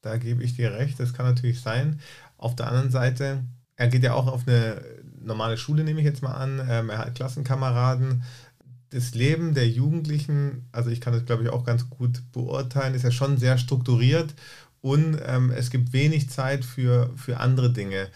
da 0.01 0.17
gebe 0.17 0.43
ich 0.43 0.55
dir 0.55 0.73
recht. 0.73 0.99
Das 0.99 1.13
kann 1.13 1.27
natürlich 1.27 1.61
sein. 1.61 1.99
Auf 2.37 2.55
der 2.55 2.67
anderen 2.67 2.89
Seite, 2.89 3.43
er 3.75 3.87
geht 3.87 4.03
ja 4.03 4.13
auch 4.13 4.27
auf 4.27 4.47
eine 4.47 4.81
normale 5.23 5.57
Schule, 5.57 5.83
nehme 5.83 5.99
ich 5.99 6.05
jetzt 6.05 6.23
mal 6.23 6.33
an. 6.33 6.61
Ähm, 6.69 6.89
er 6.89 6.99
hat 6.99 7.15
Klassenkameraden. 7.15 8.23
Das 8.91 9.13
Leben 9.13 9.53
der 9.53 9.69
Jugendlichen, 9.69 10.67
also 10.71 10.89
ich 10.89 10.99
kann 11.01 11.13
das 11.13 11.25
glaube 11.25 11.43
ich 11.43 11.49
auch 11.49 11.63
ganz 11.63 11.89
gut 11.89 12.23
beurteilen, 12.31 12.95
ist 12.95 13.03
ja 13.03 13.11
schon 13.11 13.37
sehr 13.37 13.57
strukturiert 13.59 14.33
und 14.81 15.19
ähm, 15.25 15.51
es 15.51 15.69
gibt 15.69 15.93
wenig 15.93 16.29
Zeit 16.29 16.65
für, 16.65 17.11
für 17.15 17.39
andere 17.39 17.71
Dinge. 17.71 18.09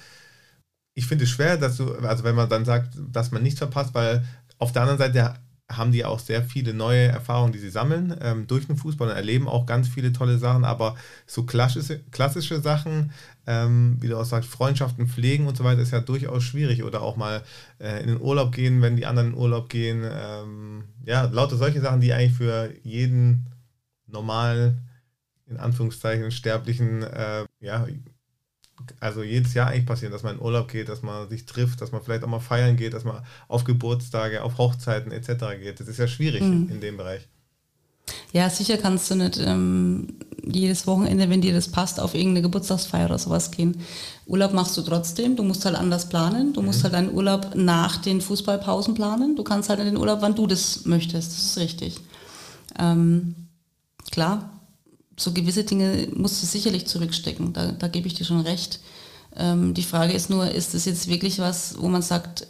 Ich 0.95 1.07
finde 1.07 1.25
es 1.25 1.31
schwer, 1.31 1.57
dass 1.57 1.77
du, 1.77 1.93
also 1.95 2.23
wenn 2.23 2.35
man 2.35 2.49
dann 2.49 2.65
sagt, 2.65 2.95
dass 3.11 3.31
man 3.31 3.43
nichts 3.43 3.59
verpasst, 3.59 3.93
weil 3.93 4.25
auf 4.57 4.71
der 4.71 4.83
anderen 4.83 4.99
Seite 4.99 5.35
haben 5.77 5.91
die 5.91 6.05
auch 6.05 6.19
sehr 6.19 6.43
viele 6.43 6.73
neue 6.73 7.07
Erfahrungen, 7.07 7.53
die 7.53 7.59
sie 7.59 7.69
sammeln 7.69 8.15
ähm, 8.21 8.47
durch 8.47 8.67
den 8.67 8.77
Fußball 8.77 9.09
und 9.09 9.15
erleben 9.15 9.47
auch 9.47 9.65
ganz 9.65 9.87
viele 9.87 10.13
tolle 10.13 10.37
Sachen, 10.37 10.65
aber 10.65 10.95
so 11.25 11.43
klassische, 11.43 11.99
klassische 12.11 12.61
Sachen, 12.61 13.11
ähm, 13.45 13.97
wie 13.99 14.07
du 14.07 14.17
auch 14.17 14.25
sagst, 14.25 14.49
Freundschaften 14.49 15.07
pflegen 15.07 15.47
und 15.47 15.57
so 15.57 15.63
weiter, 15.63 15.81
ist 15.81 15.91
ja 15.91 15.99
durchaus 15.99 16.43
schwierig 16.43 16.83
oder 16.83 17.01
auch 17.01 17.15
mal 17.15 17.43
äh, 17.79 18.01
in 18.01 18.07
den 18.07 18.21
Urlaub 18.21 18.51
gehen, 18.51 18.81
wenn 18.81 18.95
die 18.95 19.05
anderen 19.05 19.29
in 19.29 19.33
den 19.33 19.41
Urlaub 19.41 19.69
gehen. 19.69 20.03
Ähm, 20.03 20.83
ja, 21.05 21.23
lauter 21.25 21.57
solche 21.57 21.81
Sachen, 21.81 22.01
die 22.01 22.13
eigentlich 22.13 22.37
für 22.37 22.73
jeden 22.83 23.47
normalen, 24.07 24.81
in 25.47 25.57
Anführungszeichen, 25.57 26.31
sterblichen 26.31 27.03
äh, 27.03 27.45
ja, 27.59 27.85
also 28.99 29.23
jedes 29.23 29.53
Jahr 29.53 29.67
eigentlich 29.67 29.85
passieren, 29.85 30.11
dass 30.11 30.23
man 30.23 30.35
in 30.35 30.41
Urlaub 30.41 30.69
geht, 30.69 30.89
dass 30.89 31.01
man 31.01 31.29
sich 31.29 31.45
trifft, 31.45 31.81
dass 31.81 31.91
man 31.91 32.01
vielleicht 32.01 32.23
auch 32.23 32.27
mal 32.27 32.39
feiern 32.39 32.75
geht, 32.75 32.93
dass 32.93 33.03
man 33.03 33.23
auf 33.47 33.63
Geburtstage, 33.63 34.43
auf 34.43 34.57
Hochzeiten 34.57 35.11
etc. 35.11 35.59
geht. 35.61 35.79
Das 35.79 35.87
ist 35.87 35.99
ja 35.99 36.07
schwierig 36.07 36.41
mhm. 36.41 36.69
in 36.71 36.81
dem 36.81 36.97
Bereich. 36.97 37.27
Ja, 38.33 38.49
sicher 38.49 38.77
kannst 38.77 39.09
du 39.11 39.15
nicht 39.15 39.39
ähm, 39.39 40.15
jedes 40.43 40.87
Wochenende, 40.87 41.29
wenn 41.29 41.41
dir 41.41 41.53
das 41.53 41.69
passt, 41.69 41.99
auf 41.99 42.15
irgendeine 42.15 42.41
Geburtstagsfeier 42.41 43.05
oder 43.05 43.17
sowas 43.17 43.51
gehen. 43.51 43.79
Urlaub 44.25 44.53
machst 44.53 44.75
du 44.75 44.81
trotzdem, 44.81 45.35
du 45.35 45.43
musst 45.43 45.65
halt 45.65 45.75
anders 45.75 46.09
planen. 46.09 46.53
Du 46.53 46.61
musst 46.61 46.79
mhm. 46.79 46.83
halt 46.83 46.93
deinen 46.95 47.13
Urlaub 47.13 47.55
nach 47.55 47.97
den 47.97 48.21
Fußballpausen 48.21 48.93
planen. 48.93 49.35
Du 49.35 49.43
kannst 49.43 49.69
halt 49.69 49.79
in 49.79 49.85
den 49.85 49.97
Urlaub, 49.97 50.21
wann 50.21 50.35
du 50.35 50.47
das 50.47 50.85
möchtest. 50.85 51.31
Das 51.31 51.43
ist 51.45 51.57
richtig. 51.57 51.97
Ähm, 52.79 53.35
klar, 54.11 54.49
so 55.17 55.31
gewisse 55.31 55.63
Dinge 55.63 56.07
musst 56.15 56.41
du 56.41 56.47
sicherlich 56.47 56.87
zurückstecken, 56.87 57.53
da, 57.53 57.71
da 57.71 57.87
gebe 57.87 58.07
ich 58.07 58.13
dir 58.13 58.25
schon 58.25 58.41
recht. 58.41 58.79
Ähm, 59.35 59.73
die 59.73 59.83
Frage 59.83 60.13
ist 60.13 60.29
nur, 60.29 60.49
ist 60.49 60.73
das 60.73 60.85
jetzt 60.85 61.07
wirklich 61.07 61.39
was, 61.39 61.75
wo 61.79 61.87
man 61.87 62.01
sagt, 62.01 62.47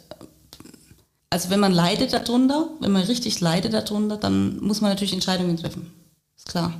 also 1.30 1.50
wenn 1.50 1.60
man 1.60 1.72
leidet 1.72 2.12
darunter, 2.12 2.68
wenn 2.80 2.92
man 2.92 3.02
richtig 3.02 3.40
leidet 3.40 3.72
darunter, 3.72 4.16
dann 4.16 4.58
muss 4.60 4.80
man 4.80 4.90
natürlich 4.90 5.12
Entscheidungen 5.12 5.56
treffen. 5.56 5.90
Ist 6.36 6.48
klar. 6.48 6.72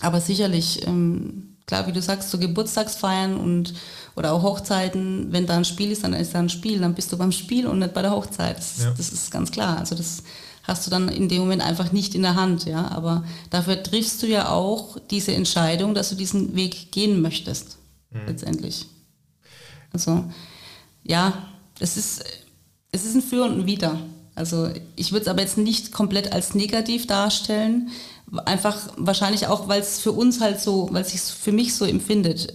Aber 0.00 0.20
sicherlich, 0.20 0.86
ähm, 0.86 1.56
klar, 1.66 1.86
wie 1.86 1.92
du 1.92 2.02
sagst, 2.02 2.30
so 2.30 2.38
Geburtstagsfeiern 2.38 3.36
und 3.36 3.74
oder 4.14 4.32
auch 4.32 4.42
Hochzeiten, 4.42 5.32
wenn 5.32 5.46
da 5.46 5.56
ein 5.56 5.64
Spiel 5.64 5.92
ist, 5.92 6.04
dann 6.04 6.12
ist 6.14 6.34
da 6.34 6.38
ein 6.38 6.48
Spiel, 6.48 6.80
dann 6.80 6.94
bist 6.94 7.12
du 7.12 7.18
beim 7.18 7.32
Spiel 7.32 7.66
und 7.66 7.78
nicht 7.78 7.94
bei 7.94 8.02
der 8.02 8.12
Hochzeit. 8.12 8.58
Das, 8.58 8.82
ja. 8.82 8.90
das 8.96 9.10
ist 9.10 9.30
ganz 9.30 9.50
klar. 9.50 9.78
Also 9.78 9.94
das 9.94 10.22
hast 10.66 10.86
du 10.86 10.90
dann 10.90 11.08
in 11.08 11.28
dem 11.28 11.40
Moment 11.40 11.62
einfach 11.62 11.92
nicht 11.92 12.14
in 12.14 12.22
der 12.22 12.34
Hand, 12.34 12.64
ja. 12.64 12.88
Aber 12.88 13.24
dafür 13.50 13.82
triffst 13.82 14.22
du 14.22 14.26
ja 14.26 14.50
auch 14.50 14.98
diese 15.10 15.34
Entscheidung, 15.34 15.94
dass 15.94 16.10
du 16.10 16.16
diesen 16.16 16.56
Weg 16.56 16.92
gehen 16.92 17.22
möchtest, 17.22 17.78
mhm. 18.10 18.26
letztendlich. 18.26 18.86
Also, 19.92 20.24
ja, 21.04 21.32
es 21.78 21.96
ist, 21.96 22.24
es 22.92 23.04
ist 23.04 23.14
ein 23.14 23.22
Für 23.22 23.44
und 23.44 23.60
ein 23.60 23.66
Wider. 23.66 23.98
Also 24.34 24.68
ich 24.96 25.12
würde 25.12 25.22
es 25.22 25.28
aber 25.28 25.40
jetzt 25.40 25.56
nicht 25.56 25.92
komplett 25.92 26.32
als 26.32 26.54
negativ 26.54 27.06
darstellen, 27.06 27.88
einfach 28.44 28.76
wahrscheinlich 28.96 29.46
auch, 29.46 29.68
weil 29.68 29.80
es 29.80 29.98
für 29.98 30.12
uns 30.12 30.40
halt 30.40 30.60
so, 30.60 30.88
weil 30.92 31.02
es 31.02 31.10
sich 31.10 31.20
für 31.20 31.52
mich 31.52 31.74
so 31.74 31.84
empfindet. 31.84 32.52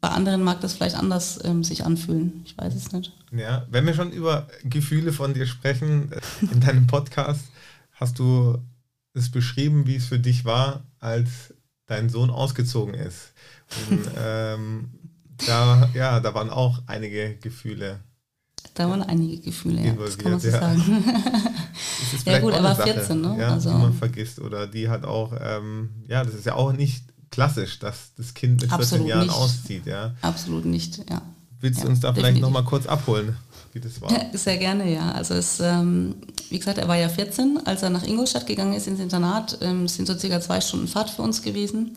Bei 0.00 0.10
anderen 0.10 0.42
mag 0.42 0.60
das 0.60 0.74
vielleicht 0.74 0.96
anders 0.96 1.40
ähm, 1.44 1.64
sich 1.64 1.84
anfühlen. 1.84 2.42
Ich 2.44 2.56
weiß 2.56 2.74
es 2.74 2.92
nicht. 2.92 3.12
Ja, 3.32 3.66
wenn 3.70 3.84
wir 3.84 3.94
schon 3.94 4.12
über 4.12 4.46
Gefühle 4.62 5.12
von 5.12 5.34
dir 5.34 5.46
sprechen 5.46 6.12
äh, 6.12 6.20
in 6.52 6.60
deinem 6.60 6.86
Podcast, 6.86 7.46
hast 7.92 8.18
du 8.18 8.58
es 9.14 9.30
beschrieben, 9.30 9.86
wie 9.86 9.96
es 9.96 10.06
für 10.06 10.20
dich 10.20 10.44
war, 10.44 10.84
als 11.00 11.54
dein 11.86 12.08
Sohn 12.08 12.30
ausgezogen 12.30 12.94
ist. 12.94 13.32
Und, 13.90 14.08
ähm, 14.18 14.90
da, 15.46 15.88
ja, 15.94 16.20
da 16.20 16.34
waren 16.34 16.50
auch 16.50 16.82
einige 16.86 17.36
Gefühle. 17.36 18.00
Da 18.74 18.88
waren 18.88 19.02
einige 19.02 19.40
Gefühle, 19.40 19.84
ja, 19.84 19.92
das 19.94 20.18
kann 20.18 20.32
man 20.32 20.40
so 20.40 20.48
ja. 20.48 20.60
sagen. 20.60 21.04
ja 22.24 22.38
gut, 22.38 22.52
er 22.52 22.62
war 22.62 22.76
14, 22.76 23.20
ne? 23.20 23.36
Ja, 23.38 23.54
also, 23.54 23.70
die 23.70 23.76
man 23.76 23.92
vergisst. 23.92 24.40
Oder 24.40 24.66
die 24.66 24.88
hat 24.88 25.04
auch, 25.04 25.32
ähm, 25.40 25.90
ja, 26.06 26.22
das 26.24 26.34
ist 26.34 26.46
ja 26.46 26.54
auch 26.54 26.72
nicht 26.72 27.04
klassisch, 27.38 27.78
dass 27.78 28.10
das 28.16 28.34
Kind 28.34 28.62
mit 28.62 28.72
14 28.72 29.06
Jahren 29.06 29.28
nicht. 29.28 29.36
auszieht, 29.36 29.86
ja. 29.86 30.10
Absolut 30.22 30.64
nicht, 30.64 30.98
ja. 31.08 31.22
Willst 31.60 31.84
du 31.84 31.86
uns 31.86 32.00
da 32.00 32.12
vielleicht 32.12 32.40
nochmal 32.40 32.64
kurz 32.64 32.86
abholen, 32.86 33.36
wie 33.72 33.78
das 33.78 34.00
war? 34.00 34.10
Sehr 34.32 34.56
gerne, 34.58 34.92
ja. 34.92 35.12
Also 35.12 35.34
es, 35.34 35.60
ähm, 35.60 36.16
wie 36.50 36.58
gesagt, 36.58 36.78
er 36.78 36.88
war 36.88 36.96
ja 36.96 37.08
14, 37.08 37.60
als 37.64 37.84
er 37.84 37.90
nach 37.90 38.02
Ingolstadt 38.02 38.48
gegangen 38.48 38.74
ist 38.74 38.88
ins 38.88 38.98
Internat, 38.98 39.56
ähm, 39.60 39.86
sind 39.86 40.06
so 40.08 40.18
circa 40.18 40.40
zwei 40.40 40.60
Stunden 40.60 40.88
Fahrt 40.88 41.10
für 41.10 41.22
uns 41.22 41.42
gewesen. 41.42 41.92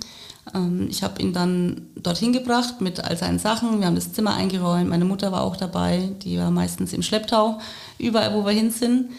Ähm, 0.54 0.88
ich 0.92 1.02
habe 1.02 1.20
ihn 1.20 1.34
dann 1.34 1.88
dorthin 1.96 2.34
gebracht 2.34 2.80
mit 2.80 3.04
all 3.04 3.18
seinen 3.18 3.40
Sachen. 3.40 3.80
Wir 3.80 3.88
haben 3.88 3.96
das 3.96 4.14
Zimmer 4.14 4.36
eingeräumt. 4.36 4.90
Meine 4.90 5.06
Mutter 5.06 5.32
war 5.32 5.42
auch 5.42 5.56
dabei. 5.56 6.12
Die 6.22 6.38
war 6.38 6.52
meistens 6.52 6.94
im 6.94 7.02
Schlepptau, 7.02 7.60
überall, 7.98 8.36
wo 8.36 8.46
wir 8.46 8.52
hin 8.52 8.70
sind 8.70 9.10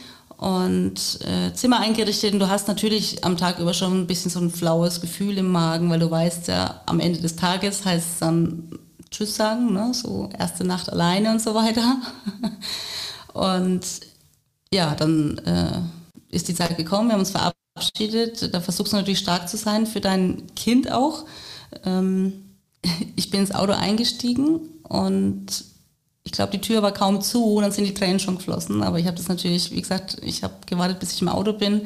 und 0.43 1.21
äh, 1.21 1.55
Zimmer 1.55 1.79
eingerichtet 1.79 2.33
und 2.33 2.41
du 2.41 2.49
hast 2.49 2.67
natürlich 2.67 3.25
am 3.25 3.37
Tag 3.37 3.61
über 3.61 3.73
schon 3.73 4.01
ein 4.01 4.07
bisschen 4.09 4.29
so 4.29 4.41
ein 4.41 4.51
flaues 4.51 5.01
Gefühl 5.01 5.39
im 5.39 5.53
Magen, 5.53 5.89
weil 5.89 6.01
du 6.01 6.11
weißt 6.11 6.49
ja, 6.49 6.81
am 6.87 6.99
Ende 6.99 7.21
des 7.21 7.37
Tages 7.37 7.85
heißt 7.85 8.07
es 8.15 8.19
dann 8.19 8.69
Tschüss 9.09 9.37
sagen, 9.37 9.73
ne? 9.73 9.95
so 9.95 10.31
erste 10.37 10.65
Nacht 10.65 10.91
alleine 10.91 11.31
und 11.31 11.41
so 11.41 11.55
weiter. 11.55 11.97
und 13.35 13.83
ja, 14.75 14.97
dann 14.97 15.39
äh, 15.39 16.35
ist 16.35 16.49
die 16.49 16.57
Zeit 16.57 16.77
gekommen, 16.77 17.09
wir 17.09 17.13
haben 17.13 17.21
uns 17.21 17.31
verabschiedet. 17.31 18.53
Da 18.53 18.61
versuchst 18.61 18.93
du 18.93 18.97
natürlich 18.97 19.21
stark 19.21 19.49
zu 19.49 19.57
sein 19.57 19.87
für 19.87 20.01
dein 20.01 20.53
Kind 20.57 20.91
auch. 20.91 21.25
Ähm, 21.85 22.57
ich 23.15 23.31
bin 23.31 23.39
ins 23.39 23.55
Auto 23.55 23.75
eingestiegen 23.75 24.59
und 24.83 25.72
ich 26.25 26.33
glaube, 26.33 26.53
die 26.53 26.61
Tür 26.61 26.83
war 26.83 26.93
kaum 26.93 27.21
zu 27.21 27.55
und 27.55 27.63
dann 27.63 27.73
sind 27.73 27.87
die 27.87 27.95
Tränen 27.95 28.21
schon 28.21 28.37
geflossen. 28.37 28.83
Aber 28.83 28.99
ich 28.99 29.07
habe 29.07 29.17
das 29.17 29.29
natürlich, 29.29 29.71
wie 29.73 29.81
gesagt, 29.81 30.19
ich 30.23 30.43
habe 30.43 30.55
gewartet, 30.67 31.01
bis 31.01 31.13
ich 31.13 31.23
im 31.23 31.29
Auto 31.29 31.53
bin, 31.53 31.83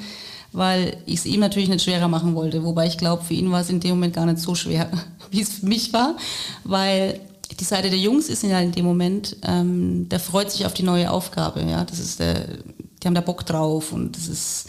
weil 0.53 0.99
ich 1.07 1.17
es 1.17 1.27
ihm 1.27 1.41
natürlich 1.41 1.69
nicht 1.69 1.85
schwerer 1.85 2.09
machen 2.09 2.35
wollte. 2.35 2.65
Wobei 2.65 2.87
ich 2.87 2.99
glaube, 2.99 3.25
für 3.25 3.35
ihn 3.35 3.51
war 3.51 3.63
es 3.63 3.71
in 3.71 3.81
dem 3.81 3.91
Moment 3.91 4.15
gar 4.15 4.27
nicht 4.27 4.39
so 4.39 4.55
schwer, 4.55 4.91
wie 5.31 5.41
es 5.41 5.55
für 5.55 5.67
mich 5.67 5.93
war, 5.93 6.17
weil 6.65 7.21
die 7.59 7.65
Seite 7.65 7.91
der 7.91 7.99
Jungs 7.99 8.29
ist 8.29 8.43
ja 8.43 8.61
in 8.61 8.73
dem 8.73 8.85
Moment, 8.85 9.37
ähm, 9.43 10.09
der 10.09 10.21
freut 10.21 10.51
sich 10.51 10.67
auf 10.67 10.75
die 10.75 10.83
neue 10.83 11.11
Aufgabe. 11.11 11.63
Ja, 11.63 11.85
das 11.85 11.99
ist 11.99 12.21
der, 12.21 12.47
die 13.03 13.07
haben 13.07 13.15
da 13.15 13.21
Bock 13.21 13.47
drauf 13.47 13.93
und 13.93 14.17
das 14.17 14.29
ist 14.29 14.67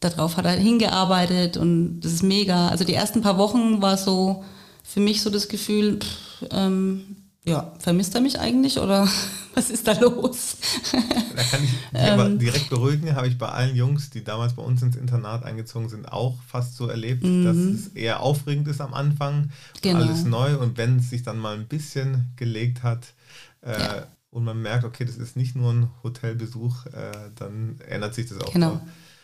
darauf 0.00 0.36
hat 0.36 0.46
er 0.46 0.52
hingearbeitet 0.52 1.56
und 1.56 2.00
das 2.00 2.12
ist 2.12 2.22
mega. 2.22 2.68
Also 2.68 2.84
die 2.84 2.94
ersten 2.94 3.20
paar 3.20 3.38
Wochen 3.38 3.82
war 3.82 3.96
so 3.96 4.44
für 4.82 5.00
mich 5.00 5.22
so 5.22 5.30
das 5.30 5.48
Gefühl, 5.48 5.98
pff, 5.98 6.46
ähm, 6.50 7.16
ja, 7.44 7.72
vermisst 7.78 8.14
er 8.14 8.20
mich 8.20 8.38
eigentlich 8.38 8.78
oder 8.78 9.08
was 9.54 9.70
ist 9.70 9.86
da 9.86 9.92
los? 9.98 10.56
da 10.92 11.42
kann 11.42 11.64
ich 11.64 11.70
dich 11.70 11.80
aber 12.10 12.26
ähm. 12.26 12.38
direkt 12.38 12.70
beruhigen, 12.70 13.14
habe 13.14 13.28
ich 13.28 13.38
bei 13.38 13.48
allen 13.48 13.74
Jungs, 13.74 14.10
die 14.10 14.22
damals 14.22 14.54
bei 14.54 14.62
uns 14.62 14.82
ins 14.82 14.96
Internat 14.96 15.44
eingezogen 15.44 15.88
sind, 15.88 16.10
auch 16.10 16.36
fast 16.46 16.76
so 16.76 16.86
erlebt, 16.88 17.24
mhm. 17.24 17.44
dass 17.44 17.56
es 17.56 17.88
eher 17.88 18.20
aufregend 18.20 18.68
ist 18.68 18.80
am 18.80 18.94
Anfang, 18.94 19.50
genau. 19.80 20.00
alles 20.00 20.24
neu 20.24 20.58
und 20.58 20.76
wenn 20.76 20.98
es 20.98 21.10
sich 21.10 21.22
dann 21.22 21.38
mal 21.38 21.56
ein 21.56 21.66
bisschen 21.66 22.32
gelegt 22.36 22.82
hat 22.82 23.14
äh, 23.62 23.72
ja. 23.72 24.06
und 24.30 24.44
man 24.44 24.60
merkt, 24.60 24.84
okay, 24.84 25.04
das 25.04 25.16
ist 25.16 25.36
nicht 25.36 25.56
nur 25.56 25.72
ein 25.72 25.90
Hotelbesuch, 26.02 26.86
äh, 26.86 27.30
dann 27.36 27.80
ändert 27.88 28.14
sich 28.14 28.28
das 28.28 28.40
auch. 28.40 28.52
Genau. 28.52 28.74
Mal. 28.74 28.82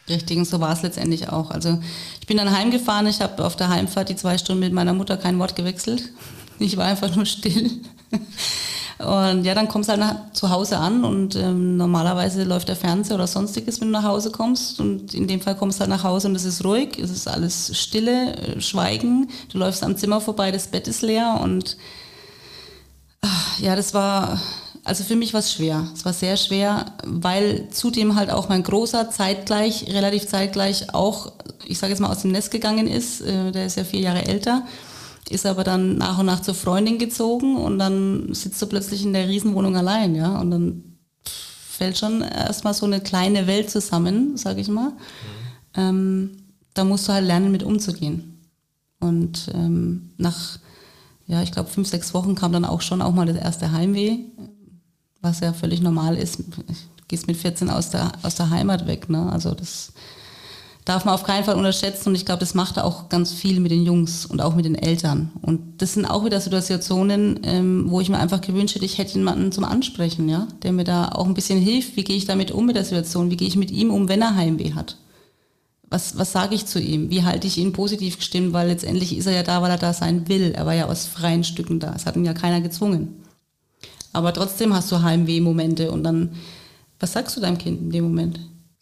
Richtig, 0.09 0.39
und 0.39 0.45
so 0.45 0.61
war 0.61 0.73
es 0.73 0.83
letztendlich 0.83 1.31
auch. 1.31 1.51
Also 1.51 1.81
ich 2.21 2.27
bin 2.27 2.37
dann 2.37 2.51
heimgefahren, 2.57 3.07
ich 3.09 3.21
habe 3.21 3.45
auf 3.45 3.57
der 3.57 3.69
Heimfahrt 3.69 4.09
die 4.09 4.17
zwei 4.17 4.39
Stunden 4.39 4.61
mit 4.61 4.73
meiner 4.73 4.93
Mutter 4.93 5.17
kein 5.17 5.39
Wort 5.39 5.55
gewechselt. 5.55 6.12
Ich 6.59 6.79
war 6.79 6.87
einfach 6.87 7.14
nur 7.14 7.27
still. 7.27 7.71
Und 8.98 9.44
ja, 9.44 9.54
dann 9.54 9.68
kommst 9.68 9.88
du 9.88 9.92
halt 9.92 10.00
nach, 10.00 10.32
zu 10.32 10.48
Hause 10.48 10.78
an 10.78 11.04
und 11.04 11.36
ähm, 11.36 11.76
normalerweise 11.76 12.44
läuft 12.44 12.68
der 12.68 12.76
Fernseher 12.76 13.16
oder 13.16 13.26
sonstiges, 13.26 13.78
wenn 13.80 13.88
du 13.88 13.92
nach 13.92 14.04
Hause 14.04 14.30
kommst. 14.30 14.80
Und 14.80 15.12
in 15.12 15.26
dem 15.28 15.42
Fall 15.42 15.54
kommst 15.54 15.78
du 15.78 15.80
halt 15.80 15.90
nach 15.90 16.02
Hause 16.02 16.28
und 16.28 16.34
es 16.34 16.44
ist 16.44 16.64
ruhig, 16.64 16.98
es 16.98 17.11
ist 17.11 17.28
alles 17.28 17.78
Stille, 17.78 18.34
äh, 18.36 18.61
Schweigen. 18.61 19.28
Du 19.52 19.59
läufst 19.59 19.84
am 19.84 19.98
Zimmer 19.98 20.22
vorbei, 20.22 20.50
das 20.50 20.68
Bett 20.68 20.88
ist 20.88 21.02
leer 21.02 21.40
und 21.42 21.76
ach, 23.20 23.59
ja, 23.59 23.76
das 23.76 23.92
war, 23.92 24.40
also 24.82 25.04
für 25.04 25.16
mich 25.16 25.34
war 25.34 25.40
es 25.40 25.52
schwer. 25.52 25.86
Es 25.92 26.07
war 26.07 26.14
sehr 26.14 26.38
schwer, 26.38 26.86
weil 27.04 27.68
zudem 27.70 28.14
halt 28.14 28.30
auch 28.30 28.48
mein 28.48 28.62
Großer 28.62 29.11
zeitgleich, 29.11 29.92
relativ 29.92 30.26
zeitgleich 30.26 30.94
auch, 30.94 31.32
ich 31.66 31.78
sage 31.78 31.90
jetzt 31.90 32.00
mal, 32.00 32.11
aus 32.11 32.22
dem 32.22 32.32
Nest 32.32 32.50
gegangen 32.50 32.86
ist. 32.86 33.20
Äh, 33.20 33.52
der 33.52 33.66
ist 33.66 33.76
ja 33.76 33.84
vier 33.84 34.00
Jahre 34.00 34.24
älter 34.24 34.62
ist 35.29 35.47
aber 35.47 35.64
dann 35.64 35.99
nach 35.99 36.18
und 36.18 36.27
nach 36.27 36.41
zur 36.41 36.55
Freundin 36.55 36.99
gezogen 36.99 37.57
und 37.57 37.79
dann 37.79 38.33
sitzt 38.33 38.61
du 38.62 38.66
plötzlich 38.66 39.05
in 39.05 39.12
der 39.12 39.29
Riesenwohnung 39.29 39.77
allein, 39.77 40.14
ja, 40.14 40.39
und 40.39 40.51
dann 40.51 40.97
fällt 41.24 41.99
schon 41.99 42.22
erstmal 42.22 42.74
so 42.74 42.87
eine 42.87 43.01
kleine 43.01 43.47
Welt 43.47 43.70
zusammen, 43.70 44.37
sag 44.37 44.59
ich 44.59 44.68
mal. 44.68 44.91
Mhm. 44.91 44.97
Ähm, 45.74 46.31
da 46.74 46.85
musst 46.85 47.09
du 47.09 47.12
halt 47.12 47.27
lernen, 47.27 47.53
mit 47.53 47.62
umzugehen. 47.62 48.41
Und 48.99 49.51
ähm, 49.55 50.11
nach, 50.16 50.59
ja, 51.27 51.43
ich 51.43 51.53
glaube, 51.53 51.68
fünf, 51.68 51.89
sechs 51.89 52.14
Wochen 52.14 52.35
kam 52.35 52.53
dann 52.53 52.64
auch 52.64 52.81
schon 52.81 53.03
auch 53.03 53.12
mal 53.12 53.27
das 53.27 53.37
erste 53.37 53.72
Heimweh, 53.72 54.20
was 55.20 55.41
ja 55.41 55.53
völlig 55.53 55.81
normal 55.81 56.16
ist. 56.16 56.39
Du 56.39 56.62
gehst 57.09 57.27
mit 57.27 57.37
14 57.37 57.68
aus 57.68 57.91
der, 57.91 58.12
aus 58.22 58.37
der 58.37 58.51
Heimat 58.51 58.87
weg, 58.87 59.09
ne? 59.11 59.31
Also 59.31 59.55
das 59.55 59.93
darf 60.87 61.05
man 61.05 61.14
auf 61.14 61.24
keinen 61.24 61.45
Fall 61.45 61.57
unterschätzen 61.57 62.11
und 62.11 62.14
ich 62.14 62.24
glaube, 62.24 62.39
das 62.39 62.55
macht 62.55 62.78
auch 62.78 63.09
ganz 63.09 63.32
viel 63.32 63.59
mit 63.59 63.72
den 63.72 63.84
Jungs 63.84 64.24
und 64.24 64.41
auch 64.41 64.55
mit 64.55 64.64
den 64.64 64.76
Eltern. 64.76 65.32
Und 65.43 65.82
das 65.82 65.95
sind 65.95 66.07
auch 66.07 66.24
wieder 66.24 66.41
Situationen, 66.41 67.41
ähm, 67.43 67.91
wo 67.91 68.01
ich 68.01 68.09
mir 68.09 68.18
einfach 68.18 68.41
gewünscht 68.41 68.76
hätte, 68.76 68.84
ich 68.84 68.97
hätte 68.97 69.18
jemanden 69.18 69.51
zum 69.51 69.64
Ansprechen, 69.64 70.28
ja, 70.28 70.47
der 70.62 70.72
mir 70.72 70.84
da 70.84 71.09
auch 71.09 71.26
ein 71.26 71.34
bisschen 71.34 71.59
hilft. 71.59 71.97
Wie 71.97 72.05
gehe 72.05 72.16
ich 72.16 72.24
damit 72.24 72.53
um 72.53 72.66
mit 72.66 72.76
der 72.76 72.84
Situation? 72.84 73.32
Wie 73.32 73.37
gehe 73.37 73.49
ich 73.49 73.57
mit 73.57 73.72
ihm 73.72 73.91
um, 73.91 74.09
wenn 74.09 74.22
er 74.22 74.37
Heimweh 74.37 74.74
hat? 74.74 74.97
Was, 75.91 76.18
was 76.18 76.30
sage 76.30 76.55
ich 76.55 76.66
zu 76.66 76.80
ihm? 76.80 77.11
Wie 77.11 77.24
halte 77.24 77.49
ich 77.49 77.59
ihn 77.59 77.72
positiv 77.72 78.18
gestimmt? 78.18 78.53
Weil 78.53 78.68
letztendlich 78.68 79.16
ist 79.16 79.26
er 79.26 79.34
ja 79.34 79.43
da, 79.43 79.62
weil 79.62 79.72
er 79.72 79.78
da 79.78 79.93
sein 79.93 80.28
will. 80.28 80.53
Er 80.55 80.66
war 80.66 80.74
ja 80.74 80.87
aus 80.87 81.07
freien 81.07 81.43
Stücken 81.43 81.80
da. 81.80 81.95
Es 81.97 82.07
hat 82.07 82.14
ihn 82.14 82.24
ja 82.24 82.32
keiner 82.32 82.61
gezwungen. 82.61 83.24
Aber 84.12 84.32
trotzdem 84.32 84.72
hast 84.72 84.91
du 84.93 85.03
Heimweh-Momente 85.03 85.91
und 85.91 86.05
dann, 86.05 86.37
was 87.01 87.12
sagst 87.12 87.37
du 87.37 87.41
deinem 87.41 87.59
Kind 87.59 87.80
in 87.80 87.91
dem 87.91 88.05
Moment? 88.05 88.39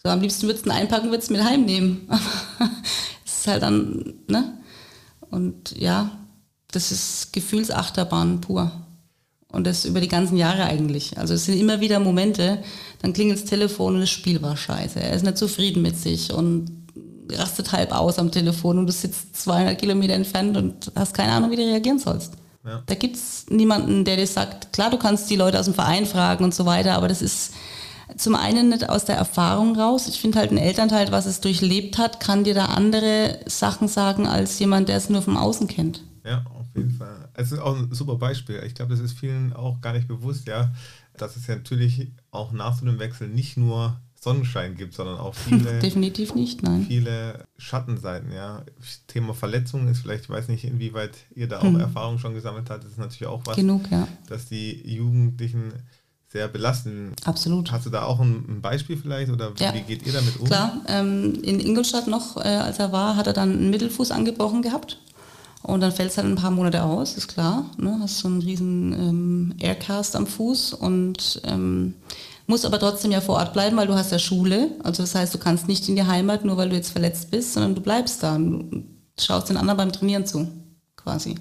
So, 0.06 0.12
am 0.12 0.20
liebsten 0.20 0.46
würdest 0.46 0.66
du 0.66 0.70
ihn 0.70 0.76
einpacken, 0.76 1.10
würdest 1.10 1.30
du 1.30 1.32
mit 1.32 1.42
heimnehmen. 1.42 2.06
es 3.24 3.38
ist 3.38 3.46
halt 3.46 3.62
dann, 3.62 4.12
ne? 4.28 4.58
Und 5.30 5.74
ja, 5.78 6.10
das 6.70 6.92
ist 6.92 7.32
Gefühlsachterbahn 7.32 8.42
pur. 8.42 8.70
Und 9.50 9.66
das 9.66 9.86
über 9.86 10.02
die 10.02 10.08
ganzen 10.08 10.36
Jahre 10.36 10.64
eigentlich. 10.64 11.16
Also 11.16 11.32
es 11.32 11.46
sind 11.46 11.58
immer 11.58 11.80
wieder 11.80 12.00
Momente, 12.00 12.62
dann 13.00 13.14
klingelt 13.14 13.40
das 13.40 13.48
Telefon 13.48 13.94
und 13.94 14.00
das 14.00 14.10
Spiel 14.10 14.42
war 14.42 14.58
scheiße. 14.58 15.00
Er 15.00 15.14
ist 15.14 15.24
nicht 15.24 15.38
zufrieden 15.38 15.80
mit 15.80 15.96
sich 15.96 16.34
und 16.34 16.70
rastet 17.32 17.72
halb 17.72 17.92
aus 17.92 18.18
am 18.18 18.30
Telefon 18.30 18.78
und 18.78 18.86
du 18.86 18.92
sitzt 18.92 19.36
200 19.36 19.78
Kilometer 19.78 20.12
entfernt 20.12 20.56
und 20.58 20.92
hast 20.94 21.14
keine 21.14 21.32
Ahnung, 21.32 21.50
wie 21.50 21.56
du 21.56 21.62
reagieren 21.62 21.98
sollst. 21.98 22.34
Ja. 22.66 22.82
Da 22.84 22.94
gibt 22.94 23.16
es 23.16 23.46
niemanden, 23.48 24.04
der 24.04 24.16
dir 24.16 24.26
sagt, 24.26 24.74
klar, 24.74 24.90
du 24.90 24.98
kannst 24.98 25.30
die 25.30 25.36
Leute 25.36 25.58
aus 25.58 25.64
dem 25.64 25.74
Verein 25.74 26.04
fragen 26.04 26.44
und 26.44 26.54
so 26.54 26.66
weiter, 26.66 26.94
aber 26.94 27.08
das 27.08 27.22
ist 27.22 27.52
zum 28.16 28.34
einen 28.34 28.68
nicht 28.68 28.88
aus 28.88 29.04
der 29.04 29.16
Erfahrung 29.16 29.78
raus. 29.78 30.08
Ich 30.08 30.20
finde 30.20 30.38
halt 30.38 30.50
ein 30.50 30.58
Elternteil, 30.58 31.12
was 31.12 31.26
es 31.26 31.40
durchlebt 31.40 31.98
hat, 31.98 32.20
kann 32.20 32.44
dir 32.44 32.54
da 32.54 32.66
andere 32.66 33.40
Sachen 33.46 33.88
sagen 33.88 34.26
als 34.26 34.58
jemand, 34.58 34.88
der 34.88 34.96
es 34.96 35.10
nur 35.10 35.22
vom 35.22 35.36
Außen 35.36 35.68
kennt. 35.68 36.02
Ja, 36.24 36.44
auf 36.58 36.66
jeden 36.74 36.90
Fall. 36.90 37.28
Es 37.34 37.52
ist 37.52 37.58
auch 37.58 37.76
ein 37.76 37.92
super 37.92 38.16
Beispiel. 38.16 38.62
Ich 38.66 38.74
glaube, 38.74 38.92
das 38.92 39.00
ist 39.00 39.18
vielen 39.18 39.52
auch 39.52 39.80
gar 39.80 39.92
nicht 39.92 40.08
bewusst, 40.08 40.46
ja, 40.46 40.72
dass 41.16 41.36
es 41.36 41.46
ja 41.46 41.56
natürlich 41.56 42.12
auch 42.30 42.52
nach 42.52 42.78
so 42.78 42.86
einem 42.86 42.98
Wechsel 42.98 43.28
nicht 43.28 43.56
nur 43.56 44.00
Sonnenschein 44.24 44.74
gibt, 44.74 44.94
sondern 44.94 45.18
auch 45.18 45.34
viele 45.48 45.78
definitiv 45.78 46.34
nicht, 46.34 46.62
nein. 46.62 46.86
Viele 46.88 47.44
Schattenseiten, 47.58 48.32
ja. 48.32 48.64
Thema 49.06 49.34
Verletzungen 49.34 49.86
ist 49.88 50.00
vielleicht, 50.00 50.24
ich 50.24 50.30
weiß 50.30 50.48
nicht, 50.48 50.64
inwieweit 50.64 51.12
ihr 51.34 51.46
da 51.46 51.58
auch 51.58 51.64
hm. 51.64 51.78
Erfahrung 51.78 52.18
schon 52.18 52.34
gesammelt 52.34 52.70
habt, 52.70 52.84
das 52.84 52.92
ist 52.92 52.98
natürlich 52.98 53.26
auch 53.26 53.42
was, 53.44 53.56
Genug, 53.56 53.90
ja. 53.90 54.08
dass 54.26 54.46
die 54.46 54.90
Jugendlichen 54.90 55.74
sehr 56.34 56.48
belastend. 56.48 57.14
Absolut. 57.24 57.70
Hast 57.70 57.86
du 57.86 57.90
da 57.90 58.02
auch 58.02 58.18
ein, 58.18 58.60
Beispiel 58.60 58.96
vielleicht 58.96 59.30
oder 59.30 59.52
ja. 59.56 59.72
wie 59.72 59.82
geht 59.82 60.04
ihr 60.04 60.12
damit 60.12 60.38
um? 60.40 60.46
Klar, 60.46 60.80
ähm, 60.88 61.38
in 61.42 61.60
Ingolstadt 61.60 62.08
noch, 62.08 62.36
äh, 62.36 62.48
als 62.48 62.80
er 62.80 62.90
war, 62.90 63.14
hat 63.14 63.28
er 63.28 63.32
dann 63.32 63.52
einen 63.52 63.70
Mittelfuß 63.70 64.10
angebrochen 64.10 64.60
gehabt. 64.60 64.98
Und 65.62 65.80
dann 65.80 65.92
fällt 65.92 66.10
es 66.10 66.18
halt 66.18 66.26
ein 66.26 66.34
paar 66.34 66.50
Monate 66.50 66.82
aus, 66.82 67.16
ist 67.16 67.28
klar. 67.28 67.70
Ne? 67.78 67.98
Hast 68.02 68.18
so 68.18 68.28
einen 68.28 68.42
riesen 68.42 68.92
ähm, 68.92 69.54
Aircast 69.60 70.16
am 70.16 70.26
Fuß 70.26 70.74
und 70.74 71.40
ähm, 71.44 71.94
muss 72.48 72.64
aber 72.64 72.80
trotzdem 72.80 73.12
ja 73.12 73.20
vor 73.20 73.36
Ort 73.36 73.52
bleiben, 73.52 73.76
weil 73.76 73.86
du 73.86 73.94
hast 73.94 74.10
ja 74.10 74.18
Schule. 74.18 74.72
Also 74.82 75.04
das 75.04 75.14
heißt, 75.14 75.32
du 75.32 75.38
kannst 75.38 75.68
nicht 75.68 75.88
in 75.88 75.94
die 75.94 76.02
Heimat, 76.02 76.44
nur 76.44 76.56
weil 76.56 76.68
du 76.68 76.74
jetzt 76.74 76.90
verletzt 76.90 77.30
bist, 77.30 77.52
sondern 77.54 77.76
du 77.76 77.80
bleibst 77.80 78.24
da 78.24 78.34
und 78.34 78.84
schaust 79.18 79.48
den 79.50 79.56
anderen 79.56 79.78
beim 79.78 79.92
Trainieren 79.92 80.26
zu, 80.26 80.48
quasi. 80.96 81.36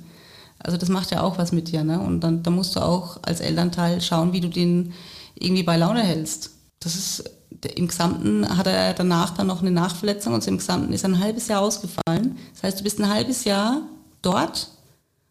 Also 0.64 0.78
das 0.78 0.90
macht 0.90 1.12
ja 1.12 1.22
auch 1.22 1.38
was 1.38 1.52
mit 1.52 1.72
dir. 1.72 1.84
Ne? 1.84 2.00
Und 2.00 2.22
dann, 2.22 2.42
dann 2.44 2.56
musst 2.56 2.76
du 2.76 2.80
auch 2.80 3.18
als 3.22 3.42
Elternteil 3.42 4.02
schauen, 4.02 4.34
wie 4.34 4.42
du 4.42 4.50
den 4.50 4.94
irgendwie 5.36 5.64
bei 5.64 5.78
Laune 5.78 6.02
hältst. 6.02 6.52
Das 6.80 6.96
ist 6.96 7.24
im 7.76 7.88
Gesamten 7.88 8.58
hat 8.58 8.68
er 8.68 8.94
danach 8.94 9.32
dann 9.32 9.48
noch 9.48 9.62
eine 9.62 9.72
Nachverletzung 9.72 10.34
und 10.34 10.46
im 10.48 10.58
Gesamten 10.58 10.92
ist 10.92 11.04
er 11.04 11.12
ein 11.12 11.20
halbes 11.20 11.48
Jahr 11.48 11.62
ausgefallen. 11.62 12.38
Das 12.54 12.64
heißt, 12.64 12.80
du 12.80 12.84
bist 12.84 13.00
ein 13.00 13.10
halbes 13.10 13.46
Jahr 13.46 13.82
dort 14.22 14.70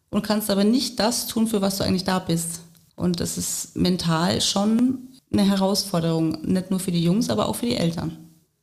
und 0.09 0.23
kannst 0.23 0.49
aber 0.49 0.63
nicht 0.63 0.99
das 0.99 1.27
tun, 1.27 1.47
für 1.47 1.61
was 1.61 1.77
du 1.77 1.83
eigentlich 1.83 2.05
da 2.05 2.19
bist. 2.19 2.61
Und 2.95 3.19
das 3.19 3.37
ist 3.37 3.75
mental 3.75 4.41
schon 4.41 5.09
eine 5.31 5.43
Herausforderung, 5.43 6.37
nicht 6.43 6.69
nur 6.69 6.79
für 6.79 6.91
die 6.91 7.03
Jungs, 7.03 7.29
aber 7.29 7.47
auch 7.47 7.55
für 7.55 7.65
die 7.65 7.75
Eltern. 7.75 8.17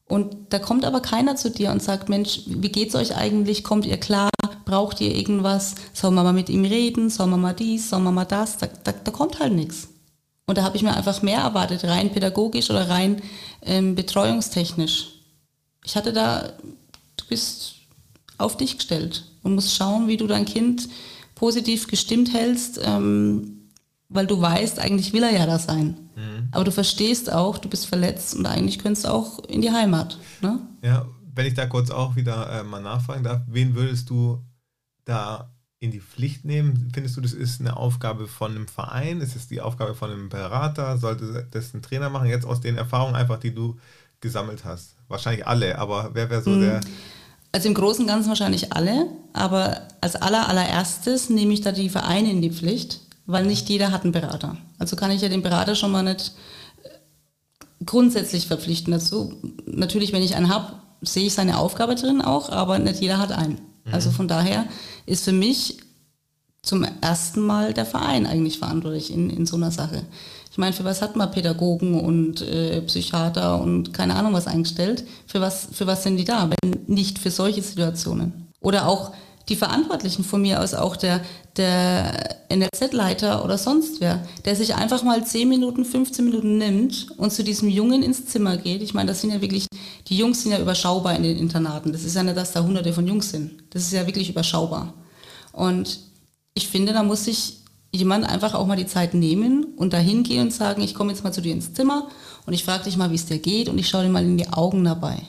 Und 0.06 0.36
da 0.50 0.58
kommt 0.58 0.84
aber 0.84 1.00
keiner 1.00 1.36
zu 1.36 1.50
dir 1.50 1.70
und 1.70 1.82
sagt, 1.82 2.08
Mensch, 2.08 2.40
wie 2.46 2.70
geht's 2.70 2.94
euch 2.94 3.16
eigentlich? 3.16 3.62
Kommt 3.62 3.86
ihr 3.86 3.96
klar? 3.96 4.30
Braucht 4.70 5.00
ihr 5.00 5.12
irgendwas? 5.12 5.74
Sollen 5.92 6.14
wir 6.14 6.22
mal 6.22 6.32
mit 6.32 6.48
ihm 6.48 6.64
reden? 6.64 7.10
Sollen 7.10 7.30
wir 7.30 7.36
mal 7.36 7.54
dies? 7.54 7.90
Sollen 7.90 8.04
wir 8.04 8.12
mal 8.12 8.24
das? 8.24 8.56
Da, 8.56 8.68
da, 8.84 8.92
da 8.92 9.10
kommt 9.10 9.40
halt 9.40 9.52
nichts. 9.52 9.88
Und 10.46 10.58
da 10.58 10.62
habe 10.62 10.76
ich 10.76 10.84
mir 10.84 10.96
einfach 10.96 11.22
mehr 11.22 11.40
erwartet, 11.40 11.82
rein 11.82 12.12
pädagogisch 12.12 12.70
oder 12.70 12.88
rein 12.88 13.20
ähm, 13.62 13.96
betreuungstechnisch. 13.96 15.08
Ich 15.84 15.96
hatte 15.96 16.12
da, 16.12 16.52
du 17.16 17.24
bist 17.28 17.74
auf 18.38 18.56
dich 18.56 18.78
gestellt 18.78 19.24
und 19.42 19.56
musst 19.56 19.74
schauen, 19.74 20.06
wie 20.06 20.16
du 20.16 20.28
dein 20.28 20.44
Kind 20.44 20.88
positiv 21.34 21.88
gestimmt 21.88 22.32
hältst, 22.32 22.80
ähm, 22.84 23.70
weil 24.08 24.28
du 24.28 24.40
weißt, 24.40 24.78
eigentlich 24.78 25.12
will 25.12 25.24
er 25.24 25.32
ja 25.32 25.46
da 25.46 25.58
sein. 25.58 25.96
Mhm. 26.14 26.48
Aber 26.52 26.62
du 26.62 26.70
verstehst 26.70 27.32
auch, 27.32 27.58
du 27.58 27.68
bist 27.68 27.86
verletzt 27.86 28.36
und 28.36 28.46
eigentlich 28.46 28.78
könntest 28.78 29.04
du 29.04 29.12
auch 29.12 29.40
in 29.46 29.62
die 29.62 29.72
Heimat. 29.72 30.16
Ne? 30.42 30.60
Ja, 30.84 31.08
wenn 31.34 31.46
ich 31.46 31.54
da 31.54 31.66
kurz 31.66 31.90
auch 31.90 32.14
wieder 32.14 32.60
äh, 32.60 32.62
mal 32.62 32.80
nachfragen 32.80 33.24
darf, 33.24 33.42
wen 33.48 33.74
würdest 33.74 34.10
du 34.10 34.40
da 35.10 35.50
in 35.80 35.90
die 35.90 36.00
Pflicht 36.00 36.44
nehmen? 36.44 36.90
Findest 36.92 37.16
du, 37.16 37.20
das 37.20 37.32
ist 37.32 37.60
eine 37.60 37.76
Aufgabe 37.76 38.28
von 38.28 38.52
einem 38.52 38.68
Verein? 38.68 39.20
Ist 39.20 39.34
es 39.34 39.48
die 39.48 39.60
Aufgabe 39.60 39.94
von 39.94 40.10
einem 40.10 40.28
Berater? 40.28 40.98
Sollte 40.98 41.46
das 41.50 41.74
ein 41.74 41.82
Trainer 41.82 42.10
machen? 42.10 42.28
Jetzt 42.28 42.46
aus 42.46 42.60
den 42.60 42.76
Erfahrungen 42.76 43.16
einfach, 43.16 43.38
die 43.38 43.54
du 43.54 43.78
gesammelt 44.20 44.64
hast. 44.64 44.96
Wahrscheinlich 45.08 45.46
alle, 45.46 45.78
aber 45.78 46.10
wer 46.12 46.30
wäre 46.30 46.42
so 46.42 46.50
mhm. 46.50 46.60
der... 46.60 46.80
Also 47.52 47.68
im 47.68 47.74
Großen 47.74 48.04
und 48.04 48.08
Ganzen 48.08 48.28
wahrscheinlich 48.28 48.72
alle, 48.74 49.06
aber 49.32 49.88
als 50.00 50.14
aller, 50.14 50.48
allererstes 50.48 51.30
nehme 51.30 51.52
ich 51.52 51.62
da 51.62 51.72
die 51.72 51.88
Vereine 51.88 52.30
in 52.30 52.42
die 52.42 52.52
Pflicht, 52.52 53.00
weil 53.26 53.44
nicht 53.46 53.68
jeder 53.68 53.90
hat 53.90 54.04
einen 54.04 54.12
Berater. 54.12 54.56
Also 54.78 54.94
kann 54.94 55.10
ich 55.10 55.22
ja 55.22 55.28
den 55.28 55.42
Berater 55.42 55.74
schon 55.74 55.90
mal 55.90 56.02
nicht 56.02 56.34
äh, 56.84 56.88
grundsätzlich 57.84 58.46
verpflichten 58.46 58.92
dazu. 58.92 59.34
Natürlich, 59.66 60.12
wenn 60.12 60.22
ich 60.22 60.36
einen 60.36 60.52
habe, 60.52 60.74
sehe 61.00 61.26
ich 61.26 61.34
seine 61.34 61.58
Aufgabe 61.58 61.96
drin 61.96 62.20
auch, 62.20 62.50
aber 62.50 62.78
nicht 62.78 63.00
jeder 63.00 63.18
hat 63.18 63.32
einen. 63.32 63.60
Mhm. 63.90 63.94
Also 63.94 64.10
von 64.10 64.28
daher 64.28 64.66
ist 65.06 65.24
für 65.24 65.32
mich 65.32 65.78
zum 66.62 66.86
ersten 67.00 67.40
Mal 67.40 67.72
der 67.72 67.86
Verein 67.86 68.26
eigentlich 68.26 68.58
verantwortlich 68.58 69.12
in, 69.12 69.30
in 69.30 69.46
so 69.46 69.56
einer 69.56 69.70
Sache. 69.70 70.02
Ich 70.50 70.58
meine, 70.58 70.72
für 70.72 70.84
was 70.84 71.00
hat 71.00 71.16
man 71.16 71.30
Pädagogen 71.30 71.98
und 71.98 72.42
äh, 72.42 72.82
Psychiater 72.82 73.60
und 73.60 73.94
keine 73.94 74.16
Ahnung 74.16 74.32
was 74.32 74.46
eingestellt? 74.46 75.04
Für 75.26 75.40
was, 75.40 75.68
für 75.72 75.86
was 75.86 76.02
sind 76.02 76.16
die 76.16 76.24
da, 76.24 76.50
wenn 76.50 76.84
nicht 76.86 77.18
für 77.18 77.30
solche 77.30 77.62
Situationen? 77.62 78.48
Oder 78.60 78.86
auch 78.86 79.12
die 79.50 79.56
Verantwortlichen 79.56 80.24
von 80.24 80.40
mir 80.40 80.60
aus, 80.60 80.74
auch 80.74 80.96
der, 80.96 81.20
der 81.56 82.36
NLZ-Leiter 82.50 83.44
oder 83.44 83.58
sonst 83.58 84.00
wer, 84.00 84.24
der 84.44 84.54
sich 84.54 84.76
einfach 84.76 85.02
mal 85.02 85.26
10 85.26 85.48
Minuten, 85.48 85.84
15 85.84 86.24
Minuten 86.24 86.56
nimmt 86.56 87.08
und 87.18 87.32
zu 87.32 87.42
diesem 87.42 87.68
Jungen 87.68 88.04
ins 88.04 88.26
Zimmer 88.26 88.56
geht. 88.56 88.80
Ich 88.80 88.94
meine, 88.94 89.08
das 89.08 89.20
sind 89.20 89.32
ja 89.32 89.40
wirklich, 89.40 89.66
die 90.06 90.16
Jungs 90.16 90.42
sind 90.42 90.52
ja 90.52 90.60
überschaubar 90.60 91.16
in 91.16 91.24
den 91.24 91.36
Internaten. 91.36 91.92
Das 91.92 92.04
ist 92.04 92.14
ja 92.14 92.22
nicht, 92.22 92.36
dass 92.36 92.52
da 92.52 92.62
hunderte 92.62 92.92
von 92.92 93.06
Jungs 93.06 93.30
sind. 93.30 93.64
Das 93.70 93.82
ist 93.82 93.92
ja 93.92 94.06
wirklich 94.06 94.30
überschaubar. 94.30 94.94
Und 95.52 95.98
ich 96.54 96.68
finde, 96.68 96.92
da 96.92 97.02
muss 97.02 97.24
sich 97.24 97.56
jemand 97.92 98.24
einfach 98.24 98.54
auch 98.54 98.68
mal 98.68 98.76
die 98.76 98.86
Zeit 98.86 99.14
nehmen 99.14 99.64
und 99.76 99.92
dahin 99.92 100.22
gehen 100.22 100.42
und 100.42 100.52
sagen, 100.52 100.80
ich 100.80 100.94
komme 100.94 101.10
jetzt 101.10 101.24
mal 101.24 101.32
zu 101.32 101.42
dir 101.42 101.52
ins 101.52 101.74
Zimmer 101.74 102.08
und 102.46 102.52
ich 102.52 102.64
frage 102.64 102.84
dich 102.84 102.96
mal, 102.96 103.10
wie 103.10 103.16
es 103.16 103.26
dir 103.26 103.38
geht 103.38 103.68
und 103.68 103.78
ich 103.78 103.88
schaue 103.88 104.04
dir 104.04 104.10
mal 104.10 104.24
in 104.24 104.38
die 104.38 104.48
Augen 104.48 104.84
dabei. 104.84 105.22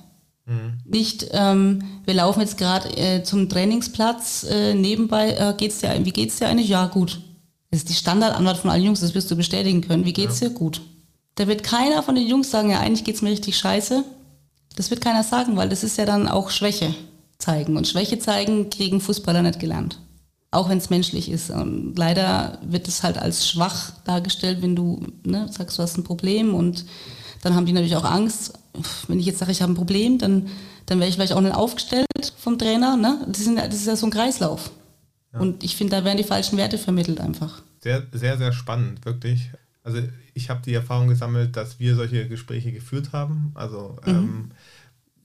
Mhm. 0.45 0.79
Nicht, 0.85 1.27
ähm, 1.31 1.83
wir 2.05 2.13
laufen 2.13 2.41
jetzt 2.41 2.57
gerade 2.57 2.89
äh, 2.97 3.23
zum 3.23 3.49
Trainingsplatz, 3.49 4.45
äh, 4.49 4.73
nebenbei, 4.73 5.31
äh, 5.31 5.53
geht's 5.57 5.79
dir, 5.79 5.99
wie 6.03 6.11
geht's 6.11 6.37
dir 6.37 6.47
eigentlich? 6.47 6.69
Ja, 6.69 6.87
gut. 6.87 7.21
Das 7.69 7.79
ist 7.79 7.89
die 7.89 7.93
Standardantwort 7.93 8.57
von 8.57 8.69
allen 8.69 8.83
Jungs, 8.83 8.99
das 8.99 9.15
wirst 9.15 9.31
du 9.31 9.35
bestätigen 9.35 9.81
können. 9.81 10.05
Wie 10.05 10.13
geht's 10.13 10.39
ja. 10.39 10.49
dir? 10.49 10.55
Gut. 10.55 10.81
Da 11.35 11.47
wird 11.47 11.63
keiner 11.63 12.03
von 12.03 12.15
den 12.15 12.27
Jungs 12.27 12.51
sagen, 12.51 12.71
ja, 12.71 12.79
eigentlich 12.79 13.05
geht's 13.05 13.21
mir 13.21 13.29
richtig 13.29 13.57
scheiße. 13.57 14.03
Das 14.75 14.89
wird 14.89 15.01
keiner 15.01 15.23
sagen, 15.23 15.55
weil 15.55 15.69
das 15.69 15.83
ist 15.83 15.97
ja 15.97 16.05
dann 16.05 16.27
auch 16.27 16.49
Schwäche 16.49 16.93
zeigen. 17.37 17.77
Und 17.77 17.87
Schwäche 17.87 18.19
zeigen 18.19 18.69
kriegen 18.69 18.99
Fußballer 18.99 19.41
nicht 19.41 19.59
gelernt 19.59 19.97
auch 20.51 20.67
wenn 20.67 20.77
es 20.77 20.89
menschlich 20.89 21.31
ist. 21.31 21.49
Und 21.49 21.95
leider 21.97 22.59
wird 22.61 22.87
es 22.87 23.03
halt 23.03 23.17
als 23.17 23.47
schwach 23.47 23.91
dargestellt, 24.03 24.61
wenn 24.61 24.75
du 24.75 25.01
ne, 25.23 25.47
sagst, 25.49 25.77
du 25.77 25.83
hast 25.83 25.97
ein 25.97 26.03
Problem 26.03 26.53
und 26.53 26.85
dann 27.41 27.55
haben 27.55 27.65
die 27.65 27.73
natürlich 27.73 27.95
auch 27.95 28.03
Angst. 28.03 28.53
Wenn 29.07 29.19
ich 29.19 29.25
jetzt 29.25 29.39
sage, 29.39 29.51
ich 29.51 29.61
habe 29.61 29.71
ein 29.71 29.75
Problem, 29.75 30.17
dann, 30.17 30.47
dann 30.85 30.99
wäre 30.99 31.09
ich 31.09 31.15
vielleicht 31.15 31.33
auch 31.33 31.41
nicht 31.41 31.55
aufgestellt 31.55 32.07
vom 32.37 32.57
Trainer. 32.57 32.97
Ne? 32.97 33.25
Das, 33.27 33.43
sind, 33.43 33.57
das 33.57 33.75
ist 33.75 33.87
ja 33.87 33.95
so 33.95 34.07
ein 34.07 34.11
Kreislauf. 34.11 34.71
Ja. 35.33 35.39
Und 35.39 35.63
ich 35.63 35.75
finde, 35.75 35.95
da 35.95 36.03
werden 36.03 36.17
die 36.17 36.23
falschen 36.23 36.57
Werte 36.57 36.77
vermittelt 36.77 37.19
einfach. 37.19 37.61
Sehr, 37.79 38.05
sehr, 38.11 38.37
sehr 38.37 38.53
spannend, 38.53 39.05
wirklich. 39.05 39.51
Also 39.83 39.99
ich 40.33 40.49
habe 40.49 40.61
die 40.63 40.73
Erfahrung 40.73 41.07
gesammelt, 41.07 41.55
dass 41.55 41.79
wir 41.79 41.95
solche 41.95 42.27
Gespräche 42.27 42.71
geführt 42.71 43.13
haben. 43.13 43.51
Also 43.55 43.97
mhm. 44.05 44.11
ähm, 44.11 44.51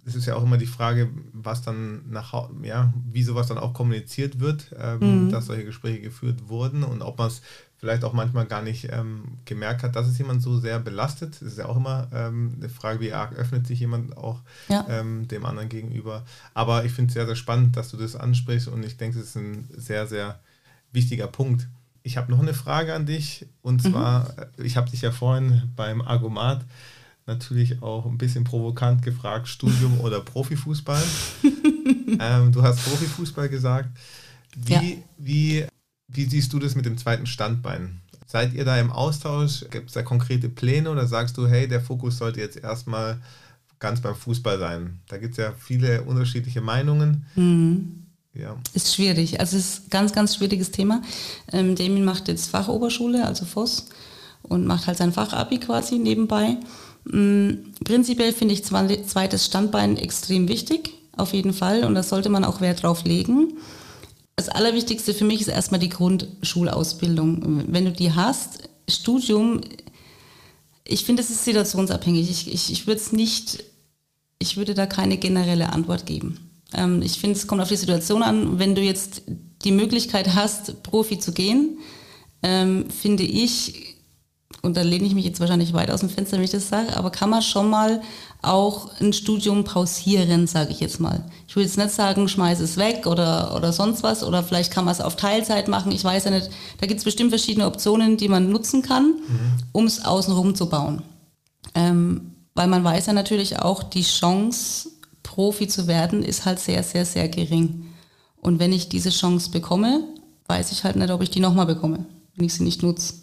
es 0.06 0.14
ist 0.14 0.26
ja 0.26 0.36
auch 0.36 0.44
immer 0.44 0.56
die 0.56 0.66
Frage, 0.66 1.10
was 1.32 1.62
dann 1.62 2.08
nach, 2.08 2.32
ja, 2.62 2.92
wie 3.10 3.24
sowas 3.24 3.48
dann 3.48 3.58
auch 3.58 3.74
kommuniziert 3.74 4.38
wird, 4.38 4.74
ähm, 4.78 5.26
mhm. 5.26 5.30
dass 5.30 5.46
solche 5.46 5.64
Gespräche 5.64 6.00
geführt 6.00 6.48
wurden 6.48 6.84
und 6.84 7.02
ob 7.02 7.18
man 7.18 7.26
es 7.26 7.42
vielleicht 7.86 8.02
auch 8.02 8.12
manchmal 8.12 8.46
gar 8.46 8.62
nicht 8.62 8.88
ähm, 8.90 9.38
gemerkt 9.44 9.84
hat, 9.84 9.94
dass 9.94 10.08
es 10.08 10.18
jemand 10.18 10.42
so 10.42 10.58
sehr 10.58 10.80
belastet. 10.80 11.36
Es 11.36 11.42
ist 11.42 11.58
ja 11.58 11.66
auch 11.66 11.76
immer 11.76 12.08
ähm, 12.12 12.54
eine 12.56 12.68
Frage, 12.68 12.98
wie 12.98 13.12
arg 13.12 13.32
öffnet 13.34 13.64
sich 13.64 13.78
jemand 13.78 14.16
auch 14.16 14.40
ja. 14.68 14.84
Ähm, 14.88 15.28
dem 15.28 15.46
anderen 15.46 15.68
gegenüber. 15.68 16.24
Aber 16.52 16.84
ich 16.84 16.90
finde 16.90 17.10
es 17.10 17.14
sehr, 17.14 17.26
sehr 17.26 17.36
spannend, 17.36 17.76
dass 17.76 17.92
du 17.92 17.96
das 17.96 18.16
ansprichst 18.16 18.66
und 18.66 18.84
ich 18.84 18.96
denke, 18.96 19.20
es 19.20 19.26
ist 19.26 19.36
ein 19.36 19.68
sehr, 19.76 20.08
sehr 20.08 20.40
wichtiger 20.90 21.28
Punkt. 21.28 21.68
Ich 22.02 22.16
habe 22.16 22.32
noch 22.32 22.40
eine 22.40 22.54
Frage 22.54 22.92
an 22.92 23.06
dich 23.06 23.46
und 23.62 23.84
mhm. 23.84 23.92
zwar, 23.92 24.34
mhm. 24.58 24.64
ich 24.64 24.76
habe 24.76 24.90
dich 24.90 25.02
ja 25.02 25.12
vorhin 25.12 25.70
beim 25.76 26.02
Argomat 26.02 26.64
natürlich 27.26 27.82
auch 27.82 28.04
ein 28.04 28.18
bisschen 28.18 28.42
provokant 28.42 29.02
gefragt, 29.02 29.46
Studium 29.46 30.00
oder 30.00 30.22
Profifußball. 30.22 31.04
ähm, 32.18 32.50
du 32.50 32.64
hast 32.64 32.84
Profifußball 32.84 33.48
gesagt. 33.48 33.90
Wie, 34.56 34.72
ja. 34.72 34.80
wie, 35.18 35.66
wie 36.08 36.24
siehst 36.24 36.52
du 36.52 36.58
das 36.58 36.74
mit 36.74 36.86
dem 36.86 36.98
zweiten 36.98 37.26
Standbein? 37.26 38.00
Seid 38.26 38.54
ihr 38.54 38.64
da 38.64 38.78
im 38.78 38.90
Austausch? 38.90 39.64
Gibt 39.70 39.88
es 39.88 39.94
da 39.94 40.02
konkrete 40.02 40.48
Pläne 40.48 40.90
oder 40.90 41.06
sagst 41.06 41.36
du, 41.36 41.46
hey, 41.46 41.68
der 41.68 41.80
Fokus 41.80 42.18
sollte 42.18 42.40
jetzt 42.40 42.56
erstmal 42.56 43.20
ganz 43.78 44.00
beim 44.00 44.16
Fußball 44.16 44.58
sein? 44.58 45.00
Da 45.08 45.18
gibt 45.18 45.32
es 45.32 45.38
ja 45.38 45.52
viele 45.58 46.02
unterschiedliche 46.02 46.60
Meinungen. 46.60 47.26
Mhm. 47.36 48.02
Ja. 48.34 48.56
Ist 48.74 48.94
schwierig. 48.94 49.40
Also 49.40 49.56
es 49.56 49.64
ist 49.64 49.86
ein 49.86 49.90
ganz, 49.90 50.12
ganz 50.12 50.36
schwieriges 50.36 50.70
Thema. 50.70 51.02
Ähm, 51.52 51.74
Damien 51.74 52.04
macht 52.04 52.28
jetzt 52.28 52.50
Fachoberschule, 52.50 53.24
also 53.24 53.46
FOS, 53.46 53.86
und 54.42 54.66
macht 54.66 54.86
halt 54.86 54.98
sein 54.98 55.12
Fachabi 55.12 55.58
quasi 55.58 55.98
nebenbei. 55.98 56.58
Mm, 57.04 57.72
prinzipiell 57.84 58.32
finde 58.32 58.54
ich 58.54 58.64
zweites 58.64 59.46
Standbein 59.46 59.96
extrem 59.96 60.48
wichtig, 60.48 60.92
auf 61.16 61.32
jeden 61.32 61.54
Fall, 61.54 61.84
und 61.84 61.94
da 61.94 62.02
sollte 62.02 62.28
man 62.28 62.44
auch 62.44 62.60
Wert 62.60 62.82
drauf 62.82 63.04
legen. 63.04 63.54
Das 64.36 64.50
Allerwichtigste 64.50 65.14
für 65.14 65.24
mich 65.24 65.40
ist 65.40 65.48
erstmal 65.48 65.80
die 65.80 65.88
Grundschulausbildung. 65.88 67.64
Wenn 67.72 67.86
du 67.86 67.92
die 67.92 68.12
hast, 68.12 68.68
Studium, 68.88 69.62
ich 70.86 71.04
finde, 71.04 71.22
es 71.22 71.30
ist 71.30 71.44
situationsabhängig. 71.44 72.30
Ich, 72.30 72.52
ich, 72.52 72.70
ich 72.70 72.86
würde 72.86 73.00
es 73.00 73.12
nicht, 73.12 73.64
ich 74.38 74.58
würde 74.58 74.74
da 74.74 74.86
keine 74.86 75.16
generelle 75.16 75.72
Antwort 75.72 76.04
geben. 76.04 76.50
Ähm, 76.74 77.00
ich 77.02 77.18
finde, 77.18 77.36
es 77.36 77.46
kommt 77.46 77.62
auf 77.62 77.68
die 77.68 77.76
Situation 77.76 78.22
an. 78.22 78.58
Wenn 78.58 78.74
du 78.74 78.82
jetzt 78.82 79.22
die 79.64 79.72
Möglichkeit 79.72 80.34
hast, 80.34 80.82
Profi 80.82 81.18
zu 81.18 81.32
gehen, 81.32 81.78
ähm, 82.42 82.90
finde 82.90 83.22
ich, 83.24 83.95
und 84.62 84.76
da 84.76 84.82
lehne 84.82 85.06
ich 85.06 85.14
mich 85.14 85.24
jetzt 85.24 85.40
wahrscheinlich 85.40 85.72
weit 85.72 85.90
aus 85.90 86.00
dem 86.00 86.08
Fenster, 86.08 86.36
wenn 86.36 86.44
ich 86.44 86.50
das 86.50 86.68
sage, 86.68 86.96
aber 86.96 87.10
kann 87.10 87.30
man 87.30 87.42
schon 87.42 87.70
mal 87.70 88.02
auch 88.42 89.00
ein 89.00 89.12
Studium 89.12 89.64
pausieren, 89.64 90.46
sage 90.46 90.70
ich 90.70 90.80
jetzt 90.80 91.00
mal. 91.00 91.24
Ich 91.46 91.56
will 91.56 91.64
jetzt 91.64 91.78
nicht 91.78 91.90
sagen, 91.90 92.28
schmeiß 92.28 92.60
es 92.60 92.76
weg 92.76 93.06
oder, 93.06 93.54
oder 93.56 93.72
sonst 93.72 94.02
was, 94.02 94.22
oder 94.22 94.42
vielleicht 94.42 94.72
kann 94.72 94.84
man 94.84 94.92
es 94.92 95.00
auf 95.00 95.16
Teilzeit 95.16 95.68
machen, 95.68 95.92
ich 95.92 96.04
weiß 96.04 96.24
ja 96.24 96.30
nicht. 96.30 96.50
Da 96.78 96.86
gibt 96.86 96.98
es 96.98 97.04
bestimmt 97.04 97.30
verschiedene 97.30 97.66
Optionen, 97.66 98.16
die 98.16 98.28
man 98.28 98.50
nutzen 98.50 98.82
kann, 98.82 99.06
mhm. 99.06 99.56
um 99.72 99.86
es 99.86 100.04
außenrum 100.04 100.54
zu 100.54 100.68
bauen. 100.68 101.02
Ähm, 101.74 102.32
weil 102.54 102.68
man 102.68 102.82
weiß 102.82 103.06
ja 103.06 103.12
natürlich 103.12 103.58
auch, 103.60 103.82
die 103.82 104.02
Chance, 104.02 104.90
Profi 105.22 105.68
zu 105.68 105.86
werden, 105.86 106.22
ist 106.22 106.44
halt 106.44 106.58
sehr, 106.58 106.82
sehr, 106.82 107.04
sehr 107.04 107.28
gering. 107.28 107.86
Und 108.40 108.58
wenn 108.60 108.72
ich 108.72 108.88
diese 108.88 109.10
Chance 109.10 109.50
bekomme, 109.50 110.04
weiß 110.46 110.72
ich 110.72 110.84
halt 110.84 110.96
nicht, 110.96 111.10
ob 111.10 111.22
ich 111.22 111.30
die 111.30 111.40
nochmal 111.40 111.66
bekomme, 111.66 112.06
wenn 112.34 112.46
ich 112.46 112.54
sie 112.54 112.62
nicht 112.62 112.82
nutze. 112.82 113.14